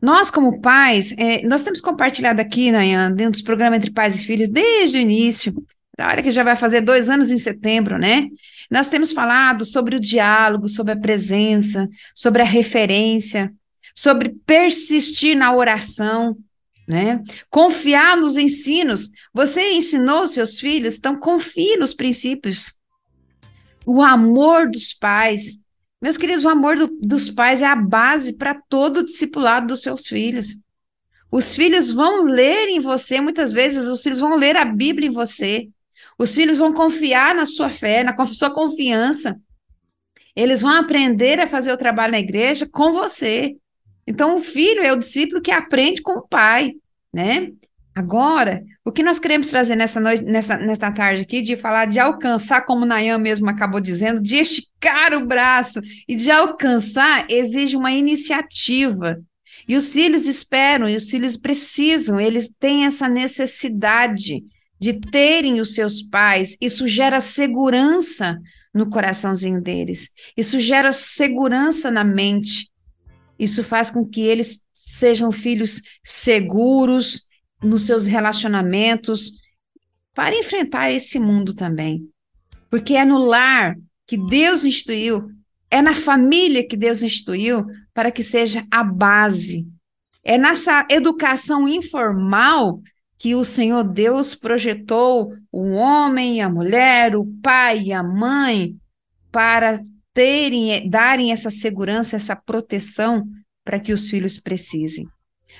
Nós, 0.00 0.30
como 0.30 0.60
pais, 0.60 1.16
é, 1.18 1.42
nós 1.42 1.64
temos 1.64 1.80
compartilhado 1.80 2.40
aqui, 2.40 2.70
Nayan, 2.70 3.10
dentro 3.12 3.32
dos 3.32 3.42
programas 3.42 3.78
Entre 3.78 3.90
Pais 3.90 4.14
e 4.14 4.18
Filhos, 4.18 4.48
desde 4.48 4.98
o 4.98 5.00
início, 5.00 5.54
da 5.96 6.06
hora 6.06 6.22
que 6.22 6.30
já 6.30 6.44
vai 6.44 6.54
fazer 6.54 6.80
dois 6.80 7.08
anos 7.08 7.32
em 7.32 7.38
setembro, 7.38 7.98
né? 7.98 8.28
Nós 8.70 8.88
temos 8.88 9.12
falado 9.12 9.64
sobre 9.64 9.96
o 9.96 10.00
diálogo, 10.00 10.68
sobre 10.68 10.92
a 10.92 10.96
presença, 10.96 11.88
sobre 12.14 12.42
a 12.42 12.44
referência, 12.44 13.52
sobre 13.94 14.36
persistir 14.46 15.36
na 15.36 15.52
oração, 15.52 16.36
né? 16.86 17.20
Confiar 17.50 18.16
nos 18.16 18.36
ensinos. 18.36 19.10
Você 19.34 19.72
ensinou 19.72 20.26
seus 20.28 20.60
filhos, 20.60 20.96
então 20.98 21.18
confie 21.18 21.76
nos 21.76 21.92
princípios 21.92 22.77
o 23.88 24.02
amor 24.02 24.68
dos 24.68 24.92
pais. 24.92 25.58
Meus 26.00 26.18
queridos, 26.18 26.44
o 26.44 26.48
amor 26.50 26.76
do, 26.76 26.88
dos 27.00 27.30
pais 27.30 27.62
é 27.62 27.66
a 27.66 27.74
base 27.74 28.36
para 28.36 28.54
todo 28.54 28.98
o 28.98 29.04
discipulado 29.04 29.68
dos 29.68 29.80
seus 29.80 30.06
filhos. 30.06 30.58
Os 31.30 31.54
filhos 31.54 31.90
vão 31.90 32.24
ler 32.24 32.68
em 32.68 32.80
você, 32.80 33.18
muitas 33.18 33.50
vezes, 33.50 33.88
os 33.88 34.02
filhos 34.02 34.20
vão 34.20 34.36
ler 34.36 34.58
a 34.58 34.64
Bíblia 34.66 35.08
em 35.08 35.12
você. 35.12 35.68
Os 36.18 36.34
filhos 36.34 36.58
vão 36.58 36.70
confiar 36.70 37.34
na 37.34 37.46
sua 37.46 37.70
fé, 37.70 38.04
na 38.04 38.14
sua 38.26 38.50
confiança. 38.50 39.40
Eles 40.36 40.60
vão 40.60 40.72
aprender 40.72 41.40
a 41.40 41.48
fazer 41.48 41.72
o 41.72 41.76
trabalho 41.78 42.12
na 42.12 42.18
igreja 42.18 42.68
com 42.70 42.92
você. 42.92 43.56
Então, 44.06 44.36
o 44.36 44.40
filho 44.40 44.82
é 44.82 44.92
o 44.92 44.98
discípulo 44.98 45.40
que 45.40 45.50
aprende 45.50 46.02
com 46.02 46.12
o 46.12 46.28
pai, 46.28 46.74
né? 47.10 47.52
Agora, 47.98 48.62
o 48.84 48.92
que 48.92 49.02
nós 49.02 49.18
queremos 49.18 49.48
trazer 49.48 49.74
nessa 49.74 49.98
noite, 49.98 50.22
nessa, 50.22 50.56
nessa 50.56 50.92
tarde 50.92 51.22
aqui, 51.22 51.42
de 51.42 51.56
falar 51.56 51.86
de 51.86 51.98
alcançar, 51.98 52.60
como 52.60 52.86
Nayan 52.86 53.18
mesmo 53.18 53.50
acabou 53.50 53.80
dizendo, 53.80 54.22
de 54.22 54.36
esticar 54.36 55.12
o 55.14 55.26
braço 55.26 55.80
e 56.06 56.14
de 56.14 56.30
alcançar 56.30 57.26
exige 57.28 57.76
uma 57.76 57.90
iniciativa. 57.90 59.20
E 59.66 59.74
os 59.74 59.92
filhos 59.92 60.28
esperam, 60.28 60.88
e 60.88 60.94
os 60.94 61.10
filhos 61.10 61.36
precisam, 61.36 62.20
eles 62.20 62.48
têm 62.60 62.86
essa 62.86 63.08
necessidade 63.08 64.44
de 64.78 64.92
terem 64.92 65.60
os 65.60 65.74
seus 65.74 66.00
pais. 66.00 66.56
Isso 66.60 66.86
gera 66.86 67.20
segurança 67.20 68.38
no 68.72 68.88
coraçãozinho 68.88 69.60
deles. 69.60 70.10
Isso 70.36 70.60
gera 70.60 70.92
segurança 70.92 71.90
na 71.90 72.04
mente. 72.04 72.70
Isso 73.36 73.64
faz 73.64 73.90
com 73.90 74.06
que 74.06 74.20
eles 74.20 74.62
sejam 74.72 75.32
filhos 75.32 75.82
seguros, 76.04 77.26
nos 77.62 77.86
seus 77.86 78.06
relacionamentos, 78.06 79.40
para 80.14 80.36
enfrentar 80.36 80.90
esse 80.90 81.18
mundo 81.18 81.54
também. 81.54 82.08
Porque 82.70 82.94
é 82.94 83.04
no 83.04 83.18
lar 83.18 83.76
que 84.06 84.16
Deus 84.16 84.64
instituiu, 84.64 85.30
é 85.70 85.80
na 85.82 85.94
família 85.94 86.66
que 86.66 86.76
Deus 86.76 87.02
instituiu 87.02 87.66
para 87.94 88.10
que 88.10 88.22
seja 88.22 88.66
a 88.70 88.82
base. 88.82 89.66
É 90.24 90.36
nessa 90.36 90.86
educação 90.90 91.68
informal 91.68 92.80
que 93.18 93.34
o 93.34 93.44
Senhor 93.44 93.84
Deus 93.84 94.34
projetou 94.34 95.34
o 95.50 95.70
homem 95.70 96.36
e 96.36 96.40
a 96.40 96.48
mulher, 96.48 97.16
o 97.16 97.26
pai 97.42 97.84
e 97.84 97.92
a 97.92 98.02
mãe, 98.02 98.76
para 99.30 99.80
terem, 100.14 100.88
darem 100.88 101.32
essa 101.32 101.50
segurança, 101.50 102.16
essa 102.16 102.34
proteção 102.34 103.24
para 103.64 103.78
que 103.78 103.92
os 103.92 104.08
filhos 104.08 104.38
precisem. 104.38 105.06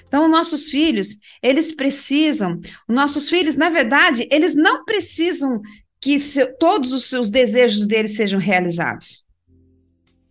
Então, 0.06 0.28
nossos 0.28 0.70
filhos, 0.70 1.18
eles 1.42 1.74
precisam, 1.74 2.61
nossos 2.88 3.28
filhos, 3.28 3.56
na 3.56 3.68
verdade, 3.68 4.28
eles 4.30 4.54
não 4.54 4.84
precisam 4.84 5.61
que 6.00 6.20
se, 6.20 6.46
todos 6.58 6.92
os 6.92 7.06
seus 7.06 7.30
desejos 7.30 7.87
deles 7.87 8.16
sejam 8.16 8.38
realizados. 8.38 9.24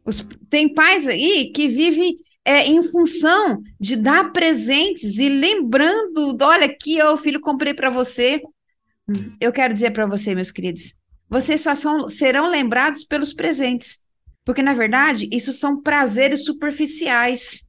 Os, 0.06 0.26
tem 0.50 0.74
pais 0.74 1.08
aí 1.08 1.52
que 1.54 1.68
vivem 1.68 2.18
é, 2.46 2.66
em 2.66 2.82
função 2.82 3.62
de 3.78 3.98
dar 3.98 4.32
presentes 4.32 5.18
e 5.20 5.28
lembrando, 5.28 6.38
olha 6.42 6.66
aqui, 6.66 7.02
ó, 7.02 7.18
filho, 7.18 7.42
comprei 7.42 7.74
para 7.74 7.90
você. 7.90 8.42
Eu 9.40 9.52
quero 9.52 9.74
dizer 9.74 9.92
para 9.92 10.06
você, 10.06 10.34
meus 10.34 10.50
queridos, 10.50 10.98
vocês 11.30 11.60
só 11.60 11.76
são, 11.76 12.08
serão 12.08 12.50
lembrados 12.50 13.04
pelos 13.04 13.34
presentes, 13.34 14.00
porque 14.46 14.62
na 14.62 14.74
verdade 14.74 15.28
isso 15.32 15.52
são 15.52 15.82
prazeres 15.82 16.46
superficiais, 16.46 17.67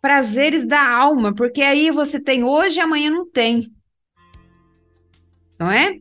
prazeres 0.00 0.64
da 0.64 0.88
alma, 0.88 1.34
porque 1.34 1.62
aí 1.62 1.90
você 1.90 2.20
tem 2.20 2.44
hoje 2.44 2.78
e 2.78 2.80
amanhã 2.80 3.10
não 3.10 3.28
tem, 3.28 3.68
não 5.58 5.70
é? 5.70 5.98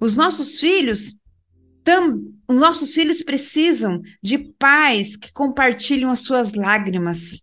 Os 0.00 0.16
nossos 0.16 0.58
filhos 0.58 1.18
tam, 1.88 2.34
os 2.46 2.54
nossos 2.54 2.92
filhos 2.92 3.22
precisam 3.22 4.02
de 4.22 4.36
pais 4.58 5.16
que 5.16 5.32
compartilham 5.32 6.10
as 6.10 6.20
suas 6.20 6.52
lágrimas. 6.52 7.42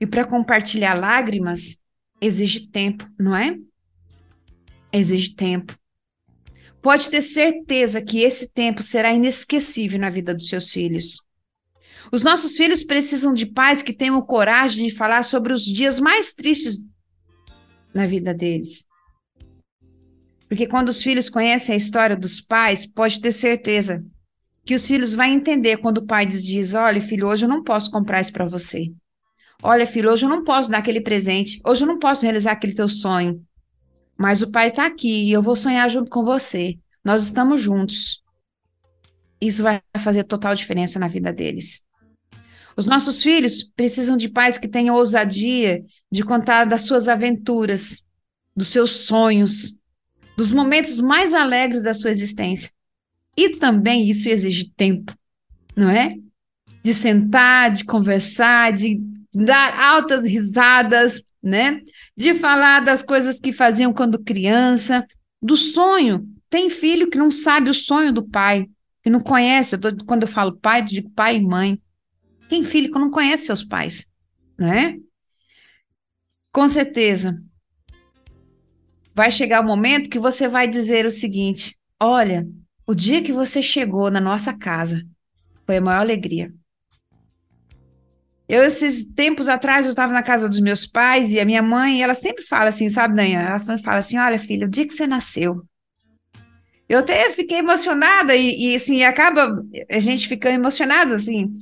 E 0.00 0.06
para 0.06 0.24
compartilhar 0.24 0.94
lágrimas, 0.94 1.78
exige 2.22 2.68
tempo, 2.68 3.06
não 3.18 3.36
é? 3.36 3.58
Exige 4.90 5.34
tempo. 5.34 5.78
Pode 6.80 7.10
ter 7.10 7.20
certeza 7.20 8.00
que 8.00 8.20
esse 8.22 8.50
tempo 8.50 8.82
será 8.82 9.12
inesquecível 9.12 9.98
na 10.00 10.08
vida 10.08 10.32
dos 10.32 10.48
seus 10.48 10.72
filhos. 10.72 11.25
Os 12.12 12.22
nossos 12.22 12.56
filhos 12.56 12.82
precisam 12.82 13.32
de 13.34 13.46
pais 13.46 13.82
que 13.82 13.92
tenham 13.92 14.20
coragem 14.22 14.86
de 14.86 14.94
falar 14.94 15.22
sobre 15.22 15.52
os 15.52 15.64
dias 15.64 15.98
mais 15.98 16.32
tristes 16.32 16.86
na 17.92 18.06
vida 18.06 18.32
deles. 18.32 18.84
Porque 20.48 20.66
quando 20.66 20.88
os 20.88 21.02
filhos 21.02 21.28
conhecem 21.28 21.74
a 21.74 21.78
história 21.78 22.16
dos 22.16 22.40
pais, 22.40 22.86
pode 22.86 23.20
ter 23.20 23.32
certeza 23.32 24.04
que 24.64 24.74
os 24.74 24.86
filhos 24.86 25.14
vão 25.14 25.26
entender 25.26 25.78
quando 25.78 25.98
o 25.98 26.06
pai 26.06 26.26
diz: 26.26 26.74
Olha, 26.74 27.00
filho, 27.00 27.28
hoje 27.28 27.44
eu 27.44 27.48
não 27.48 27.62
posso 27.62 27.90
comprar 27.90 28.20
isso 28.20 28.32
para 28.32 28.44
você. 28.44 28.92
Olha, 29.62 29.86
filho, 29.86 30.10
hoje 30.10 30.24
eu 30.24 30.28
não 30.28 30.44
posso 30.44 30.70
dar 30.70 30.78
aquele 30.78 31.00
presente. 31.00 31.60
Hoje 31.66 31.84
eu 31.84 31.88
não 31.88 31.98
posso 31.98 32.24
realizar 32.24 32.52
aquele 32.52 32.74
teu 32.74 32.88
sonho. 32.88 33.42
Mas 34.18 34.42
o 34.42 34.50
pai 34.50 34.68
está 34.68 34.86
aqui 34.86 35.24
e 35.28 35.32
eu 35.32 35.42
vou 35.42 35.56
sonhar 35.56 35.88
junto 35.88 36.10
com 36.10 36.24
você. 36.24 36.78
Nós 37.04 37.22
estamos 37.22 37.62
juntos. 37.62 38.22
Isso 39.40 39.62
vai 39.62 39.80
fazer 39.98 40.24
total 40.24 40.54
diferença 40.54 40.98
na 40.98 41.08
vida 41.08 41.32
deles. 41.32 41.85
Os 42.76 42.84
nossos 42.84 43.22
filhos 43.22 43.62
precisam 43.62 44.16
de 44.16 44.28
pais 44.28 44.58
que 44.58 44.68
tenham 44.68 44.94
ousadia 44.94 45.82
de 46.10 46.22
contar 46.22 46.66
das 46.66 46.82
suas 46.82 47.08
aventuras, 47.08 48.04
dos 48.54 48.68
seus 48.68 49.06
sonhos, 49.06 49.78
dos 50.36 50.52
momentos 50.52 51.00
mais 51.00 51.32
alegres 51.32 51.84
da 51.84 51.94
sua 51.94 52.10
existência. 52.10 52.70
E 53.36 53.50
também 53.50 54.08
isso 54.08 54.28
exige 54.28 54.70
tempo, 54.76 55.14
não 55.74 55.90
é? 55.90 56.14
De 56.82 56.92
sentar, 56.92 57.70
de 57.70 57.84
conversar, 57.84 58.72
de 58.72 59.00
dar 59.34 59.78
altas 59.78 60.24
risadas, 60.24 61.24
né? 61.42 61.80
De 62.16 62.34
falar 62.34 62.80
das 62.80 63.02
coisas 63.02 63.38
que 63.38 63.52
faziam 63.52 63.92
quando 63.92 64.22
criança, 64.22 65.06
do 65.40 65.56
sonho. 65.56 66.28
Tem 66.50 66.68
filho 66.70 67.10
que 67.10 67.18
não 67.18 67.30
sabe 67.30 67.70
o 67.70 67.74
sonho 67.74 68.12
do 68.12 68.26
pai, 68.26 68.66
que 69.02 69.10
não 69.10 69.20
conhece. 69.20 69.74
Eu 69.74 69.80
tô, 69.80 70.04
quando 70.04 70.22
eu 70.22 70.28
falo 70.28 70.56
pai, 70.56 70.80
eu 70.80 70.84
digo 70.84 71.10
pai 71.10 71.36
e 71.36 71.44
mãe. 71.44 71.80
Tem 72.48 72.62
filho 72.64 72.90
não 72.90 73.10
conhece 73.10 73.46
seus 73.46 73.62
pais, 73.62 74.06
né? 74.58 74.98
Com 76.52 76.68
certeza. 76.68 77.42
Vai 79.14 79.30
chegar 79.30 79.60
o 79.60 79.66
momento 79.66 80.10
que 80.10 80.18
você 80.18 80.46
vai 80.46 80.68
dizer 80.68 81.06
o 81.06 81.10
seguinte: 81.10 81.76
olha, 82.00 82.46
o 82.86 82.94
dia 82.94 83.22
que 83.22 83.32
você 83.32 83.62
chegou 83.62 84.10
na 84.10 84.20
nossa 84.20 84.56
casa 84.56 85.06
foi 85.64 85.78
a 85.78 85.80
maior 85.80 86.00
alegria. 86.00 86.52
Eu, 88.48 88.62
esses 88.62 89.12
tempos 89.12 89.48
atrás, 89.48 89.86
eu 89.86 89.90
estava 89.90 90.12
na 90.12 90.22
casa 90.22 90.48
dos 90.48 90.60
meus 90.60 90.86
pais 90.86 91.32
e 91.32 91.40
a 91.40 91.44
minha 91.44 91.62
mãe, 91.62 92.00
ela 92.00 92.14
sempre 92.14 92.44
fala 92.44 92.68
assim, 92.68 92.88
sabe, 92.88 93.16
Danha? 93.16 93.40
Ela 93.40 93.78
fala 93.78 93.98
assim: 93.98 94.18
olha, 94.18 94.38
filha, 94.38 94.66
o 94.66 94.70
dia 94.70 94.86
que 94.86 94.94
você 94.94 95.06
nasceu. 95.06 95.62
Eu 96.88 97.00
até 97.00 97.32
fiquei 97.32 97.58
emocionada 97.58 98.36
e, 98.36 98.72
e 98.72 98.76
assim, 98.76 99.02
acaba 99.02 99.60
a 99.90 99.98
gente 99.98 100.28
ficando 100.28 100.54
emocionado, 100.54 101.14
assim. 101.14 101.56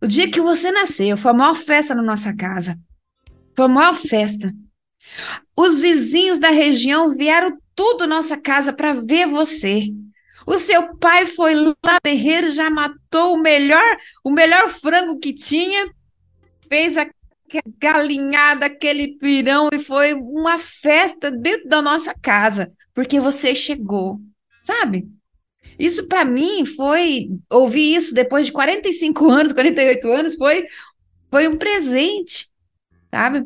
O 0.00 0.06
dia 0.06 0.30
que 0.30 0.40
você 0.40 0.70
nasceu 0.70 1.16
foi 1.16 1.30
a 1.30 1.34
maior 1.34 1.54
festa 1.54 1.94
na 1.94 2.02
nossa 2.02 2.34
casa. 2.34 2.78
Foi 3.56 3.64
a 3.64 3.68
maior 3.68 3.94
festa. 3.94 4.52
Os 5.56 5.80
vizinhos 5.80 6.38
da 6.38 6.50
região 6.50 7.14
vieram 7.14 7.58
tudo 7.74 8.06
nossa 8.06 8.36
casa 8.36 8.72
para 8.72 8.94
ver 8.94 9.26
você. 9.26 9.88
O 10.46 10.56
seu 10.56 10.96
pai 10.96 11.26
foi 11.26 11.54
lá, 11.54 12.00
terreiro, 12.02 12.50
já 12.50 12.70
matou 12.70 13.34
o 13.34 13.42
melhor, 13.42 13.96
o 14.24 14.30
melhor 14.30 14.68
frango 14.68 15.18
que 15.18 15.34
tinha 15.34 15.90
fez 16.68 16.96
a 16.96 17.06
galinhada, 17.78 18.66
aquele 18.66 19.18
pirão, 19.18 19.68
e 19.72 19.78
foi 19.78 20.14
uma 20.14 20.58
festa 20.58 21.30
dentro 21.30 21.68
da 21.68 21.82
nossa 21.82 22.14
casa, 22.14 22.72
porque 22.94 23.18
você 23.18 23.54
chegou, 23.54 24.20
sabe? 24.60 25.08
Isso 25.78 26.08
para 26.08 26.24
mim 26.24 26.64
foi 26.64 27.28
ouvir 27.50 27.94
isso 27.94 28.14
depois 28.14 28.46
de 28.46 28.52
45 28.52 29.28
anos, 29.30 29.52
48 29.52 30.08
anos, 30.10 30.34
foi 30.34 30.66
foi 31.30 31.46
um 31.46 31.56
presente, 31.56 32.48
sabe? 33.10 33.44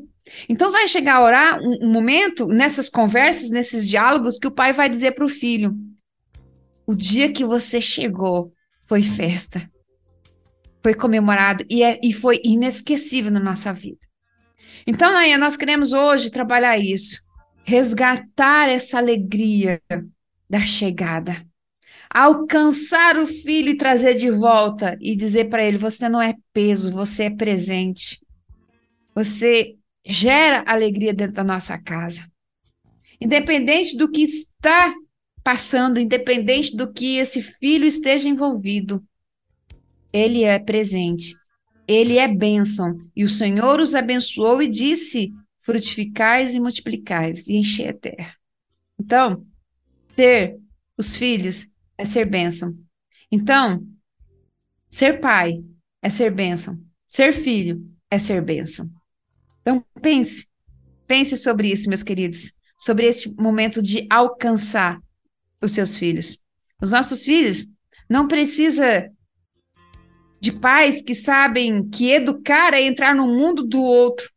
Então 0.49 0.71
vai 0.71 0.87
chegar 0.87 1.17
a 1.17 1.25
orar 1.25 1.61
um, 1.61 1.87
um 1.87 1.91
momento 1.91 2.47
nessas 2.47 2.89
conversas, 2.89 3.51
nesses 3.51 3.89
diálogos 3.89 4.39
que 4.39 4.47
o 4.47 4.53
pai 4.53 4.73
vai 4.73 4.89
dizer 4.89 5.13
para 5.13 5.25
o 5.25 5.29
filho: 5.29 5.75
"O 6.87 6.95
dia 6.95 7.33
que 7.33 7.45
você 7.45 7.81
chegou 7.81 8.53
foi 8.87 9.03
festa 9.03 9.69
foi 10.83 10.95
comemorado 10.95 11.65
e, 11.71 11.83
é, 11.83 11.99
e 12.03 12.13
foi 12.13 12.41
inesquecível 12.45 13.31
na 13.31 13.41
nossa 13.41 13.73
vida. 13.73 14.01
Então, 14.87 15.13
Naia, 15.13 15.39
nós 15.39 15.57
queremos 15.57 15.93
hoje 15.93 16.31
trabalhar 16.31 16.77
isso, 16.77 17.23
resgatar 17.63 18.69
essa 18.69 18.99
alegria 18.99 19.81
da 20.51 20.61
chegada, 20.61 21.47
alcançar 22.13 23.19
o 23.19 23.27
filho 23.27 23.71
e 23.71 23.77
trazer 23.77 24.15
de 24.15 24.31
volta 24.31 24.97
e 25.01 25.17
dizer 25.17 25.49
para 25.49 25.65
ele: 25.65 25.79
você 25.79 26.09
não 26.09 26.21
é 26.21 26.35
peso, 26.53 26.93
você 26.93 27.25
é 27.25 27.31
presente. 27.31 28.21
Você 29.15 29.77
gera 30.05 30.65
alegria 30.67 31.15
dentro 31.15 31.35
da 31.35 31.45
nossa 31.45 31.79
casa. 31.79 32.27
Independente 33.21 33.97
do 33.97 34.11
que 34.11 34.23
está 34.23 34.93
passando, 35.43 35.99
independente 35.99 36.77
do 36.77 36.93
que 36.93 37.17
esse 37.17 37.41
filho 37.41 37.87
esteja 37.87 38.29
envolvido, 38.29 39.03
ele 40.13 40.45
é 40.45 40.59
presente, 40.59 41.35
ele 41.87 42.19
é 42.19 42.29
bênção. 42.29 42.99
E 43.15 43.25
o 43.25 43.29
Senhor 43.29 43.81
os 43.81 43.95
abençoou 43.95 44.61
e 44.63 44.69
disse: 44.69 45.33
frutificais 45.63 46.55
e 46.55 46.61
multiplicais 46.61 47.47
e 47.47 47.57
enchei 47.57 47.89
a 47.89 47.95
terra. 47.95 48.35
Então, 48.99 49.47
ter 50.15 50.59
os 50.97 51.17
filhos 51.17 51.72
é 51.97 52.05
ser 52.05 52.25
bênção. 52.27 52.77
Então, 53.31 53.87
ser 54.91 55.21
pai 55.21 55.63
é 56.03 56.11
ser 56.11 56.31
bênção. 56.31 56.79
Ser 57.07 57.33
filho 57.33 57.87
é 58.11 58.19
ser 58.19 58.43
bênção. 58.43 58.91
Então, 59.61 59.85
pense, 60.01 60.47
pense 61.07 61.37
sobre 61.37 61.71
isso, 61.71 61.89
meus 61.89 62.03
queridos, 62.03 62.53
sobre 62.79 63.07
esse 63.07 63.35
momento 63.37 63.83
de 63.83 64.07
alcançar 64.11 65.01
os 65.63 65.73
seus 65.73 65.97
filhos. 65.97 66.43
Os 66.81 66.91
nossos 66.91 67.25
filhos 67.25 67.69
não 68.09 68.27
precisa 68.27 69.09
de 70.41 70.51
pais 70.51 71.01
que 71.01 71.15
sabem 71.15 71.89
que 71.89 72.11
educar 72.11 72.75
é 72.75 72.83
entrar 72.83 73.15
no 73.15 73.29
mundo 73.29 73.63
do 73.63 73.81
outro. 73.81 74.29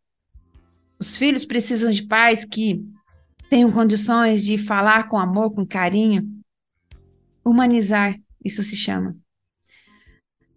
Os 1.00 1.18
filhos 1.18 1.44
precisam 1.44 1.90
de 1.90 2.04
pais 2.04 2.46
que 2.46 2.86
tenham 3.50 3.72
condições 3.72 4.46
de 4.46 4.58
falar 4.58 5.08
com 5.08 5.18
amor, 5.18 5.52
com 5.52 5.66
carinho. 5.66 6.35
Humanizar, 7.46 8.20
isso 8.44 8.64
se 8.64 8.76
chama. 8.76 9.16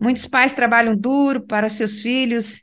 Muitos 0.01 0.27
pais 0.27 0.55
trabalham 0.55 0.97
duro 0.97 1.41
para 1.47 1.69
seus 1.69 2.01
filhos 2.01 2.63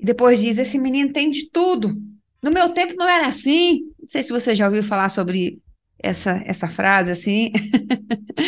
e 0.00 0.04
depois 0.04 0.40
dizem: 0.40 0.62
esse 0.62 0.78
menino 0.78 1.12
tem 1.12 1.30
de 1.30 1.50
tudo. 1.50 1.94
No 2.42 2.50
meu 2.50 2.70
tempo 2.70 2.94
não 2.96 3.08
era 3.08 3.26
assim. 3.28 3.82
Não 4.00 4.08
sei 4.08 4.22
se 4.22 4.30
você 4.30 4.54
já 4.54 4.66
ouviu 4.66 4.82
falar 4.82 5.08
sobre 5.10 5.62
essa, 5.98 6.42
essa 6.44 6.68
frase 6.68 7.12
assim. 7.12 7.52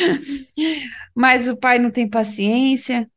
Mas 1.15 1.47
o 1.47 1.57
pai 1.57 1.79
não 1.79 1.91
tem 1.91 2.09
paciência, 2.09 3.09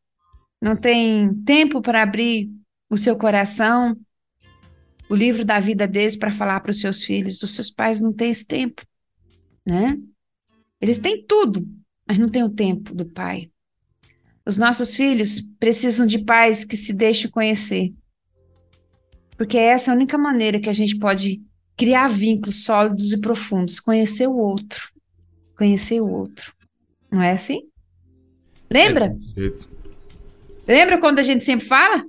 não 0.62 0.76
tem 0.76 1.34
tempo 1.44 1.82
para 1.82 2.04
abrir 2.04 2.52
o 2.90 2.98
seu 2.98 3.18
coração. 3.18 3.98
o 5.10 5.16
livro 5.16 5.46
da 5.46 5.60
vida 5.60 5.88
deles 5.88 6.18
para 6.18 6.32
falar 6.32 6.60
para 6.60 6.72
os 6.72 6.80
seus 6.80 7.04
filhos. 7.04 7.42
Os 7.42 7.56
seus 7.56 7.72
pais 7.72 8.02
não 8.02 8.14
têm 8.14 8.30
esse 8.30 8.46
tempo, 8.46 8.86
né? 9.66 9.98
Eles 10.80 11.00
têm 11.00 11.26
tudo, 11.26 11.66
mas 12.08 12.18
não 12.18 12.30
têm 12.30 12.44
o 12.44 12.50
tempo 12.50 12.94
do 12.94 13.06
pai. 13.06 13.50
Os 14.46 14.58
nossos 14.58 14.96
filhos 14.96 15.42
precisam 15.60 16.06
de 16.06 16.20
pais 16.20 16.64
que 16.64 16.78
se 16.78 16.94
deixem 16.94 17.30
conhecer. 17.30 17.94
Porque 19.36 19.58
essa 19.58 19.92
é 19.92 19.94
a 19.94 19.96
única 19.96 20.18
maneira 20.18 20.60
que 20.60 20.70
a 20.70 20.74
gente 20.74 20.98
pode 20.98 21.42
criar 21.76 22.08
vínculos 22.08 22.64
sólidos 22.64 23.12
e 23.12 23.20
profundos, 23.20 23.80
conhecer 23.80 24.28
o 24.28 24.38
outro. 24.38 24.90
Conhecer 25.56 26.02
o 26.02 26.10
outro. 26.10 26.54
Não 27.12 27.22
é 27.22 27.32
assim? 27.32 27.64
Lembra? 28.72 29.14
É 29.38 29.78
Lembra 30.68 30.98
quando 30.98 31.20
a 31.20 31.24
gente 31.24 31.44
sempre 31.44 31.66
fala? 31.66 32.04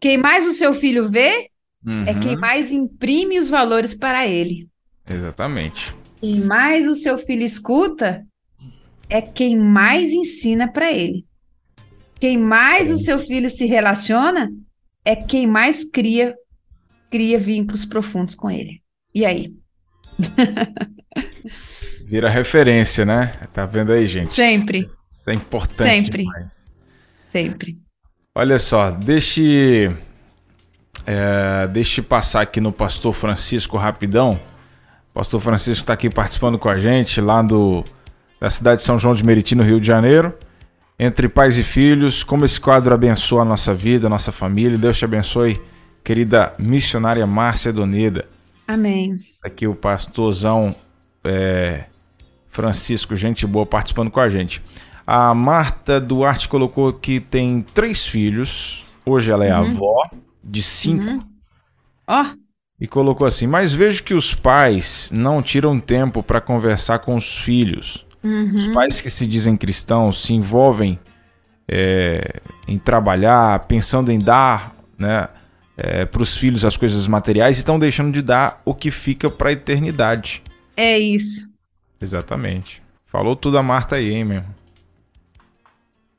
Quem 0.00 0.18
mais 0.18 0.46
o 0.46 0.50
seu 0.50 0.74
filho 0.74 1.08
vê 1.08 1.50
uhum. 1.86 2.04
é 2.06 2.18
quem 2.18 2.36
mais 2.36 2.72
imprime 2.72 3.38
os 3.38 3.48
valores 3.48 3.94
para 3.94 4.26
ele. 4.26 4.68
Exatamente. 5.08 5.94
E 6.22 6.40
mais 6.40 6.88
o 6.88 6.94
seu 6.94 7.16
filho 7.18 7.42
escuta 7.42 8.26
é 9.10 9.20
quem 9.20 9.58
mais 9.58 10.12
ensina 10.12 10.72
para 10.72 10.90
ele. 10.90 11.26
Quem 12.18 12.38
mais 12.38 12.90
o 12.90 12.98
seu 12.98 13.18
filho 13.18 13.50
se 13.50 13.66
relaciona 13.66 14.50
é 15.04 15.16
quem 15.16 15.46
mais 15.46 15.84
cria 15.84 16.34
cria 17.10 17.38
vínculos 17.38 17.84
profundos 17.84 18.36
com 18.36 18.48
ele. 18.48 18.80
E 19.12 19.24
aí? 19.26 19.52
Vira 22.06 22.30
referência, 22.30 23.04
né? 23.04 23.34
Tá 23.52 23.66
vendo 23.66 23.92
aí, 23.92 24.06
gente? 24.06 24.34
Sempre. 24.34 24.88
Isso 25.10 25.30
é 25.30 25.34
importante 25.34 25.90
Sempre. 25.90 26.22
Demais. 26.24 26.70
Sempre. 27.24 27.78
Olha 28.34 28.58
só, 28.58 28.92
deixe 28.92 29.90
é, 31.04 31.66
deixe 31.68 32.00
passar 32.00 32.42
aqui 32.42 32.60
no 32.60 32.72
Pastor 32.72 33.12
Francisco 33.12 33.76
rapidão. 33.76 34.40
O 35.10 35.14
Pastor 35.14 35.40
Francisco 35.40 35.82
está 35.82 35.94
aqui 35.94 36.08
participando 36.08 36.58
com 36.58 36.68
a 36.68 36.78
gente 36.78 37.20
lá 37.20 37.42
do, 37.42 37.82
da 38.40 38.48
cidade 38.48 38.80
de 38.80 38.86
São 38.86 38.98
João 38.98 39.14
de 39.14 39.22
Meriti, 39.22 39.54
no 39.54 39.62
Rio 39.62 39.80
de 39.80 39.86
Janeiro. 39.86 40.34
Entre 40.98 41.28
pais 41.28 41.58
e 41.58 41.62
filhos, 41.62 42.24
como 42.24 42.44
esse 42.44 42.60
quadro 42.60 42.94
abençoa 42.94 43.42
a 43.42 43.44
nossa 43.44 43.74
vida, 43.74 44.06
a 44.06 44.10
nossa 44.10 44.32
família. 44.32 44.76
Deus 44.76 44.98
te 44.98 45.04
abençoe, 45.04 45.60
querida 46.02 46.54
missionária 46.58 47.26
Márcia 47.26 47.72
Doneda. 47.72 48.26
Amém. 48.66 49.16
Aqui 49.42 49.66
o 49.66 49.74
pastorzão 49.74 50.74
é, 51.24 51.84
Francisco, 52.50 53.16
gente 53.16 53.46
boa, 53.46 53.66
participando 53.66 54.10
com 54.10 54.20
a 54.20 54.28
gente. 54.28 54.62
A 55.06 55.34
Marta 55.34 56.00
Duarte 56.00 56.48
colocou 56.48 56.92
que 56.92 57.18
tem 57.18 57.62
três 57.74 58.06
filhos. 58.06 58.84
Hoje 59.04 59.30
ela 59.30 59.44
é 59.44 59.52
uhum. 59.52 59.66
avó 59.66 60.10
de 60.42 60.62
cinco. 60.62 61.04
Uhum. 61.04 61.28
Ó. 62.06 62.22
Oh. 62.22 62.40
E 62.80 62.86
colocou 62.86 63.26
assim: 63.26 63.46
Mas 63.46 63.72
vejo 63.72 64.02
que 64.02 64.14
os 64.14 64.34
pais 64.34 65.10
não 65.12 65.42
tiram 65.42 65.78
tempo 65.78 66.22
para 66.22 66.40
conversar 66.40 67.00
com 67.00 67.16
os 67.16 67.36
filhos. 67.36 68.06
Uhum. 68.22 68.54
Os 68.54 68.66
pais 68.68 69.00
que 69.00 69.10
se 69.10 69.26
dizem 69.26 69.56
cristãos 69.56 70.22
se 70.22 70.34
envolvem 70.34 70.98
é, 71.66 72.40
em 72.68 72.78
trabalhar, 72.78 73.60
pensando 73.60 74.10
em 74.10 74.18
dar 74.18 74.74
né, 74.98 75.28
é, 75.76 76.04
para 76.04 76.22
os 76.22 76.36
filhos 76.36 76.64
as 76.64 76.76
coisas 76.76 77.06
materiais 77.06 77.56
e 77.56 77.60
estão 77.60 77.78
deixando 77.78 78.12
de 78.12 78.22
dar 78.22 78.60
o 78.64 78.74
que 78.74 78.90
fica 78.90 79.30
para 79.30 79.50
a 79.50 79.52
eternidade. 79.52 80.42
É 80.76 80.98
isso. 80.98 81.48
Exatamente. 82.00 82.82
Falou 83.06 83.34
tudo 83.34 83.58
a 83.58 83.62
Marta 83.62 83.96
aí, 83.96 84.12
hein, 84.12 84.24
meu? 84.24 84.44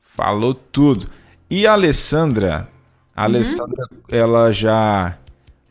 Falou 0.00 0.54
tudo. 0.54 1.08
E 1.48 1.66
a 1.66 1.72
Alessandra? 1.72 2.68
A 3.14 3.22
uhum. 3.22 3.26
Alessandra, 3.26 3.88
ela 4.08 4.52
já 4.52 5.16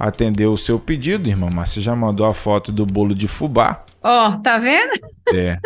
atendeu 0.01 0.51
o 0.51 0.57
seu 0.57 0.79
pedido, 0.79 1.29
irmã 1.29 1.49
Márcia. 1.51 1.81
Já 1.81 1.95
mandou 1.95 2.25
a 2.25 2.33
foto 2.33 2.71
do 2.71 2.85
bolo 2.85 3.13
de 3.13 3.27
fubá. 3.27 3.83
Ó, 4.03 4.29
oh, 4.29 4.37
tá 4.39 4.57
vendo? 4.57 4.93
É. 5.33 5.57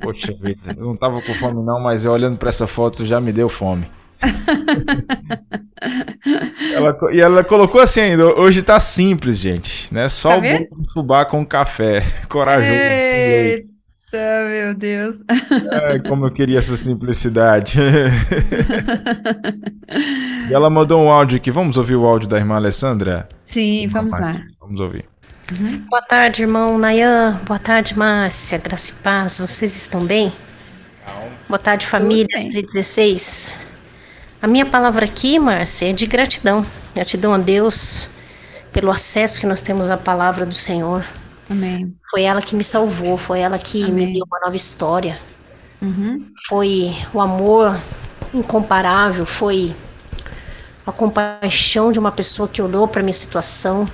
Poxa 0.00 0.32
vida, 0.32 0.74
eu 0.76 0.86
não 0.86 0.96
tava 0.96 1.22
com 1.22 1.32
fome 1.34 1.64
não, 1.64 1.80
mas 1.80 2.04
eu 2.04 2.12
olhando 2.12 2.36
para 2.36 2.48
essa 2.48 2.66
foto 2.66 3.06
já 3.06 3.20
me 3.20 3.32
deu 3.32 3.48
fome. 3.48 3.86
ela, 6.74 6.98
e 7.12 7.20
ela 7.20 7.44
colocou 7.44 7.80
assim 7.80 8.00
ainda, 8.00 8.26
hoje 8.38 8.62
tá 8.62 8.80
simples, 8.80 9.38
gente, 9.38 9.92
né? 9.94 10.08
Só 10.08 10.30
tá 10.30 10.38
o 10.38 10.40
bolo 10.40 10.82
de 10.82 10.92
fubá 10.92 11.24
com 11.24 11.46
café, 11.46 12.02
corajoso. 12.28 12.72
Eita, 12.72 13.73
meu 14.18 14.74
Deus. 14.74 15.22
É, 15.70 15.98
como 15.98 16.26
eu 16.26 16.30
queria 16.30 16.58
essa 16.58 16.76
simplicidade. 16.76 17.78
e 20.48 20.54
ela 20.54 20.68
mandou 20.70 21.02
um 21.02 21.10
áudio 21.10 21.36
aqui, 21.36 21.50
vamos 21.50 21.76
ouvir 21.76 21.96
o 21.96 22.04
áudio 22.04 22.28
da 22.28 22.38
irmã 22.38 22.56
Alessandra? 22.56 23.28
Sim, 23.42 23.88
vamos 23.88 24.12
lá. 24.18 24.40
Vamos 24.60 24.80
ouvir. 24.80 25.04
Uhum. 25.52 25.84
Boa 25.90 26.02
tarde, 26.02 26.42
irmão 26.42 26.78
Nayan. 26.78 27.38
Boa 27.44 27.58
tarde, 27.58 27.98
Márcia. 27.98 28.58
Graça 28.58 28.90
e 28.90 28.94
paz. 28.94 29.38
Vocês 29.38 29.76
estão 29.76 30.04
bem? 30.04 30.32
Não. 31.06 31.28
Boa 31.48 31.58
tarde, 31.58 31.86
família 31.86 32.26
16. 32.50 33.58
A 34.40 34.46
minha 34.46 34.66
palavra 34.66 35.04
aqui, 35.04 35.38
Márcia, 35.38 35.90
é 35.90 35.92
de 35.92 36.06
gratidão. 36.06 36.64
Gratidão 36.94 37.34
a 37.34 37.38
Deus 37.38 38.08
pelo 38.72 38.90
acesso 38.90 39.38
que 39.38 39.46
nós 39.46 39.62
temos 39.62 39.88
à 39.88 39.96
palavra 39.96 40.44
do 40.44 40.54
Senhor. 40.54 41.04
Amém. 41.48 41.94
Foi 42.10 42.22
ela 42.22 42.40
que 42.40 42.54
me 42.54 42.64
salvou, 42.64 43.16
foi 43.16 43.40
ela 43.40 43.58
que 43.58 43.84
Amém. 43.84 44.06
me 44.06 44.12
deu 44.12 44.24
uma 44.26 44.40
nova 44.40 44.56
história. 44.56 45.18
Uhum. 45.82 46.26
Foi 46.48 46.94
o 47.12 47.20
amor 47.20 47.78
incomparável, 48.32 49.26
foi 49.26 49.74
a 50.86 50.92
compaixão 50.92 51.92
de 51.92 51.98
uma 51.98 52.10
pessoa 52.12 52.48
que 52.48 52.60
olhou 52.60 52.88
para 52.88 53.02
minha 53.02 53.12
situação 53.12 53.86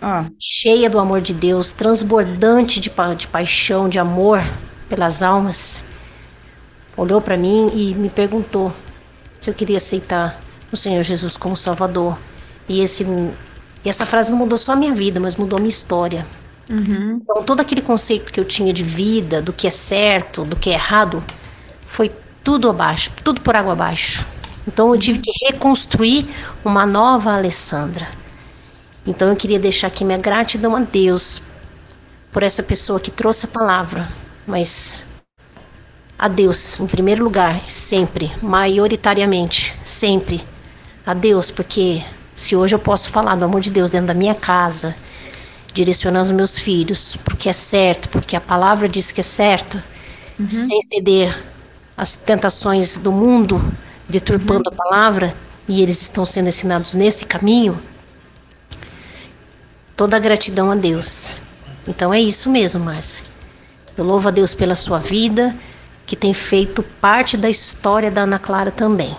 ah. 0.00 0.26
cheia 0.40 0.90
do 0.90 0.98
amor 0.98 1.20
de 1.20 1.32
Deus, 1.32 1.72
transbordante 1.72 2.80
de, 2.80 2.90
pa 2.90 3.14
de 3.14 3.26
paixão, 3.28 3.88
de 3.88 3.98
amor 3.98 4.40
pelas 4.88 5.22
almas, 5.22 5.88
olhou 6.96 7.20
para 7.20 7.36
mim 7.36 7.70
e 7.74 7.94
me 7.94 8.08
perguntou 8.08 8.72
se 9.40 9.50
eu 9.50 9.54
queria 9.54 9.76
aceitar 9.76 10.40
o 10.70 10.76
Senhor 10.76 11.02
Jesus 11.02 11.36
como 11.36 11.56
Salvador. 11.56 12.18
E, 12.68 12.80
esse, 12.80 13.04
e 13.84 13.88
essa 13.88 14.06
frase 14.06 14.30
não 14.30 14.38
mudou 14.38 14.58
só 14.58 14.72
a 14.72 14.76
minha 14.76 14.94
vida, 14.94 15.20
mas 15.20 15.36
mudou 15.36 15.56
a 15.56 15.60
minha 15.60 15.68
história. 15.68 16.26
Uhum. 16.68 17.20
Então, 17.22 17.42
todo 17.42 17.60
aquele 17.60 17.80
conceito 17.80 18.32
que 18.32 18.40
eu 18.40 18.44
tinha 18.44 18.72
de 18.72 18.82
vida, 18.82 19.40
do 19.40 19.52
que 19.52 19.66
é 19.66 19.70
certo, 19.70 20.44
do 20.44 20.56
que 20.56 20.70
é 20.70 20.74
errado, 20.74 21.22
foi 21.86 22.10
tudo 22.42 22.68
abaixo, 22.68 23.10
tudo 23.24 23.40
por 23.40 23.56
água 23.56 23.72
abaixo. 23.72 24.26
Então, 24.66 24.92
eu 24.92 24.98
tive 24.98 25.20
que 25.20 25.30
reconstruir 25.46 26.26
uma 26.64 26.84
nova 26.84 27.32
Alessandra. 27.32 28.08
Então 29.06 29.28
eu 29.28 29.36
queria 29.36 29.58
deixar 29.58 29.86
aqui 29.86 30.04
minha 30.04 30.18
gratidão 30.18 30.74
a 30.74 30.80
Deus 30.80 31.40
por 32.32 32.42
essa 32.42 32.62
pessoa 32.62 32.98
que 32.98 33.10
trouxe 33.10 33.46
a 33.46 33.48
palavra, 33.48 34.08
mas 34.46 35.06
a 36.18 36.26
Deus 36.26 36.80
em 36.80 36.86
primeiro 36.86 37.22
lugar, 37.22 37.62
sempre, 37.70 38.32
maioritariamente, 38.42 39.74
sempre 39.84 40.42
a 41.06 41.14
Deus, 41.14 41.52
porque 41.52 42.02
se 42.34 42.56
hoje 42.56 42.74
eu 42.74 42.80
posso 42.80 43.08
falar 43.08 43.36
do 43.36 43.44
amor 43.44 43.60
de 43.60 43.70
Deus 43.70 43.92
dentro 43.92 44.08
da 44.08 44.14
minha 44.14 44.34
casa, 44.34 44.94
direcionando 45.76 46.24
os 46.24 46.30
meus 46.30 46.58
filhos, 46.58 47.16
porque 47.22 47.50
é 47.50 47.52
certo, 47.52 48.08
porque 48.08 48.34
a 48.34 48.40
palavra 48.40 48.88
diz 48.88 49.10
que 49.10 49.20
é 49.20 49.22
certo, 49.22 49.80
uhum. 50.40 50.48
sem 50.48 50.80
ceder 50.80 51.38
às 51.94 52.16
tentações 52.16 52.96
do 52.96 53.12
mundo, 53.12 53.62
deturpando 54.08 54.70
uhum. 54.70 54.74
a 54.74 54.84
palavra, 54.84 55.36
e 55.68 55.82
eles 55.82 56.00
estão 56.00 56.24
sendo 56.24 56.48
ensinados 56.48 56.94
nesse 56.94 57.26
caminho, 57.26 57.78
toda 59.94 60.16
a 60.16 60.18
gratidão 60.18 60.70
a 60.70 60.74
Deus. 60.74 61.34
Então 61.86 62.12
é 62.12 62.20
isso 62.20 62.48
mesmo, 62.48 62.82
Márcia. 62.82 63.26
Eu 63.98 64.04
louvo 64.04 64.28
a 64.28 64.30
Deus 64.30 64.54
pela 64.54 64.74
sua 64.74 64.98
vida, 64.98 65.54
que 66.06 66.16
tem 66.16 66.32
feito 66.32 66.82
parte 67.02 67.36
da 67.36 67.50
história 67.50 68.10
da 68.10 68.22
Ana 68.22 68.38
Clara 68.38 68.70
também. 68.70 69.14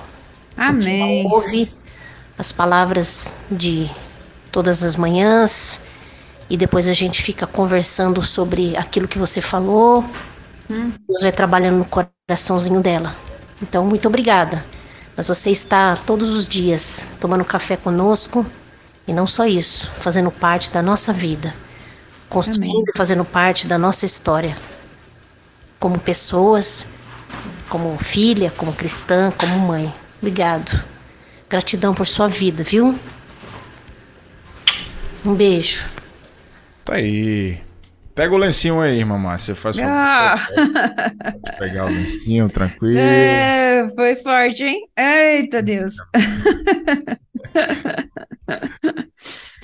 Amém. 0.57 1.23
Ouve 1.31 1.71
as 2.35 2.51
palavras 2.51 3.35
de 3.51 3.89
todas 4.51 4.83
as 4.83 4.95
manhãs 4.95 5.85
e 6.49 6.55
depois 6.55 6.87
a 6.87 6.93
gente 6.93 7.21
fica 7.21 7.45
conversando 7.45 8.21
sobre 8.21 8.75
aquilo 8.77 9.07
que 9.07 9.17
você 9.17 9.41
falou. 9.41 10.03
Hum. 10.69 10.91
Deus 11.07 11.21
vai 11.21 11.31
trabalhando 11.31 11.77
no 11.77 11.85
coraçãozinho 11.85 12.81
dela. 12.81 13.15
Então, 13.61 13.85
muito 13.85 14.07
obrigada. 14.07 14.63
Mas 15.15 15.27
você 15.27 15.49
está 15.49 15.95
todos 15.95 16.29
os 16.35 16.47
dias 16.47 17.09
tomando 17.19 17.43
café 17.43 17.75
conosco, 17.75 18.45
e 19.07 19.13
não 19.13 19.25
só 19.25 19.45
isso, 19.45 19.89
fazendo 19.99 20.29
parte 20.29 20.69
da 20.69 20.81
nossa 20.81 21.13
vida, 21.13 21.55
construindo 22.29 22.89
e 22.89 22.97
fazendo 22.97 23.23
parte 23.23 23.67
da 23.67 23.77
nossa 23.77 24.05
história. 24.05 24.55
Como 25.79 25.97
pessoas, 25.97 26.89
como 27.69 27.97
filha, 27.97 28.51
como 28.55 28.73
cristã, 28.73 29.31
como 29.31 29.57
mãe. 29.59 29.93
Obrigado. 30.21 30.83
Gratidão 31.49 31.93
por 31.93 32.05
sua 32.05 32.27
vida, 32.27 32.63
viu? 32.63 32.99
Um 35.25 35.33
beijo. 35.33 35.85
Tá 36.87 36.95
aí. 36.95 37.59
Pega 38.15 38.33
o 38.33 38.37
lencinho 38.37 38.79
aí, 38.79 39.03
mamãe. 39.03 39.37
Você 39.37 39.53
faz 39.53 39.77
ah. 39.77 40.47
pegar 41.59 41.85
o 41.85 41.89
lencinho, 41.89 42.47
tranquilo. 42.49 42.97
É, 42.97 43.89
foi 43.93 44.15
forte, 44.15 44.63
hein? 44.63 44.87
Eita 44.97 45.61
Deus. 45.61 45.95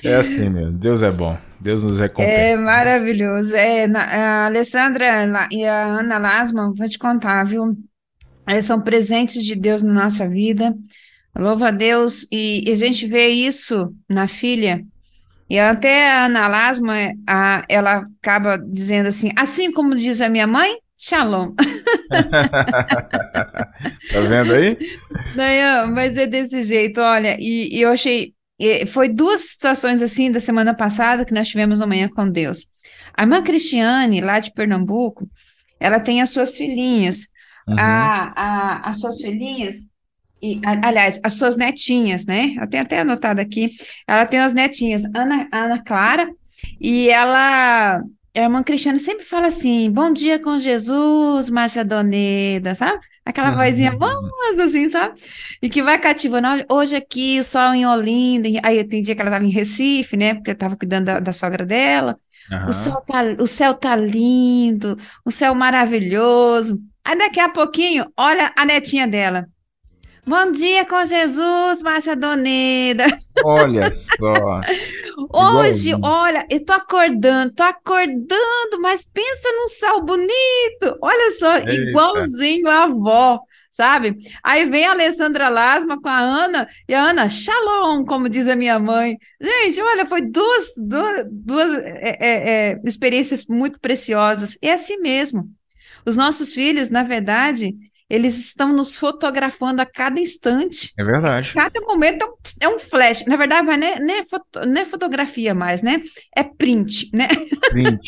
É 0.04 0.16
assim 0.16 0.50
mesmo. 0.50 0.78
Deus 0.78 1.02
é 1.02 1.10
bom. 1.10 1.38
Deus 1.58 1.82
nos 1.82 1.98
recompensa. 1.98 2.30
É 2.30 2.56
maravilhoso. 2.56 3.56
É, 3.56 3.86
a 3.86 4.44
Alessandra 4.44 5.06
e 5.50 5.64
a 5.64 5.84
Ana 5.86 6.18
Lasman, 6.18 6.74
vou 6.74 6.86
te 6.86 6.98
contar, 6.98 7.42
viu? 7.44 7.74
Elas 8.46 8.66
são 8.66 8.78
presentes 8.78 9.42
de 9.42 9.56
Deus 9.56 9.82
na 9.82 9.94
nossa 9.94 10.28
vida. 10.28 10.76
Louva 11.34 11.68
a 11.68 11.70
Deus. 11.70 12.26
E, 12.30 12.68
e 12.68 12.70
a 12.70 12.74
gente 12.74 13.06
vê 13.06 13.28
isso 13.28 13.94
na 14.06 14.28
filha. 14.28 14.84
E 15.48 15.58
até 15.58 16.10
a 16.10 16.24
Ana 16.24 16.48
Lasma, 16.48 16.94
a, 17.26 17.64
ela 17.68 18.06
acaba 18.20 18.58
dizendo 18.58 19.08
assim, 19.08 19.30
assim 19.36 19.70
como 19.70 19.94
diz 19.94 20.20
a 20.20 20.28
minha 20.28 20.46
mãe, 20.46 20.76
Shalom. 20.96 21.54
tá 22.08 22.86
vendo 24.28 24.54
aí? 24.54 24.78
Não, 25.36 25.92
mas 25.92 26.16
é 26.16 26.26
desse 26.26 26.62
jeito, 26.62 27.00
olha, 27.00 27.36
e, 27.38 27.76
e 27.76 27.82
eu 27.82 27.90
achei, 27.90 28.32
foi 28.86 29.08
duas 29.08 29.40
situações 29.40 30.00
assim 30.00 30.30
da 30.30 30.40
semana 30.40 30.72
passada 30.72 31.24
que 31.24 31.34
nós 31.34 31.48
tivemos 31.48 31.80
no 31.80 31.86
Manhã 31.86 32.08
com 32.08 32.28
Deus. 32.28 32.66
A 33.12 33.22
irmã 33.22 33.42
Cristiane, 33.42 34.20
lá 34.20 34.40
de 34.40 34.52
Pernambuco, 34.52 35.28
ela 35.78 36.00
tem 36.00 36.22
as 36.22 36.30
suas 36.30 36.56
filhinhas. 36.56 37.28
Uhum. 37.68 37.76
A, 37.78 38.32
a, 38.36 38.90
as 38.90 39.00
suas 39.00 39.20
filhinhas, 39.20 39.90
e, 40.42 40.60
aliás, 40.64 41.20
as 41.22 41.34
suas 41.34 41.56
netinhas, 41.56 42.26
né? 42.26 42.54
Eu 42.60 42.68
tenho 42.68 42.82
até 42.82 43.00
anotado 43.00 43.40
aqui. 43.40 43.70
Ela 44.06 44.26
tem 44.26 44.40
as 44.40 44.52
netinhas, 44.52 45.04
Ana, 45.14 45.48
Ana 45.50 45.82
Clara, 45.82 46.30
e 46.80 47.08
ela 47.08 48.02
a 48.36 48.40
irmã 48.40 48.62
Cristiana 48.64 48.98
sempre 48.98 49.24
fala 49.24 49.46
assim: 49.46 49.90
Bom 49.90 50.12
dia 50.12 50.40
com 50.40 50.58
Jesus, 50.58 51.48
Márcia 51.48 51.84
Doneda, 51.84 52.74
sabe? 52.74 53.00
Aquela 53.24 53.50
uhum. 53.50 53.56
vozinha 53.56 53.92
mansa, 53.92 54.64
assim, 54.66 54.88
sabe? 54.88 55.20
E 55.62 55.70
que 55.70 55.82
vai 55.82 55.98
cativando. 55.98 56.48
Olha, 56.48 56.66
hoje 56.70 56.96
aqui, 56.96 57.38
o 57.38 57.44
sol 57.44 57.72
em 57.72 57.86
Olinda. 57.86 58.48
Aí 58.62 58.82
tem 58.84 59.02
dia 59.02 59.14
que 59.14 59.20
ela 59.20 59.30
estava 59.30 59.44
em 59.44 59.50
Recife, 59.50 60.16
né? 60.16 60.34
Porque 60.34 60.50
estava 60.50 60.76
cuidando 60.76 61.06
da, 61.06 61.20
da, 61.20 61.32
sogra 61.32 61.64
dela. 61.64 62.18
Uhum. 62.50 62.68
O, 62.68 62.72
céu 62.72 63.02
tá, 63.06 63.22
o 63.38 63.46
céu 63.46 63.72
tá 63.72 63.96
lindo, 63.96 64.98
o 65.24 65.30
céu 65.30 65.54
maravilhoso. 65.54 66.82
Aí 67.04 67.16
daqui 67.16 67.38
a 67.40 67.48
pouquinho, 67.48 68.04
olha 68.16 68.52
a 68.58 68.64
netinha 68.64 69.06
dela. 69.06 69.46
Bom 70.26 70.50
dia 70.52 70.86
com 70.86 71.04
Jesus, 71.04 71.82
Márcia 71.82 72.16
Doneda. 72.16 73.04
Olha 73.42 73.92
só. 73.92 74.64
Hoje, 75.32 75.90
Igualzinho. 75.90 76.00
olha, 76.02 76.46
eu 76.50 76.64
tô 76.64 76.72
acordando, 76.72 77.52
tô 77.52 77.62
acordando, 77.62 78.80
mas 78.80 79.04
pensa 79.04 79.48
num 79.52 79.68
céu 79.68 80.02
bonito. 80.02 80.98
Olha 81.02 81.30
só, 81.32 81.58
Eita. 81.58 81.74
igualzinho 81.74 82.68
a 82.68 82.84
avó, 82.84 83.38
sabe? 83.70 84.16
Aí 84.42 84.64
vem 84.64 84.86
a 84.86 84.92
Alessandra 84.92 85.50
Lasma 85.50 86.00
com 86.00 86.08
a 86.08 86.18
Ana, 86.18 86.68
e 86.88 86.94
a 86.94 87.02
Ana, 87.02 87.28
shalom, 87.28 88.04
como 88.06 88.28
diz 88.28 88.48
a 88.48 88.56
minha 88.56 88.78
mãe. 88.78 89.18
Gente, 89.38 89.80
olha, 89.82 90.06
foi 90.06 90.22
duas, 90.22 90.72
duas, 90.78 91.26
duas 91.30 91.78
é, 91.82 92.16
é, 92.18 92.70
é, 92.72 92.80
experiências 92.84 93.44
muito 93.46 93.78
preciosas. 93.78 94.56
É 94.62 94.72
assim 94.72 94.96
mesmo. 94.98 95.50
Os 96.06 96.16
nossos 96.16 96.54
filhos, 96.54 96.90
na 96.90 97.02
verdade, 97.02 97.74
eles 98.08 98.36
estão 98.38 98.72
nos 98.72 98.96
fotografando 98.96 99.80
a 99.80 99.86
cada 99.86 100.20
instante. 100.20 100.92
É 100.98 101.04
verdade. 101.04 101.52
Cada 101.54 101.80
momento 101.80 102.22
é 102.60 102.68
um, 102.68 102.76
é 102.76 102.78
flash. 102.78 103.24
Na 103.26 103.36
verdade, 103.36 103.66
não 103.66 103.72
é, 103.72 103.98
não, 103.98 104.14
é 104.14 104.24
foto, 104.24 104.66
não 104.66 104.80
é 104.80 104.84
fotografia 104.84 105.54
mais, 105.54 105.82
né? 105.82 106.00
É 106.36 106.42
print, 106.42 107.10
né? 107.12 107.28
Print. 107.70 108.00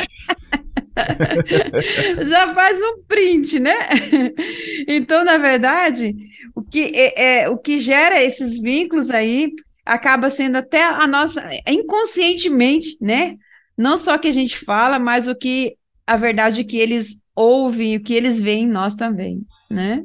Já 2.25 2.53
faz 2.55 2.79
um 2.81 3.03
print, 3.07 3.59
né? 3.59 3.75
Então, 4.87 5.25
na 5.25 5.39
verdade, 5.39 6.15
o 6.55 6.63
que, 6.63 6.93
é, 6.95 7.43
é, 7.43 7.49
o 7.49 7.57
que 7.57 7.79
gera 7.79 8.23
esses 8.23 8.61
vínculos 8.61 9.11
aí 9.11 9.51
acaba 9.85 10.29
sendo 10.29 10.57
até 10.57 10.85
a 10.85 11.07
nossa, 11.07 11.43
inconscientemente, 11.67 12.99
né? 13.01 13.37
Não 13.77 13.97
só 13.97 14.19
que 14.19 14.29
a 14.29 14.33
gente 14.33 14.59
fala, 14.59 14.99
mas 14.99 15.27
o 15.27 15.35
que 15.35 15.77
a 16.07 16.17
verdade 16.17 16.65
que 16.65 16.77
eles 16.77 17.21
ouvem, 17.35 17.97
o 17.97 18.03
que 18.03 18.15
eles 18.15 18.39
veem 18.39 18.65
em 18.65 18.69
nós 18.69 18.95
também 18.95 19.45
né? 19.71 20.05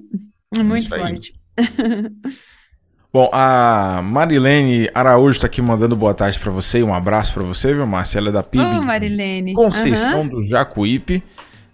Muito 0.54 0.90
forte. 0.90 1.34
Bom, 3.14 3.30
a 3.34 4.02
Marilene 4.02 4.90
Araújo 4.94 5.36
está 5.36 5.48
aqui 5.48 5.62
mandando 5.62 5.98
boa 5.98 6.14
tarde 6.14 6.40
para 6.40 6.50
você, 6.50 6.82
um 6.82 6.94
abraço 6.94 7.34
para 7.34 7.44
você, 7.44 7.74
viu, 7.74 7.86
Márcia? 7.86 8.20
Ela 8.20 8.30
é 8.30 8.32
da 8.32 8.42
PIB. 8.42 8.64
Oh, 8.64 8.82
Marilene. 8.82 9.54
Conceição 9.54 10.22
uhum. 10.22 10.30
do 10.30 10.48
Jacuípe, 10.48 11.22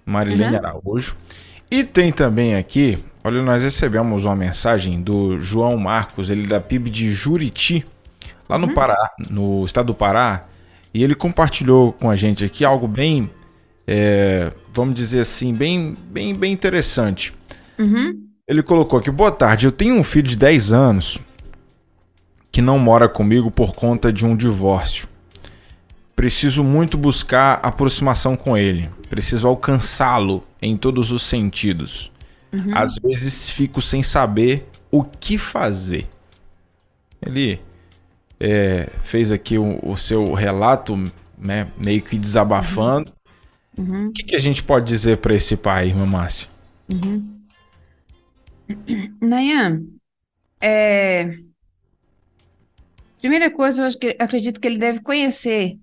Marilene 0.03 0.55
uhum. 0.55 0.57
Araújo. 0.57 1.15
E 1.69 1.83
tem 1.83 2.11
também 2.11 2.55
aqui, 2.55 2.97
olha, 3.23 3.39
nós 3.43 3.61
recebemos 3.61 4.25
uma 4.25 4.35
mensagem 4.35 4.99
do 4.99 5.39
João 5.39 5.77
Marcos, 5.77 6.31
ele 6.31 6.45
é 6.45 6.47
da 6.47 6.59
PIB 6.59 6.89
de 6.89 7.13
Juriti, 7.13 7.85
lá 8.49 8.57
no 8.57 8.65
uhum. 8.67 8.73
Pará, 8.73 9.11
no 9.29 9.63
estado 9.63 9.88
do 9.88 9.93
Pará, 9.93 10.45
e 10.91 11.03
ele 11.03 11.13
compartilhou 11.13 11.93
com 11.93 12.09
a 12.09 12.15
gente 12.15 12.43
aqui 12.43 12.65
algo 12.65 12.88
bem, 12.88 13.29
é, 13.85 14.51
vamos 14.73 14.95
dizer 14.95 15.19
assim, 15.19 15.53
bem, 15.53 15.93
bem, 16.09 16.33
bem 16.33 16.51
interessante. 16.51 17.36
Uhum. 17.78 18.28
Ele 18.47 18.63
colocou 18.63 18.99
aqui: 18.99 19.11
Boa 19.11 19.32
tarde, 19.32 19.65
eu 19.65 19.71
tenho 19.71 19.95
um 19.95 20.03
filho 20.03 20.28
de 20.28 20.36
10 20.36 20.71
anos 20.71 21.19
que 22.51 22.61
não 22.61 22.80
mora 22.80 23.07
comigo 23.07 23.51
por 23.51 23.73
conta 23.73 24.11
de 24.11 24.25
um 24.25 24.36
divórcio. 24.36 25.07
Preciso 26.15 26.63
muito 26.63 26.97
buscar 26.97 27.59
aproximação 27.61 28.36
com 28.36 28.57
ele. 28.57 28.89
Preciso 29.09 29.47
alcançá-lo 29.47 30.43
em 30.61 30.75
todos 30.75 31.11
os 31.11 31.21
sentidos. 31.21 32.11
Uhum. 32.51 32.75
Às 32.75 32.95
vezes 32.95 33.49
fico 33.49 33.82
sem 33.82 34.01
saber 34.01 34.67
o 34.89 35.03
que 35.03 35.38
fazer. 35.38 36.07
Ele 37.21 37.59
é, 38.39 38.89
fez 39.03 39.32
aqui 39.32 39.57
o, 39.57 39.80
o, 39.84 39.95
seu 39.97 40.34
relato, 40.34 40.95
né, 41.38 41.67
meio 41.78 42.01
que 42.01 42.17
desabafando. 42.17 43.13
Uhum. 43.78 44.07
O 44.07 44.11
que, 44.11 44.23
que, 44.23 44.36
a 44.36 44.39
gente 44.39 44.63
pode 44.63 44.86
dizer 44.86 45.17
para 45.17 45.36
esse 45.36 45.55
pai, 45.55 45.89
irmã 45.89 46.05
Márcia? 46.05 46.49
Uhum. 46.91 47.36
Nayan, 49.22 49.84
é... 50.61 51.30
primeira 53.20 53.49
coisa, 53.49 53.88
eu 53.88 53.99
que, 53.99 54.15
acredito 54.20 54.59
que 54.59 54.68
ele 54.68 54.78
deve 54.78 55.01
conhecer 55.01 55.78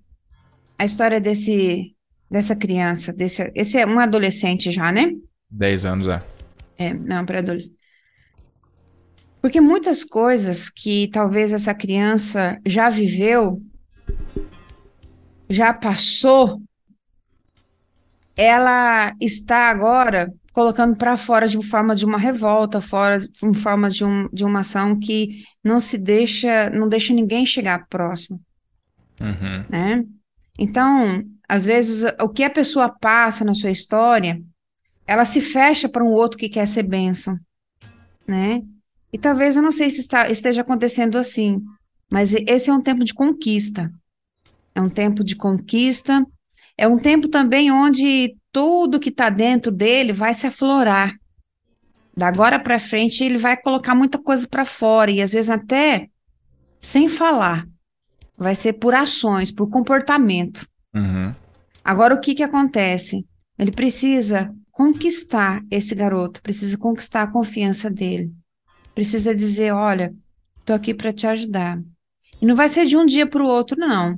a 0.77 0.85
história 0.85 1.19
desse, 1.19 1.95
dessa 2.29 2.55
criança, 2.55 3.13
desse, 3.13 3.51
esse 3.55 3.77
é 3.77 3.85
um 3.85 3.99
adolescente 3.99 4.71
já, 4.71 4.91
né? 4.91 5.11
10 5.49 5.85
anos, 5.85 6.07
é. 6.07 6.21
É, 6.77 6.93
não, 6.93 7.25
para 7.25 7.39
adolescente. 7.39 7.75
Porque 9.41 9.61
muitas 9.61 10.03
coisas 10.03 10.69
que 10.69 11.07
talvez 11.09 11.53
essa 11.53 11.73
criança 11.73 12.59
já 12.65 12.89
viveu, 12.89 13.61
já 15.47 15.71
passou, 15.71 16.61
ela 18.35 19.13
está 19.21 19.69
agora 19.69 20.33
colocando 20.55 20.95
para 20.95 21.17
fora 21.17 21.49
de 21.49 21.61
forma 21.67 21.93
de 21.93 22.05
uma 22.05 22.17
revolta, 22.17 22.79
fora 22.79 23.21
em 23.43 23.53
forma 23.53 23.89
de, 23.89 24.05
um, 24.05 24.29
de 24.29 24.45
uma 24.45 24.61
ação 24.61 24.97
que 24.97 25.43
não 25.61 25.81
se 25.81 25.97
deixa, 25.97 26.69
não 26.69 26.87
deixa 26.87 27.13
ninguém 27.13 27.45
chegar 27.45 27.85
próximo, 27.89 28.39
uhum. 29.19 29.65
né? 29.67 30.05
Então, 30.57 31.21
às 31.45 31.65
vezes, 31.65 32.09
o 32.21 32.29
que 32.29 32.41
a 32.41 32.49
pessoa 32.49 32.87
passa 32.87 33.43
na 33.43 33.53
sua 33.53 33.69
história, 33.69 34.41
ela 35.05 35.25
se 35.25 35.41
fecha 35.41 35.89
para 35.89 36.05
um 36.05 36.13
outro 36.13 36.39
que 36.39 36.47
quer 36.47 36.65
ser 36.65 36.83
bênção, 36.83 37.37
né? 38.25 38.61
E 39.11 39.17
talvez 39.17 39.57
eu 39.57 39.61
não 39.61 39.73
sei 39.73 39.89
se 39.89 39.99
está, 39.99 40.29
esteja 40.29 40.61
acontecendo 40.61 41.17
assim, 41.17 41.61
mas 42.09 42.33
esse 42.33 42.69
é 42.69 42.73
um 42.73 42.81
tempo 42.81 43.03
de 43.03 43.13
conquista. 43.13 43.91
É 44.73 44.79
um 44.79 44.89
tempo 44.89 45.21
de 45.21 45.35
conquista, 45.35 46.25
é 46.77 46.87
um 46.87 46.97
tempo 46.97 47.27
também 47.27 47.69
onde 47.73 48.37
tudo 48.55 49.01
que 49.01 49.09
está 49.09 49.29
dentro 49.29 49.69
dele 49.69 50.13
vai 50.13 50.33
se 50.33 50.47
aflorar. 50.47 51.13
Da 52.15 52.27
agora 52.29 52.57
para 52.57 52.79
frente, 52.79 53.21
ele 53.21 53.37
vai 53.37 53.57
colocar 53.57 53.93
muita 53.93 54.17
coisa 54.17 54.47
para 54.47 54.63
fora 54.63 55.11
e 55.11 55.21
às 55.21 55.33
vezes 55.33 55.49
até 55.49 56.07
sem 56.79 57.09
falar. 57.09 57.67
Vai 58.37 58.55
ser 58.55 58.71
por 58.71 58.95
ações, 58.95 59.51
por 59.51 59.69
comportamento. 59.69 60.65
Uhum. 60.93 61.33
Agora, 61.83 62.15
o 62.15 62.21
que, 62.21 62.33
que 62.33 62.43
acontece? 62.43 63.25
Ele 63.59 63.73
precisa 63.73 64.49
conquistar 64.71 65.61
esse 65.69 65.93
garoto, 65.93 66.41
precisa 66.41 66.77
conquistar 66.77 67.23
a 67.23 67.31
confiança 67.31 67.89
dele. 67.89 68.31
Precisa 68.93 69.35
dizer: 69.35 69.73
olha, 69.73 70.15
estou 70.59 70.77
aqui 70.77 70.93
para 70.93 71.11
te 71.11 71.27
ajudar. 71.27 71.77
E 72.41 72.45
não 72.45 72.55
vai 72.55 72.69
ser 72.69 72.85
de 72.85 72.95
um 72.95 73.05
dia 73.05 73.27
para 73.27 73.43
o 73.43 73.47
outro, 73.47 73.77
não. 73.77 74.17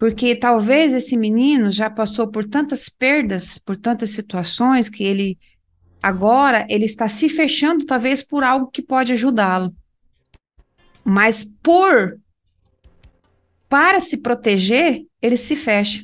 Porque 0.00 0.34
talvez 0.34 0.94
esse 0.94 1.14
menino 1.14 1.70
já 1.70 1.90
passou 1.90 2.26
por 2.26 2.46
tantas 2.46 2.88
perdas, 2.88 3.58
por 3.58 3.76
tantas 3.76 4.08
situações, 4.08 4.88
que 4.88 5.04
ele 5.04 5.38
agora 6.02 6.66
ele 6.70 6.86
está 6.86 7.06
se 7.06 7.28
fechando, 7.28 7.84
talvez 7.84 8.22
por 8.22 8.42
algo 8.42 8.70
que 8.70 8.80
pode 8.80 9.12
ajudá-lo. 9.12 9.76
Mas 11.04 11.44
por 11.62 12.18
para 13.68 14.00
se 14.00 14.16
proteger, 14.22 15.02
ele 15.20 15.36
se 15.36 15.54
fecha, 15.54 16.02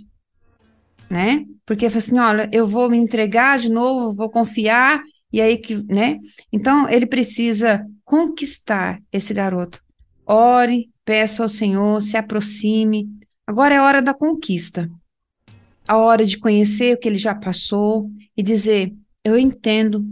né? 1.08 1.46
Porque 1.64 1.88
fala 1.88 1.98
assim, 1.98 2.18
olha, 2.18 2.50
eu 2.52 2.66
vou 2.66 2.90
me 2.90 2.98
entregar 2.98 3.58
de 3.58 3.70
novo, 3.70 4.14
vou 4.14 4.30
confiar 4.30 5.02
e 5.32 5.40
aí 5.40 5.56
que, 5.56 5.74
né? 5.86 6.18
Então 6.52 6.86
ele 6.86 7.06
precisa 7.06 7.82
conquistar 8.04 9.00
esse 9.10 9.32
garoto. 9.32 9.82
Ore, 10.26 10.90
peça 11.02 11.42
ao 11.42 11.48
Senhor, 11.48 12.02
se 12.02 12.18
aproxime, 12.18 13.08
Agora 13.46 13.74
é 13.74 13.80
hora 13.80 14.02
da 14.02 14.12
conquista. 14.12 14.90
A 15.88 15.96
hora 15.96 16.24
de 16.24 16.38
conhecer 16.38 16.94
o 16.94 16.98
que 16.98 17.08
ele 17.08 17.18
já 17.18 17.34
passou 17.34 18.10
e 18.36 18.42
dizer: 18.42 18.92
Eu 19.24 19.38
entendo, 19.38 20.04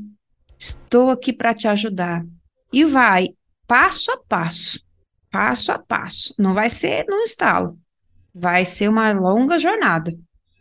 estou 0.59 1.11
aqui 1.11 1.33
para 1.33 1.53
te 1.53 1.67
ajudar. 1.67 2.25
E 2.73 2.85
vai, 2.85 3.31
passo 3.67 4.13
a 4.13 4.17
passo, 4.17 4.81
passo 5.31 5.73
a 5.73 5.79
passo. 5.79 6.35
Não 6.39 6.55
vai 6.55 6.71
ser 6.71 7.05
num 7.09 7.23
estalo. 7.23 7.79
Vai 8.33 8.65
ser 8.65 8.89
uma 8.89 9.13
longa 9.13 9.59
jornada. 9.59 10.17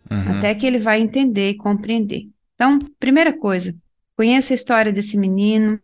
Uhum. 0.10 0.38
Até 0.38 0.54
que 0.56 0.66
ele 0.66 0.80
vai 0.80 1.00
entender 1.00 1.52
e 1.52 1.58
compreender. 1.58 2.28
Então, 2.56 2.80
primeira 3.00 3.38
coisa, 3.38 3.76
conheça 4.16 4.54
a 4.54 4.56
história 4.56 4.92
desse 4.92 5.18
menino, 5.18 5.80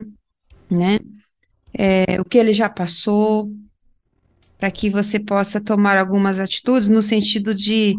né? 0.69 0.99
É, 1.73 2.19
o 2.19 2.25
que 2.25 2.37
ele 2.37 2.53
já 2.53 2.69
passou, 2.69 3.51
para 4.60 4.70
que 4.70 4.89
você 4.89 5.18
possa 5.18 5.62
tomar 5.62 5.97
algumas 5.97 6.38
atitudes 6.38 6.89
no 6.89 7.01
sentido 7.01 7.55
de 7.55 7.95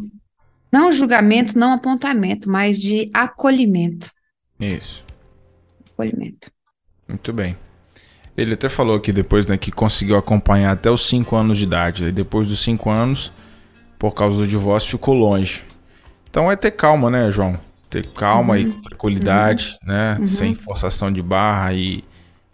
não 0.71 0.93
julgamento, 0.93 1.59
não 1.59 1.73
apontamento, 1.73 2.49
mas 2.49 2.79
de 2.79 3.11
acolhimento. 3.15 4.13
Isso. 4.61 5.03
Acolhimento. 5.93 6.51
Muito 7.09 7.33
bem. 7.33 7.57
Ele 8.37 8.55
até 8.55 8.69
falou 8.69 8.97
aqui 8.97 9.11
depois 9.11 9.47
né, 9.47 9.57
que 9.57 9.73
conseguiu 9.73 10.17
acompanhar 10.17 10.73
até 10.73 10.91
os 10.91 11.09
5 11.09 11.35
anos 11.35 11.59
de 11.59 11.65
idade. 11.65 12.05
E 12.05 12.13
depois 12.13 12.47
dos 12.47 12.63
5 12.63 12.91
anos, 12.91 13.33
por 13.99 14.13
causa 14.13 14.39
do 14.39 14.47
divórcio, 14.47 14.91
ficou 14.93 15.15
longe. 15.15 15.63
Então 16.29 16.53
é 16.53 16.57
ter 16.57 16.71
calma, 16.71 17.11
né, 17.11 17.31
João? 17.33 17.59
Ter 17.89 18.07
calma 18.07 18.55
uhum. 18.55 18.61
e 18.61 18.73
tranquilidade, 18.83 19.79
uhum. 19.83 19.93
né? 19.93 20.17
Uhum. 20.21 20.27
Sem 20.27 20.55
forçação 20.55 21.11
de 21.11 21.21
barra 21.21 21.73
e, 21.73 22.05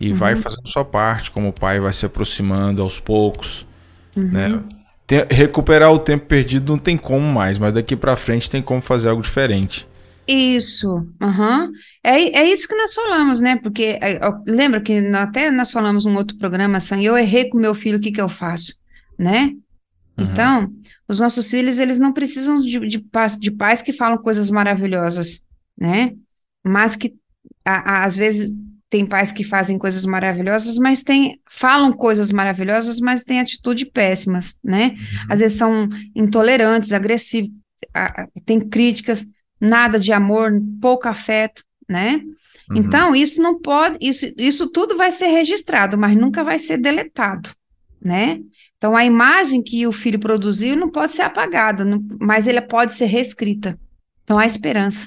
e 0.01 0.13
vai 0.13 0.35
uhum. 0.35 0.43
fazendo 0.43 0.67
sua 0.69 0.85
parte, 0.85 1.31
como 1.31 1.49
o 1.49 1.53
pai 1.53 1.79
vai 1.79 1.93
se 1.93 2.07
aproximando 2.07 2.83
aos 2.83 2.99
poucos, 2.99 3.67
né? 4.21 4.49
Uhum. 4.49 4.69
Ter, 5.07 5.27
recuperar 5.31 5.93
o 5.93 5.99
tempo 5.99 6.27
perdido 6.27 6.73
não 6.73 6.79
tem 6.79 6.97
como 6.97 7.33
mais, 7.33 7.59
mas 7.59 7.73
daqui 7.73 7.95
para 7.95 8.17
frente 8.17 8.51
tem 8.51 8.61
como 8.61 8.81
fazer 8.81 9.09
algo 9.09 9.23
diferente. 9.23 9.87
Isso, 10.27 11.07
uhum. 11.23 11.73
é, 12.03 12.41
é 12.41 12.51
isso 12.51 12.67
que 12.67 12.75
nós 12.75 12.93
falamos, 12.93 13.41
né? 13.41 13.57
Porque 13.57 13.97
é, 14.03 14.19
lembra 14.45 14.81
que 14.81 14.99
até 15.14 15.53
nós 15.53 15.71
falamos 15.71 16.05
num 16.05 16.17
outro 16.17 16.37
programa, 16.37 16.79
assim, 16.79 17.05
eu 17.05 17.17
errei 17.17 17.49
com 17.49 17.59
meu 17.59 17.75
filho, 17.75 17.99
o 17.99 18.01
que 18.01 18.11
que 18.11 18.21
eu 18.21 18.29
faço, 18.29 18.75
né? 19.17 19.53
Uhum. 20.19 20.25
Então, 20.25 20.73
os 21.07 21.21
nossos 21.21 21.49
filhos, 21.49 21.79
eles 21.79 22.01
não 22.01 22.12
precisam 22.12 22.61
de, 22.61 22.81
de, 22.81 23.05
de 23.39 23.51
pais 23.53 23.83
que 23.83 23.93
falam 23.93 24.19
coisas 24.19 24.51
maravilhosas, 24.51 25.45
né? 25.79 26.12
Mas 26.64 26.97
que, 26.97 27.14
a, 27.64 27.99
a, 27.99 28.05
às 28.05 28.17
vezes, 28.17 28.53
tem 28.97 29.05
pais 29.05 29.30
que 29.30 29.44
fazem 29.44 29.76
coisas 29.76 30.07
maravilhosas, 30.07 30.78
mas 30.78 31.03
tem, 31.03 31.38
falam 31.51 31.92
coisas 31.92 32.30
maravilhosas, 32.30 32.99
mas 32.99 33.24
têm 33.24 33.40
atitudes 33.40 33.86
péssimas, 33.92 34.57
né? 34.64 34.94
Uhum. 34.97 35.26
Às 35.28 35.40
vezes 35.40 35.59
são 35.59 35.86
intolerantes, 36.14 36.94
agressivos, 36.94 37.51
tem 38.47 38.59
críticas, 38.59 39.26
nada 39.61 40.01
de 40.01 40.14
amor, 40.14 40.51
pouco 40.80 41.09
afeto, 41.09 41.62
né? 41.86 42.22
Uhum. 42.70 42.76
Então, 42.78 43.14
isso 43.14 43.42
não 43.42 43.61
pode, 43.61 43.99
isso, 44.01 44.32
isso 44.38 44.70
tudo 44.70 44.97
vai 44.97 45.11
ser 45.11 45.26
registrado, 45.26 45.99
mas 45.99 46.16
nunca 46.16 46.42
vai 46.42 46.59
ser 46.59 46.78
deletado, 46.78 47.51
né? 48.03 48.40
Então, 48.78 48.97
a 48.97 49.05
imagem 49.05 49.62
que 49.62 49.86
o 49.86 49.92
filho 49.92 50.18
produziu 50.18 50.74
não 50.74 50.90
pode 50.90 51.12
ser 51.12 51.22
apagada, 51.22 51.84
não, 51.84 52.03
mas 52.18 52.49
ela 52.49 52.62
pode 52.62 52.94
ser 52.94 53.07
reescrita. 53.07 53.78
Então, 54.24 54.38
há 54.38 54.47
esperança. 54.47 55.07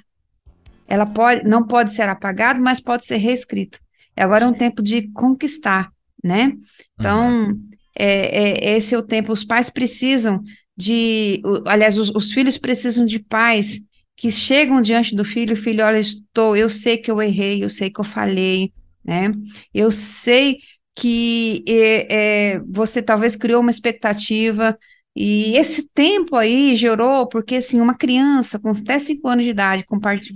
Ela 0.89 1.05
pode, 1.05 1.47
não 1.47 1.65
pode 1.65 1.93
ser 1.93 2.09
apagada, 2.09 2.59
mas 2.59 2.79
pode 2.79 3.05
ser 3.05 3.17
reescrita. 3.17 3.79
E 4.17 4.21
agora 4.21 4.43
é 4.43 4.47
um 4.47 4.53
tempo 4.53 4.81
de 4.81 5.07
conquistar, 5.11 5.91
né? 6.23 6.53
Então, 6.99 7.45
uhum. 7.45 7.69
é, 7.97 8.71
é, 8.71 8.75
esse 8.75 8.95
é 8.95 8.97
o 8.97 9.03
tempo. 9.03 9.31
Os 9.31 9.43
pais 9.43 9.69
precisam 9.69 10.41
de, 10.75 11.41
aliás, 11.67 11.97
os, 11.97 12.09
os 12.09 12.31
filhos 12.31 12.57
precisam 12.57 13.05
de 13.05 13.19
pais 13.19 13.79
que 14.17 14.31
chegam 14.31 14.81
diante 14.81 15.15
do 15.15 15.23
filho, 15.23 15.53
o 15.53 15.57
filho, 15.57 15.85
olha, 15.85 15.99
estou, 15.99 16.55
eu 16.57 16.69
sei 16.69 16.97
que 16.97 17.09
eu 17.09 17.21
errei, 17.21 17.63
eu 17.63 17.69
sei 17.69 17.89
que 17.89 18.01
eu 18.01 18.03
falhei, 18.03 18.73
né? 19.05 19.31
Eu 19.73 19.91
sei 19.91 20.57
que 20.95 21.63
é, 21.67 22.15
é, 22.55 22.59
você 22.67 23.01
talvez 23.01 23.35
criou 23.35 23.61
uma 23.61 23.69
expectativa 23.69 24.77
e 25.15 25.57
esse 25.57 25.89
tempo 25.89 26.35
aí 26.35 26.75
gerou, 26.75 27.27
porque 27.27 27.55
assim, 27.55 27.81
uma 27.81 27.95
criança 27.95 28.59
com 28.59 28.69
até 28.69 28.97
5 28.99 29.27
anos 29.27 29.43
de 29.43 29.51
idade, 29.51 29.85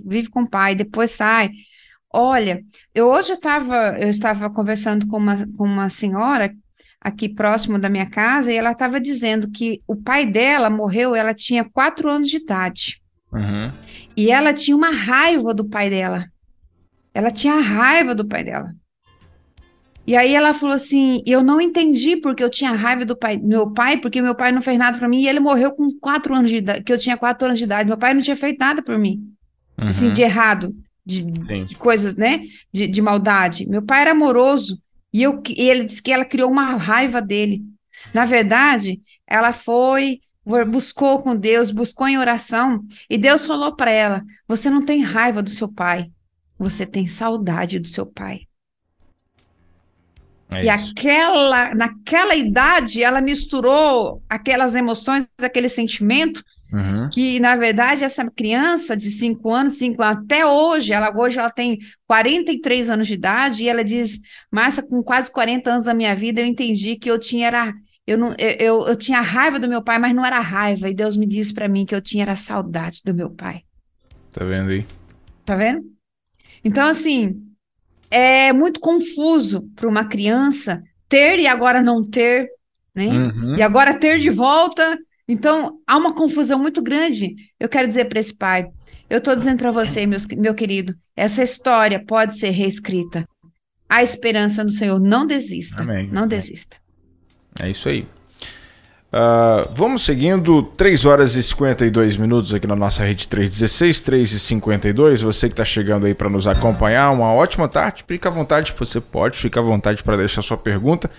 vive 0.05 0.29
com 0.29 0.41
o 0.41 0.49
pai, 0.49 0.75
depois 0.75 1.11
sai. 1.11 1.51
Olha, 2.11 2.63
eu 2.93 3.07
hoje 3.07 3.33
estava, 3.33 3.97
eu 3.99 4.09
estava 4.09 4.49
conversando 4.49 5.07
com 5.07 5.17
uma, 5.17 5.47
com 5.57 5.63
uma 5.63 5.89
senhora 5.89 6.53
aqui 6.99 7.27
próximo 7.27 7.77
da 7.77 7.89
minha 7.89 8.09
casa 8.09 8.51
e 8.51 8.55
ela 8.55 8.71
estava 8.71 8.99
dizendo 8.99 9.49
que 9.49 9.81
o 9.87 9.95
pai 9.95 10.25
dela 10.25 10.69
morreu, 10.69 11.15
ela 11.15 11.33
tinha 11.33 11.63
quatro 11.63 12.09
anos 12.09 12.29
de 12.29 12.37
idade. 12.37 13.01
Uhum. 13.31 13.71
E 14.15 14.31
ela 14.31 14.53
tinha 14.53 14.77
uma 14.77 14.91
raiva 14.91 15.53
do 15.53 15.65
pai 15.65 15.89
dela. 15.89 16.25
Ela 17.13 17.31
tinha 17.31 17.59
raiva 17.59 18.13
do 18.13 18.27
pai 18.27 18.43
dela. 18.43 18.73
E 20.05 20.15
aí 20.15 20.35
ela 20.35 20.53
falou 20.53 20.75
assim: 20.75 21.23
eu 21.25 21.41
não 21.41 21.61
entendi 21.61 22.17
porque 22.17 22.43
eu 22.43 22.49
tinha 22.49 22.71
raiva 22.71 23.05
do 23.05 23.15
pai, 23.15 23.37
meu 23.37 23.71
pai, 23.71 23.97
porque 23.97 24.21
meu 24.21 24.35
pai 24.35 24.51
não 24.51 24.61
fez 24.61 24.77
nada 24.77 24.97
para 24.97 25.07
mim 25.07 25.21
e 25.21 25.27
ele 25.27 25.39
morreu 25.39 25.71
com 25.71 25.89
quatro 25.99 26.33
anos 26.35 26.51
de 26.51 26.57
idade, 26.57 26.83
que 26.83 26.91
eu 26.91 26.97
tinha 26.97 27.17
quatro 27.17 27.47
anos 27.47 27.57
de 27.57 27.65
idade. 27.65 27.87
Meu 27.87 27.97
pai 27.97 28.13
não 28.13 28.21
tinha 28.21 28.35
feito 28.35 28.59
nada 28.59 28.81
por 28.81 28.97
mim, 28.97 29.33
uhum. 29.81 29.87
assim, 29.87 30.11
de 30.11 30.21
errado, 30.21 30.75
de, 31.05 31.23
de 31.23 31.75
coisas, 31.75 32.15
né, 32.15 32.41
de, 32.71 32.87
de, 32.87 33.01
maldade. 33.01 33.67
Meu 33.67 33.81
pai 33.81 34.01
era 34.01 34.11
amoroso 34.11 34.81
e, 35.13 35.23
eu, 35.23 35.41
e 35.49 35.69
ele 35.69 35.85
disse 35.85 36.03
que 36.03 36.11
ela 36.11 36.25
criou 36.25 36.51
uma 36.51 36.75
raiva 36.75 37.21
dele. 37.21 37.63
Na 38.13 38.25
verdade, 38.25 39.01
ela 39.25 39.53
foi 39.53 40.19
buscou 40.69 41.21
com 41.21 41.35
Deus, 41.35 41.71
buscou 41.71 42.05
em 42.05 42.17
oração, 42.17 42.83
e 43.09 43.17
Deus 43.17 43.45
falou 43.45 43.75
para 43.75 43.91
ela: 43.91 44.23
Você 44.47 44.69
não 44.69 44.81
tem 44.81 45.01
raiva 45.01 45.41
do 45.41 45.49
seu 45.49 45.71
pai, 45.71 46.11
você 46.59 46.85
tem 46.85 47.07
saudade 47.07 47.79
do 47.79 47.87
seu 47.87 48.05
pai. 48.05 48.41
É 50.55 50.65
e 50.65 50.69
aquela, 50.69 51.73
naquela 51.75 52.35
idade, 52.35 53.03
ela 53.03 53.21
misturou 53.21 54.21
aquelas 54.29 54.75
emoções, 54.75 55.27
aquele 55.41 55.69
sentimento, 55.69 56.43
uhum. 56.71 57.09
que 57.09 57.39
na 57.39 57.55
verdade 57.55 58.03
essa 58.03 58.29
criança 58.29 58.95
de 58.95 59.11
5 59.11 59.49
anos, 59.51 59.73
5 59.73 60.01
até 60.01 60.45
hoje, 60.45 60.93
ela 60.93 61.15
hoje 61.15 61.39
ela 61.39 61.49
tem 61.49 61.79
43 62.07 62.89
anos 62.89 63.07
de 63.07 63.13
idade, 63.13 63.63
e 63.63 63.69
ela 63.69 63.83
diz: 63.83 64.19
Márcia, 64.51 64.83
com 64.83 65.01
quase 65.03 65.31
40 65.31 65.69
anos 65.71 65.85
da 65.85 65.93
minha 65.93 66.15
vida, 66.15 66.41
eu 66.41 66.45
entendi 66.45 66.95
que 66.95 67.09
eu 67.09 67.19
tinha 67.19 67.47
era 67.47 67.73
eu, 68.05 68.17
não, 68.17 68.35
eu, 68.37 68.49
eu, 68.59 68.87
eu, 68.89 68.95
tinha 68.97 69.21
raiva 69.21 69.57
do 69.57 69.67
meu 69.67 69.81
pai, 69.81 69.97
mas 69.97 70.13
não 70.13 70.25
era 70.25 70.39
raiva. 70.41 70.89
E 70.89 70.93
Deus 70.93 71.15
me 71.15 71.25
disse 71.25 71.53
para 71.53 71.69
mim 71.69 71.85
que 71.85 71.95
eu 71.95 72.01
tinha 72.01 72.23
era 72.23 72.35
saudade 72.35 73.01
do 73.03 73.13
meu 73.13 73.29
pai. 73.29 73.63
Tá 74.29 74.43
vendo 74.43 74.71
aí? 74.71 74.85
Tá 75.45 75.55
vendo? 75.55 75.85
Então, 76.65 76.87
assim, 76.87 77.41
é 78.13 78.53
muito 78.53 78.79
confuso 78.79 79.67
para 79.75 79.89
uma 79.89 80.05
criança 80.05 80.83
ter 81.09 81.39
e 81.39 81.47
agora 81.47 81.81
não 81.81 82.07
ter, 82.07 82.47
né? 82.93 83.07
Uhum. 83.07 83.55
E 83.55 83.61
agora 83.63 83.95
ter 83.95 84.19
de 84.19 84.29
volta. 84.29 84.95
Então, 85.27 85.79
há 85.87 85.97
uma 85.97 86.13
confusão 86.13 86.59
muito 86.59 86.79
grande. 86.79 87.33
Eu 87.59 87.67
quero 87.67 87.87
dizer 87.87 88.05
para 88.05 88.19
esse 88.19 88.37
pai, 88.37 88.67
eu 89.09 89.17
estou 89.17 89.35
dizendo 89.35 89.57
para 89.57 89.71
você, 89.71 90.05
meus, 90.05 90.27
meu 90.27 90.53
querido, 90.53 90.93
essa 91.15 91.41
história 91.41 92.03
pode 92.05 92.37
ser 92.37 92.51
reescrita. 92.51 93.27
A 93.89 94.03
esperança 94.03 94.63
no 94.63 94.69
Senhor, 94.69 94.99
não 94.99 95.25
desista, 95.25 95.81
Amém. 95.81 96.07
não 96.11 96.27
desista. 96.27 96.77
É 97.59 97.69
isso 97.69 97.89
aí. 97.89 98.05
Uh, 99.13 99.69
vamos 99.75 100.03
seguindo, 100.03 100.63
3 100.63 101.05
horas 101.05 101.35
e 101.35 101.43
52 101.43 102.17
minutos 102.17 102.51
aqui 102.51 102.65
na 102.65 102.75
nossa 102.75 103.03
rede 103.03 103.27
316, 103.27 104.01
3 104.01 104.31
e 104.31 104.39
52. 104.39 105.21
Você 105.21 105.47
que 105.47 105.53
está 105.53 105.63
chegando 105.63 106.07
aí 106.07 106.15
para 106.15 106.31
nos 106.31 106.47
acompanhar, 106.47 107.11
uma 107.11 107.31
ótima 107.31 107.67
tarde. 107.67 108.03
Fica 108.07 108.29
à 108.29 108.31
vontade, 108.31 108.73
você 108.75 108.99
pode, 108.99 109.37
fica 109.37 109.59
à 109.59 109.63
vontade 109.63 110.01
para 110.01 110.17
deixar 110.17 110.41
sua 110.41 110.57
pergunta 110.57 111.11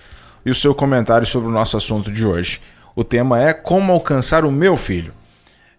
e 0.45 0.51
o 0.51 0.55
seu 0.55 0.75
comentário 0.75 1.25
sobre 1.25 1.47
o 1.47 1.51
nosso 1.51 1.77
assunto 1.77 2.11
de 2.11 2.27
hoje. 2.27 2.59
O 2.93 3.01
tema 3.01 3.41
é 3.41 3.53
como 3.53 3.93
alcançar 3.93 4.43
o 4.43 4.51
meu 4.51 4.75
filho. 4.75 5.13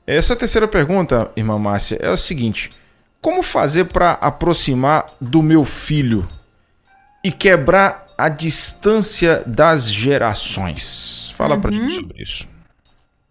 Essa 0.07 0.35
terceira 0.35 0.67
pergunta, 0.67 1.31
irmã 1.37 1.59
Márcia, 1.59 1.99
é 2.01 2.11
o 2.11 2.17
seguinte: 2.17 2.71
como 3.21 3.43
fazer 3.43 3.85
para 3.87 4.13
aproximar 4.13 5.05
do 5.21 5.43
meu 5.43 5.67
filho 5.67 6.27
e 7.23 7.31
quebrar 7.31 8.07
a 8.17 8.31
distância 8.31 9.43
das 9.47 9.91
gerações. 9.91 11.26
Fala 11.37 11.55
uhum. 11.57 11.61
para 11.61 11.73
gente 11.73 11.95
sobre 11.95 12.23
isso. 12.23 12.49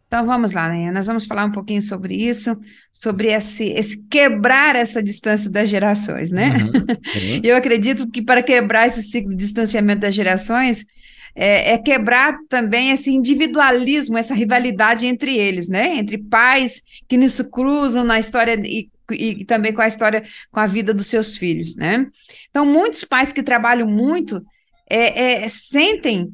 Então 0.08 0.26
vamos 0.26 0.54
lá, 0.54 0.70
né? 0.70 0.92
Nós 0.92 1.08
vamos 1.08 1.26
falar 1.26 1.46
um 1.46 1.52
pouquinho 1.52 1.82
sobre 1.82 2.16
isso, 2.16 2.56
sobre 2.94 3.30
esse, 3.30 3.66
esse 3.72 4.02
quebrar 4.04 4.76
essa 4.76 5.02
distância 5.02 5.52
das 5.52 5.68
gerações, 5.68 6.32
né? 6.32 6.50
Uhum. 6.50 7.42
Eu 7.44 7.56
acredito 7.56 8.10
que 8.10 8.22
para 8.22 8.44
quebrar 8.44 8.86
esse 8.86 9.02
ciclo 9.02 9.32
de 9.32 9.38
distanciamento 9.38 10.02
das 10.02 10.14
gerações, 10.14 10.86
é, 11.36 11.74
é, 11.74 11.78
quebrar 11.80 12.38
também 12.48 12.92
esse 12.92 13.12
individualismo, 13.12 14.18
essa 14.18 14.36
rivalidade 14.36 15.08
entre 15.08 15.36
eles, 15.36 15.68
né? 15.68 15.96
Entre 15.98 16.20
pais 16.20 16.82
que 17.10 17.18
nos 17.18 17.42
cruzam 17.42 18.04
na 18.04 18.20
história 18.20 18.62
e, 18.64 18.88
e, 19.12 19.42
e 19.42 19.46
também 19.46 19.74
com 19.74 19.82
a 19.82 19.88
história, 19.88 20.24
com 20.52 20.60
a 20.60 20.68
vida 20.68 20.94
dos 20.94 21.08
seus 21.08 21.36
filhos, 21.36 21.76
né? 21.76 22.06
Então, 22.52 22.66
muitos 22.66 23.04
pais 23.04 23.34
que 23.34 23.42
trabalham 23.42 23.88
muito 23.88 24.42
é, 24.88 25.44
é, 25.44 25.48
sentem 25.50 26.30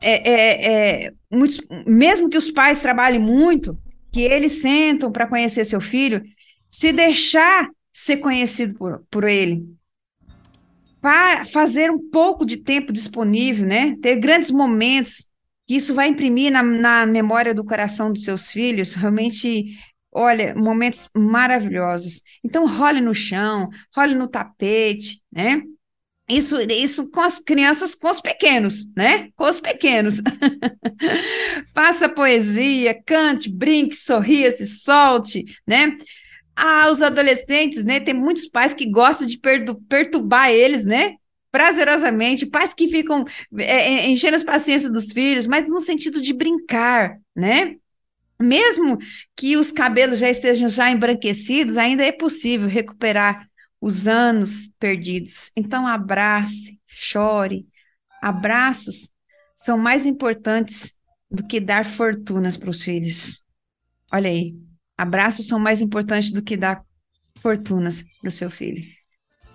é, 0.00 0.30
é, 0.30 1.06
é, 1.06 1.12
muitos, 1.30 1.58
mesmo 1.86 2.28
que 2.28 2.36
os 2.36 2.50
pais 2.50 2.80
trabalhem 2.80 3.20
muito, 3.20 3.78
que 4.12 4.20
eles 4.20 4.60
sentam 4.60 5.10
para 5.10 5.26
conhecer 5.26 5.64
seu 5.64 5.80
filho, 5.80 6.22
se 6.68 6.92
deixar 6.92 7.68
ser 7.92 8.18
conhecido 8.18 8.74
por, 8.74 9.04
por 9.10 9.24
ele, 9.24 9.64
para 11.00 11.44
fazer 11.44 11.90
um 11.90 12.10
pouco 12.10 12.44
de 12.44 12.58
tempo 12.58 12.92
disponível, 12.92 13.66
né? 13.66 13.96
Ter 14.02 14.16
grandes 14.16 14.50
momentos, 14.50 15.28
que 15.66 15.76
isso 15.76 15.94
vai 15.94 16.08
imprimir 16.08 16.52
na, 16.52 16.62
na 16.62 17.06
memória 17.06 17.54
do 17.54 17.64
coração 17.64 18.12
dos 18.12 18.24
seus 18.24 18.50
filhos, 18.50 18.92
realmente, 18.92 19.66
olha, 20.12 20.54
momentos 20.54 21.08
maravilhosos. 21.16 22.22
Então, 22.44 22.66
role 22.66 23.00
no 23.00 23.14
chão, 23.14 23.68
role 23.94 24.14
no 24.14 24.28
tapete, 24.28 25.22
né? 25.32 25.62
Isso, 26.28 26.60
isso 26.60 27.08
com 27.10 27.20
as 27.20 27.38
crianças, 27.38 27.94
com 27.94 28.10
os 28.10 28.20
pequenos, 28.20 28.92
né? 28.96 29.30
Com 29.36 29.44
os 29.44 29.60
pequenos. 29.60 30.20
Faça 31.72 32.08
poesia, 32.08 33.00
cante, 33.06 33.48
brinque, 33.48 33.94
sorria, 33.94 34.50
se 34.50 34.66
solte, 34.66 35.44
né? 35.64 35.96
Ah, 36.56 36.90
os 36.90 37.00
adolescentes, 37.00 37.84
né? 37.84 38.00
Tem 38.00 38.12
muitos 38.12 38.46
pais 38.46 38.74
que 38.74 38.90
gostam 38.90 39.28
de 39.28 39.38
perturbar 39.88 40.50
eles, 40.50 40.84
né? 40.84 41.14
Prazerosamente, 41.52 42.44
pais 42.44 42.74
que 42.74 42.88
ficam 42.88 43.24
é, 43.56 44.06
é, 44.06 44.08
enchendo 44.08 44.34
as 44.34 44.42
paciências 44.42 44.92
dos 44.92 45.12
filhos, 45.12 45.46
mas 45.46 45.68
no 45.68 45.78
sentido 45.78 46.20
de 46.20 46.32
brincar, 46.32 47.18
né? 47.36 47.76
Mesmo 48.40 48.98
que 49.36 49.56
os 49.56 49.70
cabelos 49.70 50.18
já 50.18 50.28
estejam 50.28 50.68
já 50.68 50.90
embranquecidos, 50.90 51.76
ainda 51.76 52.02
é 52.02 52.10
possível 52.10 52.68
recuperar 52.68 53.48
os 53.80 54.06
anos 54.06 54.68
perdidos. 54.78 55.50
Então, 55.56 55.86
abrace, 55.86 56.80
chore. 56.86 57.66
Abraços 58.22 59.10
são 59.56 59.78
mais 59.78 60.06
importantes 60.06 60.94
do 61.30 61.46
que 61.46 61.60
dar 61.60 61.84
fortunas 61.84 62.56
para 62.56 62.70
os 62.70 62.82
filhos. 62.82 63.42
Olha 64.12 64.30
aí, 64.30 64.54
abraços 64.96 65.46
são 65.46 65.58
mais 65.58 65.80
importantes 65.80 66.30
do 66.30 66.42
que 66.42 66.56
dar 66.56 66.84
fortunas 67.38 68.02
para 68.20 68.28
o 68.28 68.32
seu 68.32 68.50
filho. 68.50 68.82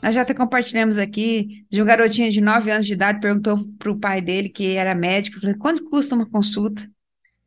Nós 0.01 0.15
já 0.15 0.21
até 0.21 0.33
compartilhamos 0.33 0.97
aqui 0.97 1.65
de 1.69 1.81
um 1.81 1.85
garotinho 1.85 2.31
de 2.31 2.41
9 2.41 2.71
anos 2.71 2.87
de 2.87 2.93
idade 2.93 3.19
perguntou 3.19 3.63
para 3.77 3.91
o 3.91 3.99
pai 3.99 4.19
dele, 4.19 4.49
que 4.49 4.75
era 4.75 4.95
médico, 4.95 5.39
falei, 5.39 5.55
quanto 5.55 5.83
custa 5.89 6.15
uma 6.15 6.27
consulta? 6.27 6.89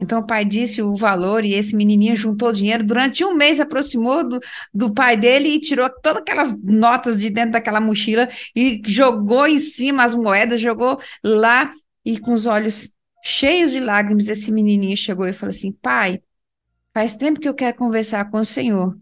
Então 0.05 0.21
o 0.21 0.27
pai 0.27 0.45
disse 0.45 0.83
o 0.83 0.95
valor 0.95 1.45
e 1.45 1.55
esse 1.55 1.75
menininho 1.75 2.15
juntou 2.15 2.53
dinheiro. 2.53 2.85
Durante 2.85 3.25
um 3.25 3.35
mês 3.35 3.59
aproximou 3.59 4.29
do, 4.29 4.39
do 4.73 4.93
pai 4.93 5.17
dele 5.17 5.49
e 5.49 5.61
tirou 5.61 5.89
todas 6.03 6.21
aquelas 6.21 6.63
notas 6.63 7.19
de 7.19 7.31
dentro 7.31 7.53
daquela 7.53 7.81
mochila 7.81 8.29
e 8.55 8.83
jogou 8.87 9.47
em 9.47 9.59
cima 9.59 10.05
as 10.05 10.15
moedas, 10.15 10.61
jogou 10.61 11.01
lá 11.25 11.73
e 12.05 12.19
com 12.19 12.35
os 12.35 12.45
olhos 12.45 12.95
cheios 13.25 13.71
de 13.71 13.81
lágrimas, 13.81 14.29
esse 14.29 14.53
menininho 14.53 14.97
chegou 14.97 15.27
e 15.27 15.33
falou 15.33 15.51
assim: 15.51 15.73
Pai, 15.73 16.21
faz 16.93 17.17
tempo 17.17 17.41
que 17.41 17.49
eu 17.49 17.55
quero 17.55 17.77
conversar 17.77 18.31
com 18.31 18.39
o 18.39 18.45
senhor, 18.45 18.95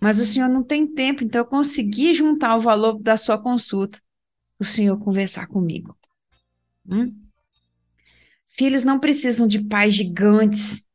mas 0.00 0.20
o 0.20 0.24
senhor 0.24 0.48
não 0.48 0.62
tem 0.62 0.86
tempo, 0.86 1.24
então 1.24 1.40
eu 1.40 1.46
consegui 1.46 2.14
juntar 2.14 2.56
o 2.56 2.60
valor 2.60 3.02
da 3.02 3.16
sua 3.16 3.36
consulta, 3.36 4.00
o 4.60 4.64
senhor 4.64 4.96
conversar 4.98 5.48
comigo. 5.48 5.96
Hum? 6.88 7.29
Filhos 8.50 8.84
não 8.84 8.98
precisam 8.98 9.46
de 9.46 9.64
pais 9.64 9.94
gigantes. 9.94 10.86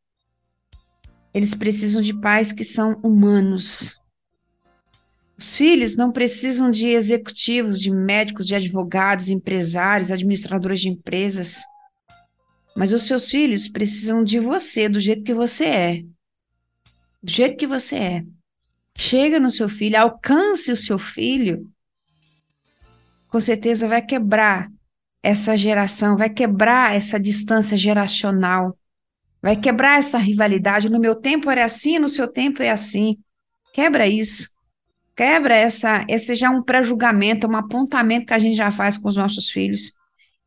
Eles 1.33 1.55
precisam 1.55 2.01
de 2.01 2.13
pais 2.13 2.51
que 2.51 2.63
são 2.63 2.99
humanos. 3.01 3.99
Os 5.37 5.55
filhos 5.55 5.97
não 5.97 6.11
precisam 6.11 6.69
de 6.69 6.87
executivos, 6.87 7.79
de 7.79 7.91
médicos, 7.91 8.45
de 8.45 8.55
advogados, 8.55 9.27
empresários, 9.29 10.11
administradores 10.11 10.79
de 10.79 10.89
empresas. 10.89 11.61
Mas 12.75 12.91
os 12.91 13.03
seus 13.03 13.29
filhos 13.29 13.67
precisam 13.67 14.23
de 14.23 14.39
você, 14.39 14.87
do 14.87 14.99
jeito 14.99 15.23
que 15.23 15.33
você 15.33 15.65
é. 15.65 16.01
Do 17.21 17.31
jeito 17.31 17.57
que 17.57 17.67
você 17.67 17.95
é. 17.95 18.25
Chega 18.97 19.39
no 19.39 19.49
seu 19.49 19.67
filho, 19.67 19.99
alcance 19.99 20.71
o 20.71 20.77
seu 20.77 20.97
filho. 20.97 21.69
Com 23.27 23.41
certeza 23.41 23.87
vai 23.87 24.01
quebrar 24.01 24.71
essa 25.25 25.57
geração, 25.57 26.15
vai 26.15 26.29
quebrar 26.29 26.95
essa 26.95 27.19
distância 27.19 27.75
geracional, 27.75 28.77
vai 29.41 29.55
quebrar 29.55 29.97
essa 29.97 30.19
rivalidade. 30.19 30.87
No 30.87 30.99
meu 30.99 31.15
tempo 31.15 31.49
era 31.49 31.65
assim, 31.65 31.97
no 31.97 32.07
seu 32.07 32.27
tempo 32.27 32.61
é 32.61 32.69
assim. 32.69 33.17
Quebra 33.73 34.07
isso. 34.07 34.49
Quebra 35.15 35.55
essa, 35.55 36.05
esse 36.07 36.35
já 36.35 36.47
é 36.47 36.49
um 36.51 36.61
pré-julgamento, 36.61 37.47
um 37.47 37.55
apontamento 37.55 38.27
que 38.27 38.33
a 38.33 38.37
gente 38.37 38.55
já 38.55 38.71
faz 38.71 38.97
com 38.97 39.09
os 39.09 39.15
nossos 39.15 39.49
filhos. 39.49 39.93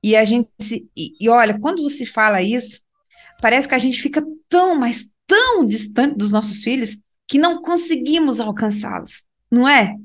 E 0.01 0.15
a 0.15 0.25
gente, 0.25 0.49
e, 0.97 1.13
e 1.21 1.29
olha, 1.29 1.59
quando 1.59 1.83
você 1.83 2.07
fala 2.07 2.41
isso, 2.41 2.81
parece 3.43 3.67
que 3.67 3.75
a 3.75 3.79
gente 3.79 4.01
fica 4.01 4.23
tão, 4.49 4.77
mas 4.77 5.13
tão 5.27 5.67
distante 5.67 6.17
dos 6.17 6.31
nossos 6.31 6.63
filhos 6.63 7.03
que 7.27 7.37
não 7.37 7.61
conseguimos 7.61 8.39
alcançá-los, 8.39 9.25
não 9.51 9.69
é? 9.69 9.97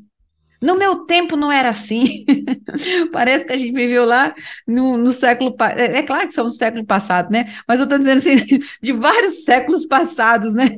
No 0.64 0.78
meu 0.78 0.99
tempo 1.05 1.36
não 1.36 1.51
era 1.51 1.70
assim. 1.70 2.26
Parece 3.11 3.45
que 3.45 3.51
a 3.51 3.57
gente 3.57 3.74
viveu 3.74 4.05
lá 4.05 4.34
no, 4.66 4.95
no 4.95 5.11
século. 5.11 5.53
É, 5.76 5.97
é, 5.97 6.03
claro 6.03 6.26
que 6.26 6.34
somos 6.34 6.53
no 6.53 6.57
século 6.57 6.86
passado, 6.86 7.30
né? 7.30 7.53
Mas 7.68 7.82
eu 7.82 7.84
estou 7.84 7.99
dizendo 7.99 8.20
assim, 8.20 8.59
de 8.82 8.93
vários 8.93 9.43
séculos 9.43 9.86
passados, 9.86 10.55
né? 10.55 10.70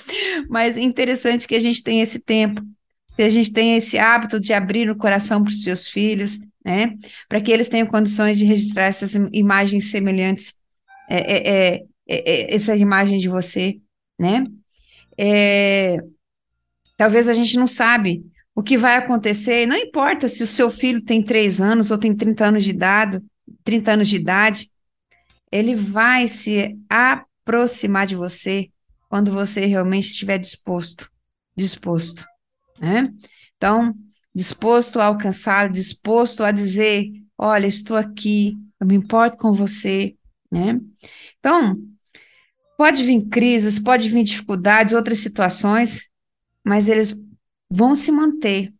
Mas 0.48 0.78
interessante 0.78 1.46
que 1.46 1.54
a 1.54 1.60
gente 1.60 1.82
tenha 1.82 2.02
esse 2.02 2.20
tempo, 2.20 2.62
que 3.14 3.22
a 3.22 3.28
gente 3.28 3.52
tenha 3.52 3.76
esse 3.76 3.98
hábito 3.98 4.40
de 4.40 4.54
abrir 4.54 4.88
o 4.88 4.96
coração 4.96 5.42
para 5.42 5.50
os 5.50 5.62
seus 5.62 5.86
filhos, 5.88 6.40
né? 6.64 6.94
Para 7.28 7.38
que 7.42 7.52
eles 7.52 7.68
tenham 7.68 7.86
condições 7.86 8.38
de 8.38 8.46
registrar 8.46 8.86
essas 8.86 9.14
imagens 9.30 9.90
semelhantes, 9.90 10.54
é, 11.06 11.18
é, 11.18 11.48
é, 11.48 11.84
é, 12.08 12.30
é 12.30 12.54
essa 12.54 12.74
imagem 12.74 13.18
de 13.18 13.28
você, 13.28 13.76
né? 14.18 14.42
talvez 16.96 17.28
a 17.28 17.34
gente 17.34 17.56
não 17.56 17.68
sabe 17.68 18.24
o 18.54 18.62
que 18.62 18.78
vai 18.78 18.96
acontecer, 18.96 19.66
não 19.66 19.76
importa 19.76 20.28
se 20.28 20.42
o 20.42 20.46
seu 20.46 20.70
filho 20.70 21.02
tem 21.02 21.22
3 21.22 21.60
anos 21.60 21.90
ou 21.90 21.98
tem 21.98 22.14
30 22.14 22.46
anos 22.46 22.64
de 22.64 22.70
idade, 22.70 23.22
30 23.64 23.92
anos 23.92 24.08
de 24.08 24.16
idade, 24.16 24.70
ele 25.50 25.74
vai 25.74 26.28
se 26.28 26.78
aproximar 26.88 28.06
de 28.06 28.14
você 28.14 28.68
quando 29.08 29.32
você 29.32 29.66
realmente 29.66 30.08
estiver 30.08 30.38
disposto, 30.38 31.10
disposto, 31.56 32.24
né? 32.80 33.12
Então, 33.56 33.94
disposto 34.34 35.00
a 35.00 35.04
alcançar, 35.04 35.70
disposto 35.70 36.42
a 36.44 36.50
dizer, 36.50 37.08
olha, 37.38 37.66
estou 37.66 37.96
aqui, 37.96 38.56
eu 38.80 38.86
me 38.86 38.94
importo 38.94 39.36
com 39.36 39.52
você, 39.52 40.14
né? 40.50 40.80
Então, 41.38 41.76
pode 42.76 43.02
vir 43.02 43.28
crises, 43.28 43.78
pode 43.78 44.08
vir 44.08 44.24
dificuldades, 44.24 44.92
outras 44.92 45.18
situações, 45.18 46.08
mas 46.64 46.88
eles 46.88 47.12
vão 47.74 47.94
se 47.94 48.12
manter. 48.12 48.72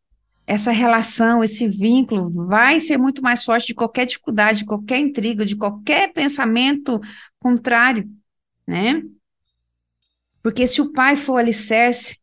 Essa 0.46 0.70
relação, 0.70 1.42
esse 1.42 1.66
vínculo 1.66 2.30
vai 2.30 2.78
ser 2.78 2.98
muito 2.98 3.22
mais 3.22 3.42
forte 3.42 3.68
de 3.68 3.74
qualquer 3.74 4.06
dificuldade, 4.06 4.60
de 4.60 4.66
qualquer 4.66 4.98
intriga, 4.98 5.44
de 5.44 5.56
qualquer 5.56 6.12
pensamento 6.12 7.00
contrário, 7.40 8.08
né? 8.66 9.02
Porque 10.42 10.66
se 10.66 10.82
o 10.82 10.92
pai 10.92 11.16
for 11.16 11.38
alicerce, 11.38 12.18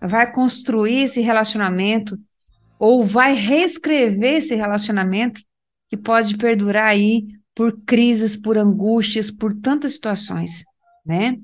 vai 0.00 0.30
construir 0.32 1.02
esse 1.02 1.20
relacionamento 1.20 2.18
ou 2.78 3.04
vai 3.04 3.34
reescrever 3.34 4.38
esse 4.38 4.54
relacionamento 4.54 5.42
que 5.88 5.96
pode 5.96 6.36
perdurar 6.36 6.88
aí 6.88 7.26
por 7.54 7.80
crises, 7.84 8.34
por 8.34 8.56
angústias, 8.56 9.30
por 9.30 9.54
tantas 9.54 9.92
situações, 9.92 10.64
né? 11.04 11.38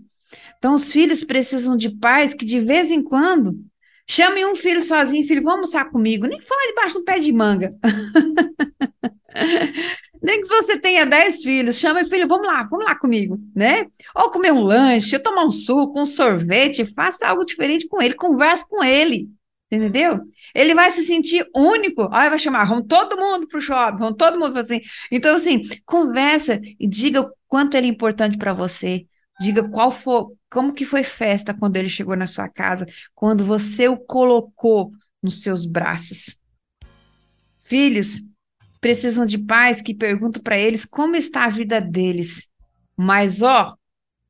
Então, 0.57 0.75
os 0.75 0.91
filhos 0.91 1.23
precisam 1.23 1.77
de 1.77 1.91
pais 1.91 2.35
que 2.35 2.45
de 2.45 2.59
vez 2.61 2.91
em 2.91 3.03
quando 3.03 3.63
Chame 4.11 4.45
um 4.47 4.55
filho 4.55 4.83
sozinho, 4.83 5.27
filho, 5.27 5.43
vamos 5.43 5.75
almoçar 5.75 5.91
comigo. 5.91 6.27
Nem 6.27 6.41
fala 6.41 6.69
debaixo 6.69 6.99
do 6.99 7.05
pé 7.05 7.19
de 7.19 7.33
manga. 7.33 7.75
Nem 10.21 10.41
que 10.41 10.49
você 10.49 10.79
tenha 10.79 11.07
dez 11.07 11.43
filhos, 11.43 11.79
chama 11.79 12.05
filho, 12.05 12.27
vamos 12.27 12.47
lá, 12.47 12.65
vamos 12.65 12.85
lá 12.85 12.99
comigo, 12.99 13.39
né? 13.55 13.87
Ou 14.15 14.31
comer 14.31 14.53
um 14.53 14.61
lanche, 14.61 15.15
ou 15.15 15.23
tomar 15.23 15.45
um 15.45 15.51
suco, 15.51 16.01
um 16.01 16.07
sorvete, 16.07 16.85
faça 16.85 17.29
algo 17.29 17.45
diferente 17.45 17.87
com 17.87 18.03
ele, 18.03 18.15
converse 18.15 18.69
com 18.69 18.83
ele, 18.83 19.29
entendeu? 19.71 20.21
Ele 20.55 20.75
vai 20.75 20.91
se 20.91 21.05
sentir 21.05 21.47
único, 21.55 22.09
aí 22.13 22.29
vai 22.29 22.39
chamar, 22.39 22.65
vamos 22.65 22.87
todo 22.89 23.17
mundo 23.17 23.47
para 23.47 23.59
o 23.59 23.61
shopping, 23.61 23.99
vamos 23.99 24.17
todo 24.17 24.39
mundo 24.39 24.59
assim. 24.59 24.81
Então, 25.13 25.37
assim, 25.37 25.61
conversa 25.87 26.61
e 26.81 26.89
diga 26.89 27.21
o 27.21 27.31
quanto 27.47 27.77
ele 27.77 27.87
é 27.87 27.91
importante 27.91 28.37
para 28.37 28.53
você, 28.53 29.07
diga 29.41 29.69
qual 29.69 29.93
for, 29.93 30.33
como 30.51 30.73
que 30.73 30.85
foi 30.85 31.03
festa 31.03 31.55
quando 31.55 31.77
ele 31.77 31.89
chegou 31.89 32.17
na 32.17 32.27
sua 32.27 32.49
casa, 32.49 32.87
quando 33.15 33.45
você 33.45 33.89
o 33.89 33.97
colocou 33.97 34.93
nos 35.23 35.43
seus 35.43 35.67
braços? 35.67 36.41
Filhos 37.61 38.29
precisam 38.81 39.27
de 39.27 39.39
pais 39.39 39.83
que 39.83 39.95
perguntam 39.95 40.43
para 40.43 40.59
eles 40.59 40.85
como 40.85 41.17
está 41.17 41.45
a 41.45 41.51
vida 41.51 41.81
deles. 41.81 42.49
Mas, 42.97 43.43
ó, 43.43 43.77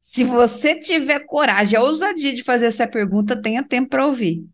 se 0.00 0.24
você 0.24 0.74
tiver 0.74 1.20
coragem, 1.20 1.78
a 1.78 1.82
ousadia 1.82 2.34
de 2.34 2.42
fazer 2.42 2.66
essa 2.66 2.86
pergunta, 2.86 3.40
tenha 3.40 3.62
tempo 3.62 3.90
para 3.90 4.06
ouvir. 4.06 4.44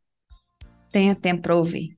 Tenha 0.91 1.15
tempo 1.15 1.43
para 1.43 1.57
ouvir. 1.57 1.97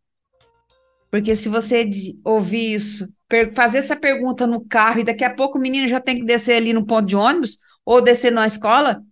Porque 1.10 1.34
se 1.34 1.48
você 1.48 1.88
ouvir 2.24 2.74
isso 2.74 3.08
fazer 3.54 3.78
essa 3.78 3.96
pergunta 3.96 4.46
no 4.46 4.64
carro 4.64 5.00
e 5.00 5.04
daqui 5.04 5.24
a 5.24 5.34
pouco 5.34 5.58
o 5.58 5.60
menino 5.60 5.88
já 5.88 6.00
tem 6.00 6.16
que 6.16 6.24
descer 6.24 6.56
ali 6.56 6.72
no 6.72 6.86
ponto 6.86 7.06
de 7.06 7.16
ônibus 7.16 7.58
ou 7.84 8.00
descer 8.00 8.30
na 8.30 8.46
escola, 8.46 9.02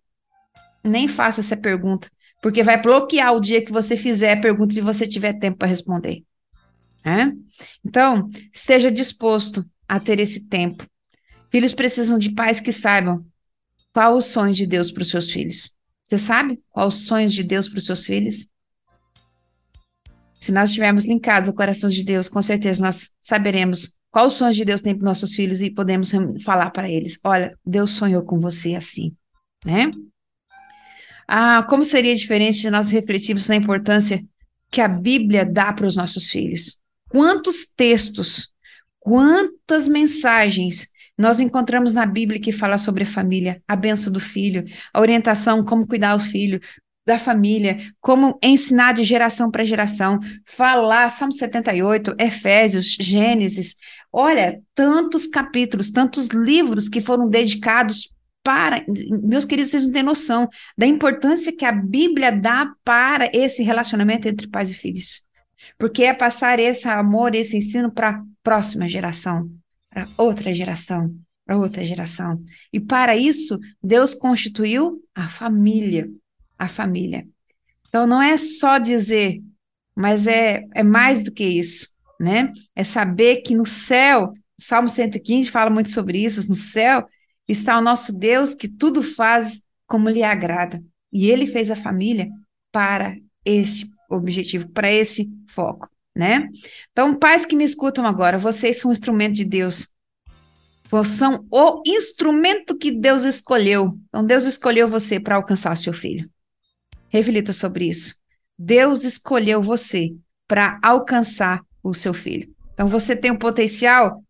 nem 0.85 1.09
faça 1.09 1.41
essa 1.41 1.57
pergunta, 1.57 2.11
porque 2.43 2.62
vai 2.62 2.80
bloquear 2.80 3.32
o 3.35 3.41
dia 3.41 3.64
que 3.64 3.72
você 3.72 3.97
fizer 3.97 4.35
a 4.35 4.41
pergunta 4.41 4.76
e 4.76 4.82
você 4.82 5.07
tiver 5.07 5.32
tempo 5.35 5.59
para 5.59 5.68
responder. 5.68 6.22
É? 7.05 7.32
Então, 7.85 8.28
esteja 8.53 8.91
disposto 8.91 9.64
a 9.89 9.99
ter 10.01 10.18
esse 10.18 10.47
tempo. 10.47 10.87
Filhos 11.51 11.74
precisam 11.74 12.18
de 12.18 12.32
pais 12.32 12.61
que 12.61 12.72
saibam 12.72 13.24
qual 13.93 14.16
os 14.16 14.26
sonhos 14.26 14.57
de 14.57 14.66
Deus 14.66 14.91
para 14.91 15.03
os 15.03 15.09
seus 15.09 15.30
filhos. 15.30 15.76
Você 16.03 16.18
sabe 16.18 16.61
quais 16.70 16.95
os 16.95 17.07
sonhos 17.07 17.32
de 17.32 17.43
Deus 17.43 17.68
para 17.68 17.78
os 17.78 17.87
seus 17.87 18.05
filhos? 18.05 18.49
Se 20.39 20.53
nós 20.53 20.70
estivermos 20.70 21.07
linkados 21.07 21.49
ao 21.49 21.55
coração 21.55 21.89
de 21.89 22.03
Deus, 22.05 22.28
com 22.28 22.43
certeza 22.43 22.82
nós 22.82 23.12
saberemos 23.20 23.97
quais 24.11 24.32
os 24.32 24.39
sonhos 24.39 24.57
de 24.57 24.64
Deus 24.64 24.80
tem 24.80 24.95
para 24.95 25.07
nossos 25.07 25.35
filhos 25.35 25.62
e 25.62 25.70
podemos 25.70 26.11
falar 26.45 26.70
para 26.70 26.91
eles: 26.91 27.18
olha, 27.24 27.59
Deus 27.64 27.93
sonhou 27.93 28.22
com 28.22 28.39
você 28.39 28.74
assim, 28.74 29.16
né? 29.64 29.91
Ah, 31.27 31.62
como 31.68 31.85
seria 31.85 32.14
diferente 32.14 32.61
de 32.61 32.70
nós 32.70 32.91
refletirmos 32.91 33.49
na 33.49 33.57
importância 33.57 34.22
que 34.70 34.81
a 34.81 34.89
Bíblia 34.89 35.45
dá 35.45 35.72
para 35.72 35.87
os 35.87 35.97
nossos 35.97 36.31
filhos? 36.31 36.81
Quantos 37.09 37.64
textos, 37.64 38.53
quantas 39.01 39.89
mensagens 39.89 40.89
nós 41.16 41.39
encontramos 41.39 41.95
na 41.95 42.05
Bíblia 42.05 42.41
que 42.41 42.51
fala 42.51 42.77
sobre 42.77 43.05
a 43.05 43.07
família, 43.07 43.62
a 43.68 43.77
benção 43.77 44.12
do 44.12 44.20
filho, 44.20 44.64
a 44.93 45.01
orientação, 45.01 45.64
como 45.64 45.87
cuidar 45.87 46.16
do 46.16 46.22
filho, 46.22 46.61
da 47.07 47.18
família, 47.18 47.93
como 48.01 48.39
ensinar 48.43 48.93
de 48.95 49.05
geração 49.05 49.51
para 49.51 49.64
geração, 49.64 50.18
falar, 50.47 51.11
Salmo 51.11 51.33
78, 51.33 52.16
Efésios, 52.18 52.97
Gênesis, 52.99 53.77
olha, 54.11 54.61
tantos 54.75 55.27
capítulos, 55.27 55.91
tantos 55.91 56.29
livros 56.29 56.89
que 56.89 57.01
foram 57.01 57.29
dedicados 57.29 58.13
para, 58.45 58.84
meus 59.22 59.45
queridos, 59.45 59.72
vocês 59.72 59.86
não 59.86 59.92
têm 59.92 60.03
noção 60.03 60.49
da 60.78 60.86
importância 60.86 61.55
que 61.57 61.64
a 61.64 61.72
Bíblia 61.72 62.30
dá 62.30 62.72
para 62.84 63.28
esse 63.34 63.62
relacionamento 63.62 64.28
entre 64.28 64.47
pais 64.47 64.70
e 64.70 64.74
filhos. 64.74 65.22
Porque 65.78 66.05
é 66.05 66.14
passar 66.14 66.61
esse 66.61 66.86
amor, 66.86 67.34
esse 67.34 67.57
ensino 67.57 67.90
para 67.90 68.11
a 68.11 68.22
próxima 68.42 68.86
geração, 68.86 69.51
para 69.90 70.07
outra 70.16 70.53
geração, 70.55 71.12
para 71.45 71.57
outra 71.57 71.84
geração. 71.84 72.40
E 72.72 72.78
para 72.78 73.16
isso, 73.16 73.59
Deus 73.82 74.14
constituiu 74.14 75.03
a 75.14 75.28
família 75.28 76.09
a 76.59 76.68
família. 76.68 77.26
Então, 77.88 78.07
não 78.07 78.20
é 78.20 78.36
só 78.36 78.78
dizer, 78.78 79.42
mas 79.95 80.26
é, 80.26 80.64
é 80.74 80.82
mais 80.82 81.22
do 81.22 81.32
que 81.32 81.45
isso, 81.45 81.88
né? 82.18 82.53
É 82.74 82.82
saber 82.82 83.36
que 83.42 83.55
no 83.55 83.66
céu, 83.66 84.32
Salmo 84.59 84.88
115 84.88 85.51
fala 85.51 85.70
muito 85.70 85.90
sobre 85.90 86.18
isso, 86.24 86.49
no 86.49 86.57
céu 86.57 87.07
está 87.49 87.78
o 87.78 87.82
nosso 87.82 88.16
Deus 88.18 88.55
que 88.55 88.68
tudo 88.68 89.03
faz 89.03 89.62
como 89.86 90.09
lhe 90.09 90.22
agrada. 90.22 90.82
E 91.12 91.30
ele 91.30 91.47
fez 91.47 91.70
a 91.70 91.76
família 91.76 92.28
para 92.72 93.16
esse 93.45 93.88
objetivo, 94.11 94.68
para 94.70 94.90
esse 94.90 95.30
foco, 95.49 95.88
né? 96.14 96.49
Então, 96.90 97.14
pais 97.14 97.47
que 97.47 97.57
me 97.57 97.64
escutam 97.64 98.05
agora, 98.07 98.38
vocês 98.38 98.78
são 98.78 98.90
um 98.90 98.92
instrumento 98.92 99.34
de 99.34 99.45
Deus. 99.45 99.88
São 101.05 101.45
o 101.51 101.82
instrumento 101.86 102.78
que 102.78 102.92
Deus 102.92 103.24
escolheu. 103.24 103.99
Então, 104.09 104.24
Deus 104.24 104.45
escolheu 104.45 104.86
você 104.88 105.18
para 105.18 105.36
alcançar 105.36 105.76
seu 105.76 105.92
filho. 105.92 106.30
Reflita 107.09 107.53
sobre 107.53 107.88
isso. 107.88 108.14
Deus 108.59 109.05
escolheu 109.05 109.61
você 109.61 110.14
para 110.47 110.78
alcançar 110.82 111.61
o 111.82 111.95
seu 111.95 112.14
filho. 112.14 112.53
Então 112.72 112.88
você 112.88 113.14
tem 113.14 113.30
um 113.30 113.38
potencial. 113.38 114.24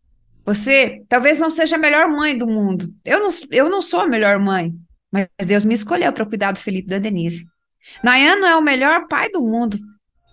Você 0.45 1.03
talvez 1.09 1.39
não 1.39 1.49
seja 1.49 1.75
a 1.75 1.79
melhor 1.79 2.07
mãe 2.07 2.37
do 2.37 2.45
mundo. 2.45 2.93
Eu 3.03 3.19
não, 3.19 3.29
eu 3.51 3.69
não 3.69 3.81
sou 3.81 4.01
a 4.01 4.07
melhor 4.07 4.39
mãe, 4.39 4.73
mas 5.11 5.27
Deus 5.45 5.65
me 5.65 5.73
escolheu 5.73 6.13
para 6.13 6.25
cuidar 6.25 6.51
do 6.51 6.59
Felipe 6.59 6.87
e 6.87 6.91
da 6.91 6.99
Denise. 6.99 7.45
Nayan 8.03 8.35
não 8.37 8.47
é 8.47 8.55
o 8.55 8.61
melhor 8.61 9.07
pai 9.07 9.29
do 9.29 9.41
mundo, 9.41 9.79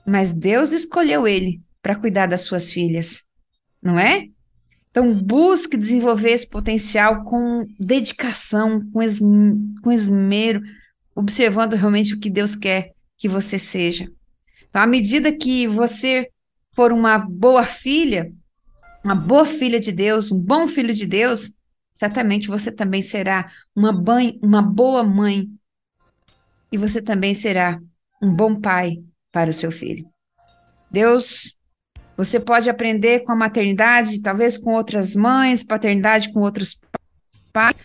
mas 0.06 0.32
Deus 0.32 0.72
escolheu 0.72 1.26
ele 1.26 1.60
para 1.80 1.96
cuidar 1.96 2.26
das 2.26 2.42
suas 2.42 2.70
filhas, 2.70 3.24
não 3.82 3.98
é? 3.98 4.26
Então, 4.90 5.12
busque 5.14 5.76
desenvolver 5.76 6.32
esse 6.32 6.48
potencial 6.48 7.24
com 7.24 7.66
dedicação, 7.80 8.82
com, 8.92 9.00
com 9.82 9.90
esmero, 9.90 10.60
observando 11.14 11.74
realmente 11.74 12.14
o 12.14 12.20
que 12.20 12.28
Deus 12.28 12.54
quer 12.54 12.92
que 13.16 13.28
você 13.28 13.58
seja. 13.58 14.06
Então, 14.68 14.82
à 14.82 14.86
medida 14.86 15.32
que 15.32 15.66
você 15.66 16.28
for 16.74 16.92
uma 16.92 17.18
boa 17.18 17.64
filha, 17.64 18.30
uma 19.04 19.14
boa 19.14 19.44
filha 19.44 19.80
de 19.80 19.92
Deus, 19.92 20.30
um 20.30 20.40
bom 20.40 20.66
filho 20.66 20.94
de 20.94 21.06
Deus, 21.06 21.54
certamente 21.92 22.48
você 22.48 22.70
também 22.70 23.02
será 23.02 23.50
uma, 23.74 23.92
uma 24.42 24.62
boa 24.62 25.02
mãe. 25.02 25.48
E 26.70 26.78
você 26.78 27.02
também 27.02 27.34
será 27.34 27.80
um 28.22 28.34
bom 28.34 28.60
pai 28.60 29.02
para 29.30 29.50
o 29.50 29.52
seu 29.52 29.70
filho. 29.70 30.08
Deus, 30.90 31.58
você 32.16 32.38
pode 32.38 32.70
aprender 32.70 33.20
com 33.20 33.32
a 33.32 33.36
maternidade, 33.36 34.22
talvez 34.22 34.56
com 34.56 34.74
outras 34.74 35.14
mães, 35.14 35.62
paternidade 35.62 36.32
com 36.32 36.40
outros 36.40 36.80
pais, 37.52 37.76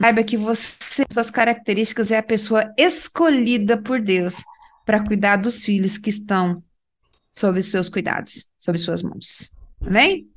Saiba 0.00 0.22
que 0.22 0.36
você, 0.36 1.02
suas 1.12 1.28
características, 1.28 2.12
é 2.12 2.18
a 2.18 2.22
pessoa 2.22 2.72
escolhida 2.78 3.82
por 3.82 4.00
Deus 4.00 4.44
para 4.86 5.04
cuidar 5.04 5.36
dos 5.36 5.64
filhos 5.64 5.98
que 5.98 6.08
estão 6.08 6.62
sob 7.32 7.60
seus 7.64 7.88
cuidados, 7.88 8.48
sob 8.56 8.78
suas 8.78 9.02
mãos. 9.02 9.52
Amém? 9.80 10.28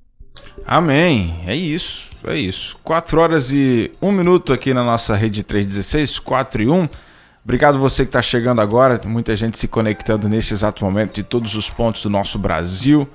Amém. 0.66 1.44
É 1.46 1.56
isso, 1.56 2.10
é 2.26 2.38
isso. 2.38 2.78
4 2.84 3.20
horas 3.20 3.52
e 3.52 3.92
1 4.02 4.12
minuto 4.12 4.54
aqui 4.54 4.74
na 4.74 4.84
nossa 4.84 5.16
rede 5.16 5.44
316, 5.44 6.20
4 6.20 6.62
e 6.62 6.70
1. 6.70 6.90
Obrigado 7.44 7.80
você 7.80 8.04
que 8.04 8.10
está 8.10 8.22
chegando 8.22 8.62
agora, 8.62 9.02
muita 9.06 9.36
gente 9.36 9.58
se 9.58 9.68
conectando 9.68 10.30
neste 10.30 10.54
exato 10.54 10.86
momento 10.86 11.16
de 11.16 11.24
todos 11.24 11.56
os 11.56 11.70
pontos 11.70 12.04
do 12.04 12.10
nosso 12.10 12.38
Brasil. 12.38 13.08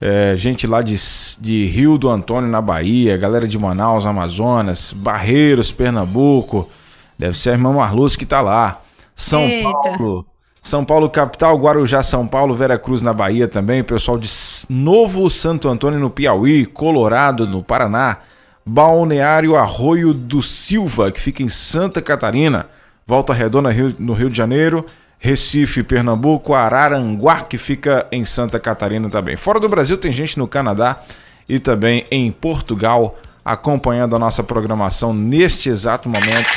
É, 0.00 0.36
gente 0.36 0.66
lá 0.66 0.82
de, 0.82 0.96
de 1.40 1.64
Rio 1.66 1.96
do 1.96 2.10
Antônio, 2.10 2.50
na 2.50 2.60
Bahia, 2.60 3.16
galera 3.16 3.48
de 3.48 3.58
Manaus, 3.58 4.04
Amazonas, 4.04 4.92
Barreiros, 4.92 5.72
Pernambuco. 5.72 6.70
Deve 7.18 7.38
ser 7.38 7.50
a 7.50 7.52
irmã 7.52 7.72
Marluz 7.72 8.16
que 8.16 8.26
tá 8.26 8.42
lá. 8.42 8.82
São 9.16 9.40
Eita. 9.40 9.70
Paulo, 9.70 10.26
São 10.64 10.82
Paulo 10.82 11.10
capital, 11.10 11.58
Guarujá, 11.58 12.02
São 12.02 12.26
Paulo, 12.26 12.54
Vera 12.54 12.78
Cruz 12.78 13.02
na 13.02 13.12
Bahia 13.12 13.46
também, 13.46 13.84
pessoal 13.84 14.16
de 14.16 14.30
Novo 14.70 15.28
Santo 15.28 15.68
Antônio 15.68 16.00
no 16.00 16.08
Piauí, 16.08 16.64
Colorado 16.64 17.46
no 17.46 17.62
Paraná, 17.62 18.16
Balneário 18.64 19.56
Arroio 19.56 20.14
do 20.14 20.42
Silva, 20.42 21.12
que 21.12 21.20
fica 21.20 21.42
em 21.42 21.50
Santa 21.50 22.00
Catarina, 22.00 22.66
Volta 23.06 23.34
Redonda 23.34 23.68
no 23.98 24.14
Rio 24.14 24.30
de 24.30 24.36
Janeiro, 24.38 24.86
Recife, 25.18 25.82
Pernambuco, 25.82 26.54
Araranguá, 26.54 27.42
que 27.42 27.58
fica 27.58 28.06
em 28.10 28.24
Santa 28.24 28.58
Catarina 28.58 29.10
também. 29.10 29.36
Fora 29.36 29.60
do 29.60 29.68
Brasil 29.68 29.98
tem 29.98 30.12
gente 30.12 30.38
no 30.38 30.48
Canadá 30.48 31.02
e 31.46 31.58
também 31.58 32.04
em 32.10 32.32
Portugal 32.32 33.18
acompanhando 33.44 34.16
a 34.16 34.18
nossa 34.18 34.42
programação 34.42 35.12
neste 35.12 35.68
exato 35.68 36.08
momento. 36.08 36.48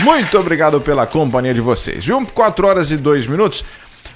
Muito 0.00 0.38
obrigado 0.38 0.80
pela 0.80 1.06
companhia 1.06 1.54
de 1.54 1.60
vocês, 1.60 2.04
viu? 2.04 2.26
4 2.26 2.66
horas 2.66 2.90
e 2.90 2.96
2 2.96 3.26
minutos. 3.26 3.64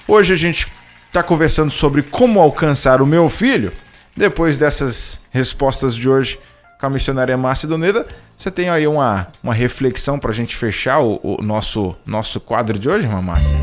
Hoje 0.07 0.33
a 0.33 0.35
gente 0.35 0.67
está 1.07 1.23
conversando 1.23 1.71
sobre 1.71 2.03
como 2.03 2.39
alcançar 2.39 3.01
o 3.01 3.05
meu 3.05 3.29
filho. 3.29 3.71
Depois 4.15 4.57
dessas 4.57 5.21
respostas 5.31 5.95
de 5.95 6.09
hoje 6.09 6.39
com 6.79 6.85
a 6.85 6.89
missionária 6.89 7.37
Márcia 7.37 7.67
Doneda, 7.67 8.07
você 8.37 8.49
tem 8.49 8.69
aí 8.69 8.87
uma, 8.87 9.27
uma 9.43 9.53
reflexão 9.53 10.17
para 10.17 10.31
a 10.31 10.33
gente 10.33 10.55
fechar 10.55 10.99
o, 10.99 11.19
o, 11.21 11.41
nosso, 11.41 11.95
nosso 12.05 12.39
quadro 12.39 12.77
de 12.77 12.89
hoje, 12.89 13.05
irmã 13.05 13.21
Márcia? 13.21 13.55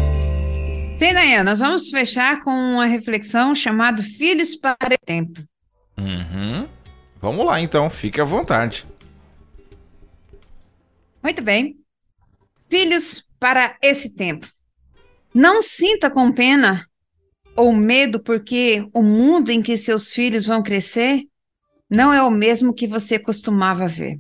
Sim, 0.97 1.13
Dayana, 1.13 1.51
nós 1.51 1.61
vamos 1.61 1.91
fechar 1.91 2.41
com 2.41 2.51
uma 2.51 2.87
reflexão 2.87 3.55
chamada 3.55 4.03
Filhos 4.03 4.55
para 4.55 4.95
o 4.95 5.07
Tempo. 5.07 5.43
Uhum. 5.99 6.67
Vamos 7.21 7.45
lá, 7.47 7.61
então, 7.61 7.89
fique 7.91 8.21
à 8.21 8.25
vontade. 8.25 8.87
Muito 11.23 11.43
bem. 11.43 11.77
Filhos 12.69 13.31
para 13.39 13.77
esse 13.83 14.15
tempo. 14.15 14.47
Não 15.35 15.61
sinta 15.61 16.11
com 16.11 16.33
pena 16.33 16.87
ou 17.55 17.73
medo 17.73 18.23
porque 18.23 18.89
o 18.93 19.03
mundo 19.03 19.51
em 19.51 19.63
que 19.63 19.77
seus 19.77 20.13
filhos 20.13 20.47
vão 20.47 20.63
crescer 20.63 21.25
não 21.89 22.13
é 22.13 22.23
o 22.23 22.31
mesmo 22.31 22.75
que 22.75 22.87
você 22.87 23.19
costumava 23.19 23.87
ver. 23.87 24.19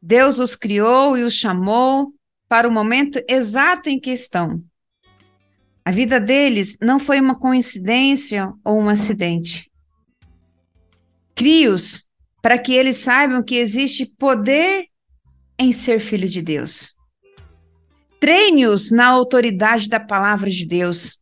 Deus 0.00 0.38
os 0.38 0.56
criou 0.56 1.16
e 1.16 1.22
os 1.22 1.34
chamou 1.34 2.12
para 2.48 2.68
o 2.68 2.72
momento 2.72 3.22
exato 3.28 3.88
em 3.88 4.00
que 4.00 4.10
estão 4.10 4.62
a 5.84 5.90
vida 5.90 6.20
deles 6.20 6.78
não 6.80 7.00
foi 7.00 7.20
uma 7.20 7.34
coincidência 7.34 8.52
ou 8.64 8.80
um 8.80 8.88
acidente. 8.88 9.70
Crie-os 11.34 12.08
para 12.40 12.58
que 12.58 12.72
eles 12.72 12.98
saibam 12.98 13.42
que 13.42 13.56
existe 13.56 14.06
poder 14.06 14.86
em 15.58 15.72
ser 15.72 15.98
filho 15.98 16.28
de 16.28 16.40
Deus. 16.40 16.96
Treine-os 18.22 18.92
na 18.92 19.08
autoridade 19.08 19.88
da 19.88 19.98
palavra 19.98 20.48
de 20.48 20.64
Deus. 20.64 21.16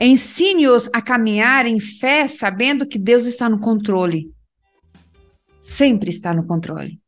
Ensine-os 0.00 0.88
a 0.94 1.02
caminhar 1.02 1.66
em 1.66 1.80
fé, 1.80 2.28
sabendo 2.28 2.86
que 2.86 3.00
Deus 3.00 3.26
está 3.26 3.48
no 3.48 3.58
controle. 3.58 4.30
sempre 5.58 6.08
está 6.08 6.32
no 6.32 6.46
controle. 6.46 7.00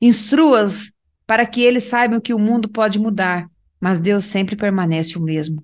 Instrua-os 0.00 0.94
para 1.26 1.44
que 1.44 1.60
eles 1.60 1.84
saibam 1.84 2.18
que 2.18 2.32
o 2.32 2.38
mundo 2.38 2.70
pode 2.70 2.98
mudar, 2.98 3.46
mas 3.78 4.00
Deus 4.00 4.24
sempre 4.24 4.56
permanece 4.56 5.18
o 5.18 5.22
mesmo. 5.22 5.62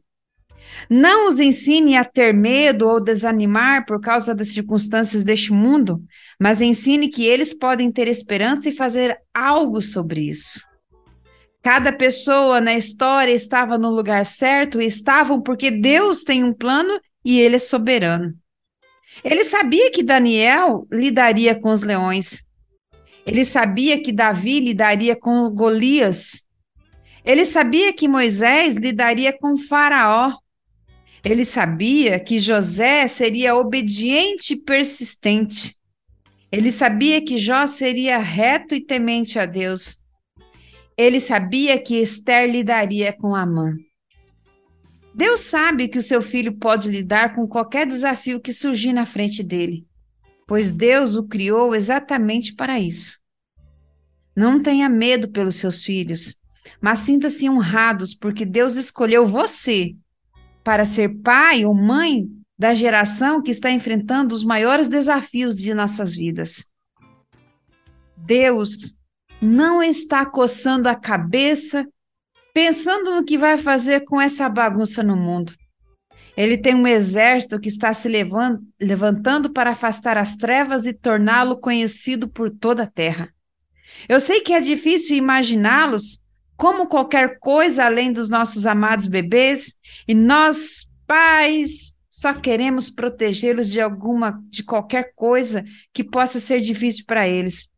Não 0.90 1.26
os 1.26 1.40
ensine 1.40 1.96
a 1.96 2.04
ter 2.04 2.34
medo 2.34 2.86
ou 2.86 3.02
desanimar 3.02 3.86
por 3.86 3.98
causa 3.98 4.34
das 4.34 4.48
circunstâncias 4.48 5.24
deste 5.24 5.54
mundo, 5.54 6.04
mas 6.38 6.60
ensine 6.60 7.08
que 7.08 7.24
eles 7.24 7.54
podem 7.54 7.90
ter 7.90 8.08
esperança 8.08 8.68
e 8.68 8.72
fazer 8.72 9.16
algo 9.32 9.80
sobre 9.80 10.28
isso. 10.28 10.65
Cada 11.66 11.92
pessoa 11.92 12.60
na 12.60 12.74
história 12.74 13.32
estava 13.32 13.76
no 13.76 13.90
lugar 13.90 14.24
certo 14.24 14.80
estavam 14.80 15.42
porque 15.42 15.68
Deus 15.68 16.22
tem 16.22 16.44
um 16.44 16.54
plano 16.54 17.00
e 17.24 17.40
ele 17.40 17.56
é 17.56 17.58
soberano. 17.58 18.32
Ele 19.24 19.44
sabia 19.44 19.90
que 19.90 20.04
Daniel 20.04 20.86
lidaria 20.92 21.60
com 21.60 21.72
os 21.72 21.82
leões. 21.82 22.46
Ele 23.26 23.44
sabia 23.44 24.00
que 24.00 24.12
Davi 24.12 24.60
lidaria 24.60 25.16
com 25.16 25.50
Golias. 25.50 26.46
Ele 27.24 27.44
sabia 27.44 27.92
que 27.92 28.06
Moisés 28.06 28.76
lidaria 28.76 29.36
com 29.36 29.56
Faraó. 29.56 30.38
Ele 31.24 31.44
sabia 31.44 32.20
que 32.20 32.38
José 32.38 33.08
seria 33.08 33.56
obediente 33.56 34.52
e 34.52 34.62
persistente. 34.62 35.74
Ele 36.52 36.70
sabia 36.70 37.20
que 37.24 37.40
Jó 37.40 37.66
seria 37.66 38.18
reto 38.18 38.72
e 38.72 38.80
temente 38.80 39.36
a 39.36 39.46
Deus. 39.46 40.00
Ele 40.96 41.20
sabia 41.20 41.78
que 41.80 41.96
Esther 41.96 42.50
lidaria 42.50 43.12
com 43.12 43.34
Amã. 43.34 43.76
Deus 45.14 45.42
sabe 45.42 45.88
que 45.88 45.98
o 45.98 46.02
seu 46.02 46.22
filho 46.22 46.56
pode 46.56 46.90
lidar 46.90 47.34
com 47.34 47.46
qualquer 47.46 47.86
desafio 47.86 48.40
que 48.40 48.52
surgir 48.52 48.92
na 48.92 49.06
frente 49.06 49.42
dele, 49.42 49.86
pois 50.46 50.70
Deus 50.70 51.16
o 51.16 51.26
criou 51.26 51.74
exatamente 51.74 52.54
para 52.54 52.78
isso. 52.78 53.18
Não 54.34 54.62
tenha 54.62 54.88
medo 54.88 55.30
pelos 55.30 55.56
seus 55.56 55.82
filhos, 55.82 56.38
mas 56.80 57.00
sinta-se 57.00 57.48
honrados 57.48 58.14
porque 58.14 58.44
Deus 58.44 58.76
escolheu 58.76 59.26
você 59.26 59.94
para 60.62 60.84
ser 60.84 61.20
pai 61.20 61.64
ou 61.64 61.74
mãe 61.74 62.26
da 62.58 62.74
geração 62.74 63.42
que 63.42 63.50
está 63.50 63.70
enfrentando 63.70 64.34
os 64.34 64.42
maiores 64.42 64.88
desafios 64.88 65.54
de 65.54 65.72
nossas 65.72 66.14
vidas. 66.14 66.64
Deus 68.16 68.95
não 69.40 69.82
está 69.82 70.24
coçando 70.24 70.88
a 70.88 70.94
cabeça 70.94 71.86
pensando 72.54 73.16
no 73.16 73.24
que 73.24 73.36
vai 73.36 73.58
fazer 73.58 74.04
com 74.04 74.20
essa 74.20 74.48
bagunça 74.48 75.02
no 75.02 75.14
mundo. 75.14 75.52
Ele 76.36 76.56
tem 76.56 76.74
um 76.74 76.86
exército 76.86 77.60
que 77.60 77.68
está 77.68 77.92
se 77.92 78.08
levantando 78.80 79.52
para 79.52 79.70
afastar 79.70 80.18
as 80.18 80.36
trevas 80.36 80.86
e 80.86 80.92
torná-lo 80.92 81.58
conhecido 81.58 82.28
por 82.28 82.50
toda 82.50 82.84
a 82.84 82.90
terra. 82.90 83.30
Eu 84.08 84.20
sei 84.20 84.40
que 84.40 84.52
é 84.52 84.60
difícil 84.60 85.16
imaginá-los 85.16 86.26
como 86.56 86.86
qualquer 86.86 87.38
coisa 87.38 87.84
além 87.84 88.12
dos 88.12 88.30
nossos 88.30 88.66
amados 88.66 89.06
bebês, 89.06 89.74
e 90.08 90.14
nós, 90.14 90.88
pais, 91.06 91.94
só 92.10 92.32
queremos 92.32 92.88
protegê-los 92.88 93.70
de 93.70 93.80
alguma 93.80 94.42
de 94.48 94.62
qualquer 94.62 95.12
coisa 95.14 95.62
que 95.92 96.02
possa 96.02 96.40
ser 96.40 96.60
difícil 96.60 97.04
para 97.06 97.28
eles. 97.28 97.68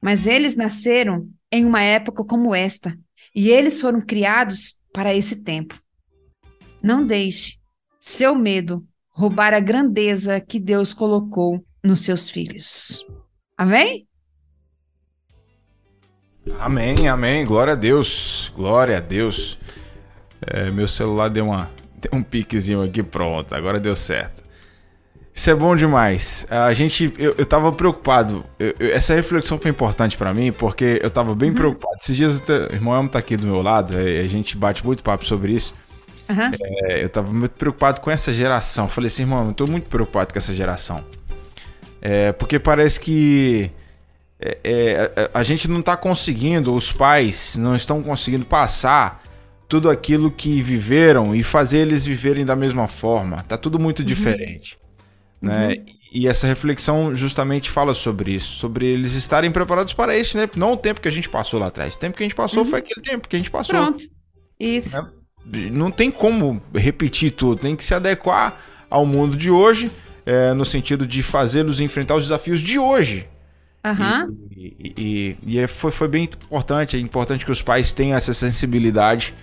Mas 0.00 0.26
eles 0.26 0.54
nasceram 0.56 1.28
em 1.50 1.64
uma 1.64 1.82
época 1.82 2.24
como 2.24 2.54
esta, 2.54 2.96
e 3.34 3.48
eles 3.50 3.80
foram 3.80 4.00
criados 4.00 4.80
para 4.92 5.14
esse 5.14 5.42
tempo. 5.42 5.78
Não 6.82 7.06
deixe 7.06 7.58
seu 8.00 8.34
medo 8.34 8.86
roubar 9.08 9.54
a 9.54 9.60
grandeza 9.60 10.40
que 10.40 10.60
Deus 10.60 10.92
colocou 10.92 11.64
nos 11.82 12.00
seus 12.00 12.30
filhos. 12.30 13.04
Amém? 13.56 14.06
Amém, 16.60 17.08
amém. 17.08 17.44
Glória 17.44 17.72
a 17.72 17.76
Deus. 17.76 18.52
Glória 18.54 18.98
a 18.98 19.00
Deus. 19.00 19.58
É, 20.40 20.70
meu 20.70 20.86
celular 20.86 21.28
deu, 21.28 21.46
uma, 21.46 21.70
deu 21.96 22.10
um 22.12 22.22
piquezinho 22.22 22.82
aqui, 22.82 23.02
pronto. 23.02 23.54
Agora 23.54 23.80
deu 23.80 23.96
certo. 23.96 24.45
Isso 25.36 25.50
é 25.50 25.54
bom 25.54 25.76
demais. 25.76 26.46
A 26.48 26.72
gente, 26.72 27.12
eu, 27.18 27.34
eu 27.36 27.44
tava 27.44 27.70
preocupado. 27.70 28.42
Eu, 28.58 28.74
eu, 28.80 28.94
essa 28.94 29.14
reflexão 29.14 29.58
foi 29.58 29.70
importante 29.70 30.16
para 30.16 30.32
mim 30.32 30.50
porque 30.50 30.98
eu 31.02 31.10
tava 31.10 31.34
bem 31.34 31.50
uhum. 31.50 31.54
preocupado. 31.54 31.94
Esses 32.00 32.16
dias 32.16 32.42
o 32.48 32.74
irmão 32.74 32.94
Elmo 32.94 33.10
tá 33.10 33.18
aqui 33.18 33.36
do 33.36 33.46
meu 33.46 33.60
lado, 33.60 33.94
a 33.98 34.26
gente 34.26 34.56
bate 34.56 34.84
muito 34.84 35.02
papo 35.02 35.26
sobre 35.26 35.52
isso. 35.52 35.74
Uhum. 36.26 36.52
É, 36.88 37.04
eu 37.04 37.08
tava 37.10 37.30
muito 37.34 37.52
preocupado 37.52 38.00
com 38.00 38.10
essa 38.10 38.32
geração. 38.32 38.88
Falei 38.88 39.08
assim, 39.08 39.24
irmão, 39.24 39.46
eu 39.46 39.52
tô 39.52 39.66
muito 39.66 39.90
preocupado 39.90 40.32
com 40.32 40.38
essa 40.38 40.54
geração. 40.54 41.04
É, 42.00 42.32
porque 42.32 42.58
parece 42.58 42.98
que 42.98 43.70
é, 44.40 44.56
é, 44.64 45.30
a 45.34 45.42
gente 45.42 45.68
não 45.68 45.82
tá 45.82 45.98
conseguindo, 45.98 46.74
os 46.74 46.92
pais 46.92 47.56
não 47.58 47.76
estão 47.76 48.02
conseguindo 48.02 48.46
passar 48.46 49.22
tudo 49.68 49.90
aquilo 49.90 50.30
que 50.30 50.62
viveram 50.62 51.34
e 51.34 51.42
fazer 51.42 51.80
eles 51.80 52.06
viverem 52.06 52.46
da 52.46 52.56
mesma 52.56 52.88
forma. 52.88 53.42
Tá 53.42 53.58
tudo 53.58 53.78
muito 53.78 53.98
uhum. 53.98 54.06
diferente. 54.06 54.78
Né? 55.40 55.68
Uhum. 55.68 55.84
E 56.12 56.26
essa 56.26 56.46
reflexão 56.46 57.14
justamente 57.14 57.70
fala 57.70 57.92
sobre 57.92 58.32
isso, 58.32 58.52
sobre 58.54 58.86
eles 58.86 59.14
estarem 59.14 59.50
preparados 59.50 59.92
para 59.92 60.16
isso, 60.16 60.38
né? 60.38 60.48
Não 60.56 60.72
o 60.72 60.76
tempo 60.76 61.00
que 61.00 61.08
a 61.08 61.12
gente 61.12 61.28
passou 61.28 61.60
lá 61.60 61.66
atrás. 61.66 61.94
O 61.94 61.98
tempo 61.98 62.16
que 62.16 62.22
a 62.22 62.26
gente 62.26 62.34
passou 62.34 62.62
uhum. 62.62 62.70
foi 62.70 62.78
aquele 62.78 63.02
tempo 63.02 63.28
que 63.28 63.36
a 63.36 63.38
gente 63.38 63.50
passou. 63.50 63.74
Pronto. 63.74 64.04
Isso. 64.58 64.96
Né? 64.96 65.70
Não 65.70 65.90
tem 65.90 66.10
como 66.10 66.62
repetir 66.74 67.32
tudo, 67.32 67.60
tem 67.60 67.76
que 67.76 67.84
se 67.84 67.94
adequar 67.94 68.56
ao 68.90 69.04
mundo 69.04 69.36
de 69.36 69.50
hoje, 69.50 69.90
é, 70.24 70.52
no 70.54 70.64
sentido 70.64 71.06
de 71.06 71.22
fazê-los 71.22 71.80
enfrentar 71.80 72.16
os 72.16 72.24
desafios 72.24 72.60
de 72.60 72.78
hoje. 72.78 73.28
Uhum. 73.84 74.36
E, 74.50 74.76
e, 74.78 74.94
e, 74.96 75.36
e, 75.46 75.58
é, 75.58 75.66
foi, 75.68 75.92
foi 75.92 76.08
bem 76.08 76.24
importante, 76.24 76.96
é 76.96 77.00
importante 77.00 77.44
que 77.44 77.52
os 77.52 77.62
pais 77.62 77.92
tenham 77.92 78.16
essa 78.16 78.34
sensibilidade, 78.34 79.34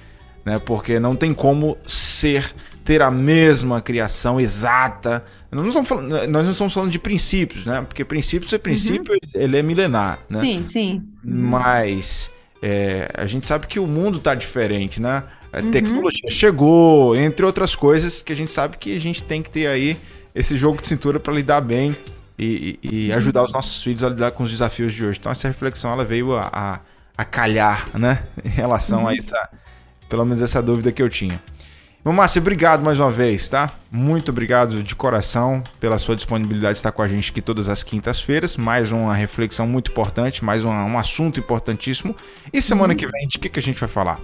né? 0.43 0.59
Porque 0.59 0.99
não 0.99 1.15
tem 1.15 1.33
como 1.33 1.77
ser 1.85 2.53
ter 2.83 3.01
a 3.01 3.09
mesma 3.09 3.81
criação 3.81 4.39
exata. 4.39 5.23
Nós 5.51 5.61
não, 5.61 5.69
estamos 5.69 5.89
falando, 5.89 6.09
nós 6.27 6.45
não 6.45 6.51
estamos 6.51 6.73
falando 6.73 6.91
de 6.91 6.99
princípios, 6.99 7.65
né? 7.65 7.81
Porque 7.81 8.03
princípios 8.03 8.51
é 8.53 8.57
princípio, 8.57 9.13
uhum. 9.13 9.29
ele 9.33 9.57
é 9.57 9.63
milenar, 9.63 10.19
né? 10.29 10.41
Sim, 10.41 10.63
sim. 10.63 11.03
Mas 11.23 12.29
é, 12.61 13.09
a 13.13 13.25
gente 13.25 13.45
sabe 13.45 13.67
que 13.67 13.79
o 13.79 13.87
mundo 13.87 14.17
está 14.17 14.35
diferente, 14.35 15.01
né? 15.01 15.23
A 15.51 15.61
uhum. 15.61 15.71
tecnologia 15.71 16.29
chegou, 16.29 17.15
entre 17.15 17.45
outras 17.45 17.75
coisas, 17.75 18.21
que 18.21 18.33
a 18.33 18.35
gente 18.35 18.51
sabe 18.51 18.77
que 18.77 18.95
a 18.95 18.99
gente 18.99 19.23
tem 19.23 19.41
que 19.41 19.49
ter 19.49 19.67
aí 19.67 19.97
esse 20.33 20.57
jogo 20.57 20.81
de 20.81 20.87
cintura 20.87 21.19
para 21.19 21.33
lidar 21.33 21.61
bem 21.61 21.95
e, 22.37 22.79
e, 22.81 23.07
e, 23.07 23.13
ajudar 23.13 23.43
os 23.43 23.53
nossos 23.53 23.83
filhos 23.83 24.03
a 24.03 24.09
lidar 24.09 24.31
com 24.31 24.43
os 24.43 24.51
desafios 24.51 24.93
de 24.93 25.05
hoje. 25.05 25.19
Então 25.19 25.31
essa 25.31 25.47
reflexão 25.47 25.91
ela 25.91 26.03
veio 26.03 26.35
a, 26.35 26.49
a, 26.51 26.79
a 27.17 27.23
calhar, 27.23 27.87
né? 27.93 28.23
Em 28.43 28.49
relação 28.49 29.03
uhum. 29.03 29.09
a 29.09 29.15
essa, 29.15 29.49
pelo 30.09 30.25
menos 30.25 30.41
essa 30.41 30.61
dúvida 30.61 30.91
que 30.91 31.01
eu 31.01 31.09
tinha. 31.09 31.39
Márcio, 32.11 32.41
obrigado 32.41 32.83
mais 32.83 32.99
uma 32.99 33.09
vez, 33.09 33.47
tá? 33.47 33.71
Muito 33.89 34.29
obrigado 34.29 34.83
de 34.83 34.93
coração 34.93 35.63
pela 35.79 35.97
sua 35.97 36.15
disponibilidade 36.15 36.73
de 36.73 36.79
estar 36.79 36.91
com 36.91 37.01
a 37.01 37.07
gente 37.07 37.31
aqui 37.31 37.41
todas 37.41 37.69
as 37.69 37.81
quintas-feiras. 37.81 38.57
Mais 38.57 38.91
uma 38.91 39.15
reflexão 39.15 39.65
muito 39.65 39.89
importante, 39.89 40.43
mais 40.43 40.65
um, 40.65 40.69
um 40.69 40.99
assunto 40.99 41.39
importantíssimo. 41.39 42.13
E 42.51 42.61
semana 42.61 42.93
que 42.93 43.07
vem, 43.07 43.27
de 43.27 43.39
que, 43.39 43.47
que 43.47 43.59
a 43.59 43.61
gente 43.61 43.79
vai 43.79 43.87
falar? 43.87 44.19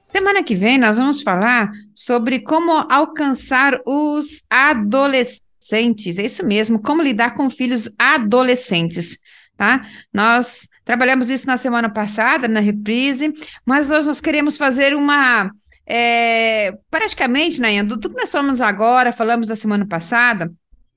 Semana 0.00 0.44
que 0.44 0.54
vem 0.54 0.78
nós 0.78 0.96
vamos 0.96 1.22
falar 1.22 1.72
sobre 1.94 2.40
como 2.40 2.72
alcançar 2.88 3.80
os 3.84 4.44
adolescentes. 4.48 6.18
É 6.18 6.24
isso 6.24 6.46
mesmo, 6.46 6.80
como 6.80 7.02
lidar 7.02 7.34
com 7.34 7.50
filhos 7.50 7.90
adolescentes, 7.98 9.18
tá? 9.56 9.84
Nós 10.14 10.68
trabalhamos 10.84 11.30
isso 11.30 11.48
na 11.48 11.56
semana 11.56 11.90
passada, 11.90 12.46
na 12.46 12.60
reprise, 12.60 13.34
mas 13.66 13.90
hoje 13.90 14.06
nós 14.06 14.20
queremos 14.20 14.56
fazer 14.56 14.94
uma 14.94 15.50
é, 15.92 16.78
praticamente, 16.88 17.60
né, 17.60 17.82
do 17.82 17.98
tudo 17.98 18.14
que 18.14 18.20
nós 18.20 18.30
falamos 18.30 18.60
agora, 18.60 19.12
falamos 19.12 19.48
da 19.48 19.56
semana 19.56 19.84
passada, 19.84 20.52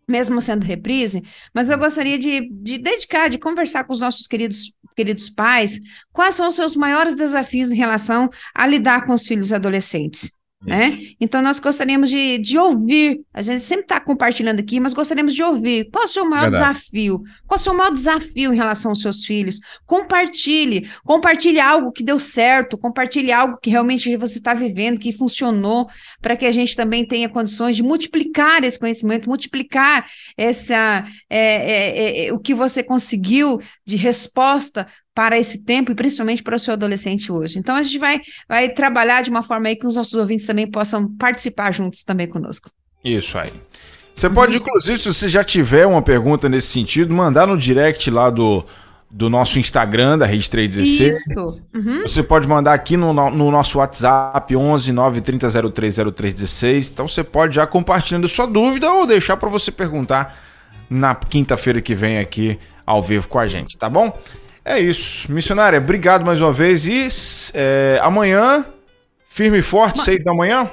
mesmo 0.07 0.39
sendo 0.39 0.63
reprise, 0.63 1.23
mas 1.51 1.71
eu 1.71 1.77
gostaria 1.79 2.19
de, 2.19 2.47
de 2.51 2.77
dedicar, 2.77 3.27
de 3.27 3.39
conversar 3.39 3.85
com 3.85 3.93
os 3.93 3.99
nossos 3.99 4.27
queridos 4.27 4.71
queridos 4.95 5.27
pais, 5.27 5.79
quais 6.11 6.35
são 6.35 6.47
os 6.47 6.55
seus 6.55 6.75
maiores 6.75 7.15
desafios 7.15 7.71
em 7.71 7.75
relação 7.75 8.29
a 8.53 8.67
lidar 8.67 9.07
com 9.07 9.13
os 9.13 9.25
filhos 9.25 9.51
adolescentes? 9.51 10.31
Né? 10.65 10.97
Então, 11.19 11.41
nós 11.41 11.59
gostaríamos 11.59 12.09
de, 12.09 12.37
de 12.37 12.57
ouvir, 12.57 13.21
a 13.33 13.41
gente 13.41 13.59
sempre 13.59 13.83
está 13.83 13.99
compartilhando 13.99 14.59
aqui, 14.59 14.79
mas 14.79 14.93
gostaríamos 14.93 15.33
de 15.33 15.43
ouvir 15.43 15.89
qual 15.91 16.03
é 16.03 16.05
o 16.05 16.09
seu 16.09 16.23
maior 16.23 16.49
Verdade. 16.49 16.73
desafio, 16.73 17.19
qual 17.45 17.57
é 17.57 17.59
o 17.59 17.63
seu 17.63 17.73
maior 17.73 17.91
desafio 17.91 18.53
em 18.53 18.55
relação 18.55 18.91
aos 18.91 19.01
seus 19.01 19.25
filhos. 19.25 19.59
Compartilhe, 19.85 20.89
compartilhe 21.03 21.59
algo 21.59 21.91
que 21.91 22.01
deu 22.01 22.17
certo, 22.17 22.77
compartilhe 22.77 23.31
algo 23.31 23.57
que 23.61 23.69
realmente 23.69 24.15
você 24.15 24.37
está 24.37 24.53
vivendo, 24.53 24.99
que 24.99 25.11
funcionou, 25.11 25.89
para 26.21 26.37
que 26.37 26.45
a 26.45 26.51
gente 26.51 26.75
também 26.75 27.05
tenha 27.05 27.27
condições 27.27 27.75
de 27.75 27.83
multiplicar 27.83 28.63
esse 28.63 28.79
conhecimento, 28.79 29.27
multiplicar 29.27 30.05
essa, 30.37 31.05
é, 31.29 31.39
é, 31.39 32.27
é, 32.27 32.33
o 32.33 32.39
que 32.39 32.53
você 32.53 32.81
conseguiu 32.81 33.59
de 33.85 33.97
resposta 33.97 34.87
para 35.13 35.37
esse 35.37 35.63
tempo 35.63 35.91
e 35.91 35.95
principalmente 35.95 36.41
para 36.41 36.55
o 36.55 36.59
seu 36.59 36.73
adolescente 36.73 37.31
hoje. 37.31 37.59
Então, 37.59 37.75
a 37.75 37.81
gente 37.81 37.97
vai, 37.97 38.19
vai 38.47 38.69
trabalhar 38.69 39.21
de 39.21 39.29
uma 39.29 39.43
forma 39.43 39.67
aí 39.67 39.75
que 39.75 39.85
os 39.85 39.95
nossos 39.95 40.13
ouvintes 40.15 40.45
também 40.45 40.69
possam 40.69 41.07
participar 41.15 41.71
juntos 41.71 42.03
também 42.03 42.27
conosco. 42.27 42.69
Isso 43.03 43.37
aí. 43.37 43.51
Você 44.15 44.29
pode, 44.29 44.57
inclusive, 44.57 44.97
se 44.99 45.07
você 45.07 45.27
já 45.27 45.43
tiver 45.43 45.85
uma 45.85 46.01
pergunta 46.01 46.47
nesse 46.47 46.67
sentido, 46.67 47.13
mandar 47.13 47.47
no 47.47 47.57
direct 47.57 48.09
lá 48.11 48.29
do, 48.29 48.63
do 49.09 49.29
nosso 49.29 49.59
Instagram, 49.59 50.17
da 50.17 50.25
Rede 50.25 50.49
316. 50.49 51.15
Isso. 51.15 51.61
Uhum. 51.73 52.01
Você 52.03 52.21
pode 52.21 52.47
mandar 52.47 52.73
aqui 52.73 52.95
no, 52.95 53.11
no 53.13 53.51
nosso 53.51 53.79
WhatsApp, 53.79 54.55
11 54.55 54.91
930030316. 54.93 56.91
Então 56.91 57.07
você 57.07 57.23
pode 57.23 57.55
já 57.55 57.65
compartilhando 57.65 58.29
sua 58.29 58.45
dúvida 58.45 58.91
ou 58.91 59.07
deixar 59.07 59.37
para 59.37 59.49
você 59.49 59.71
perguntar 59.71 60.37
na 60.89 61.15
quinta-feira 61.15 61.81
que 61.81 61.95
vem 61.95 62.19
aqui 62.19 62.59
ao 62.85 63.01
vivo 63.01 63.27
com 63.27 63.39
a 63.39 63.47
gente, 63.47 63.77
tá 63.77 63.89
bom? 63.89 64.15
É 64.65 64.79
isso. 64.79 65.31
Missionária, 65.31 65.77
obrigado 65.77 66.25
mais 66.25 66.39
uma 66.39 66.53
vez 66.53 66.87
e 66.87 67.07
é, 67.53 67.99
amanhã, 68.01 68.65
firme 69.29 69.59
e 69.59 69.61
forte, 69.61 70.01
seis 70.01 70.23
da 70.23 70.33
manhã? 70.33 70.69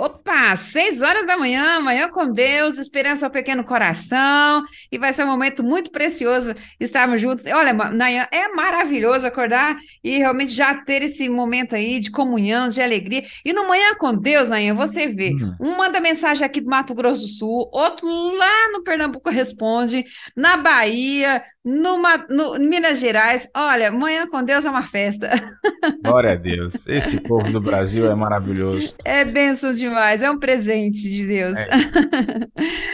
Opa, 0.00 0.56
seis 0.56 1.02
horas 1.02 1.26
da 1.26 1.36
manhã, 1.36 1.76
amanhã 1.76 2.08
com 2.08 2.32
Deus, 2.32 2.78
esperança 2.78 3.26
ao 3.26 3.30
pequeno 3.30 3.64
coração, 3.64 4.62
e 4.90 4.96
vai 4.96 5.12
ser 5.12 5.24
um 5.24 5.26
momento 5.26 5.62
muito 5.62 5.90
precioso 5.90 6.54
estarmos 6.78 7.20
juntos. 7.20 7.44
Olha, 7.46 7.74
Nayan, 7.74 8.26
é 8.32 8.48
maravilhoso 8.48 9.26
acordar 9.26 9.76
e 10.02 10.16
realmente 10.16 10.52
já 10.52 10.74
ter 10.74 11.02
esse 11.02 11.28
momento 11.28 11.74
aí 11.74 11.98
de 11.98 12.10
comunhão, 12.10 12.68
de 12.68 12.80
alegria. 12.80 13.24
E 13.44 13.52
no 13.52 13.68
Manhã 13.68 13.94
com 13.98 14.14
Deus, 14.14 14.48
Nayan, 14.48 14.74
você 14.74 15.06
vê, 15.06 15.32
uhum. 15.32 15.56
um 15.60 15.76
manda 15.76 16.00
mensagem 16.00 16.46
aqui 16.46 16.60
do 16.60 16.70
Mato 16.70 16.94
Grosso 16.94 17.22
do 17.22 17.28
Sul, 17.28 17.70
outro 17.72 18.06
lá 18.06 18.70
no 18.72 18.82
Pernambuco 18.82 19.28
responde, 19.28 20.04
na 20.34 20.56
Bahia, 20.56 21.42
numa, 21.64 22.18
no 22.28 22.58
Minas 22.58 22.98
Gerais. 22.98 23.48
Olha, 23.54 23.90
Manhã 23.90 24.26
com 24.26 24.42
Deus 24.42 24.64
é 24.64 24.70
uma 24.70 24.82
festa. 24.82 25.30
Glória 26.04 26.32
a 26.32 26.34
Deus. 26.34 26.86
Esse 26.86 27.20
povo 27.20 27.50
do 27.50 27.60
Brasil 27.60 28.10
é 28.10 28.14
maravilhoso. 28.14 28.94
É 29.04 29.24
benção 29.24 29.72
demais, 29.72 30.22
é 30.22 30.30
um 30.30 30.38
presente 30.38 31.02
de 31.08 31.26
Deus. 31.26 31.56
É. 31.56 31.68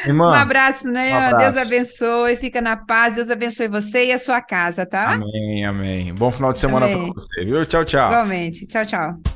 Irmã, 0.08 0.30
um 0.30 0.34
abraço, 0.34 0.88
né? 0.88 1.12
Um 1.12 1.18
abraço. 1.18 1.56
Deus 1.56 1.56
abençoe, 1.56 2.36
fica 2.36 2.60
na 2.60 2.76
paz, 2.76 3.16
Deus 3.16 3.30
abençoe 3.30 3.68
você 3.68 4.06
e 4.06 4.12
a 4.12 4.18
sua 4.18 4.40
casa, 4.40 4.84
tá? 4.84 5.12
Amém, 5.12 5.64
amém. 5.64 6.14
Bom 6.14 6.30
final 6.30 6.52
de 6.52 6.60
semana 6.60 6.88
para 6.88 6.98
você, 6.98 7.44
viu? 7.44 7.64
Tchau, 7.64 7.84
tchau. 7.84 8.10
Igualmente. 8.10 8.66
Tchau, 8.66 8.84
tchau. 8.84 9.35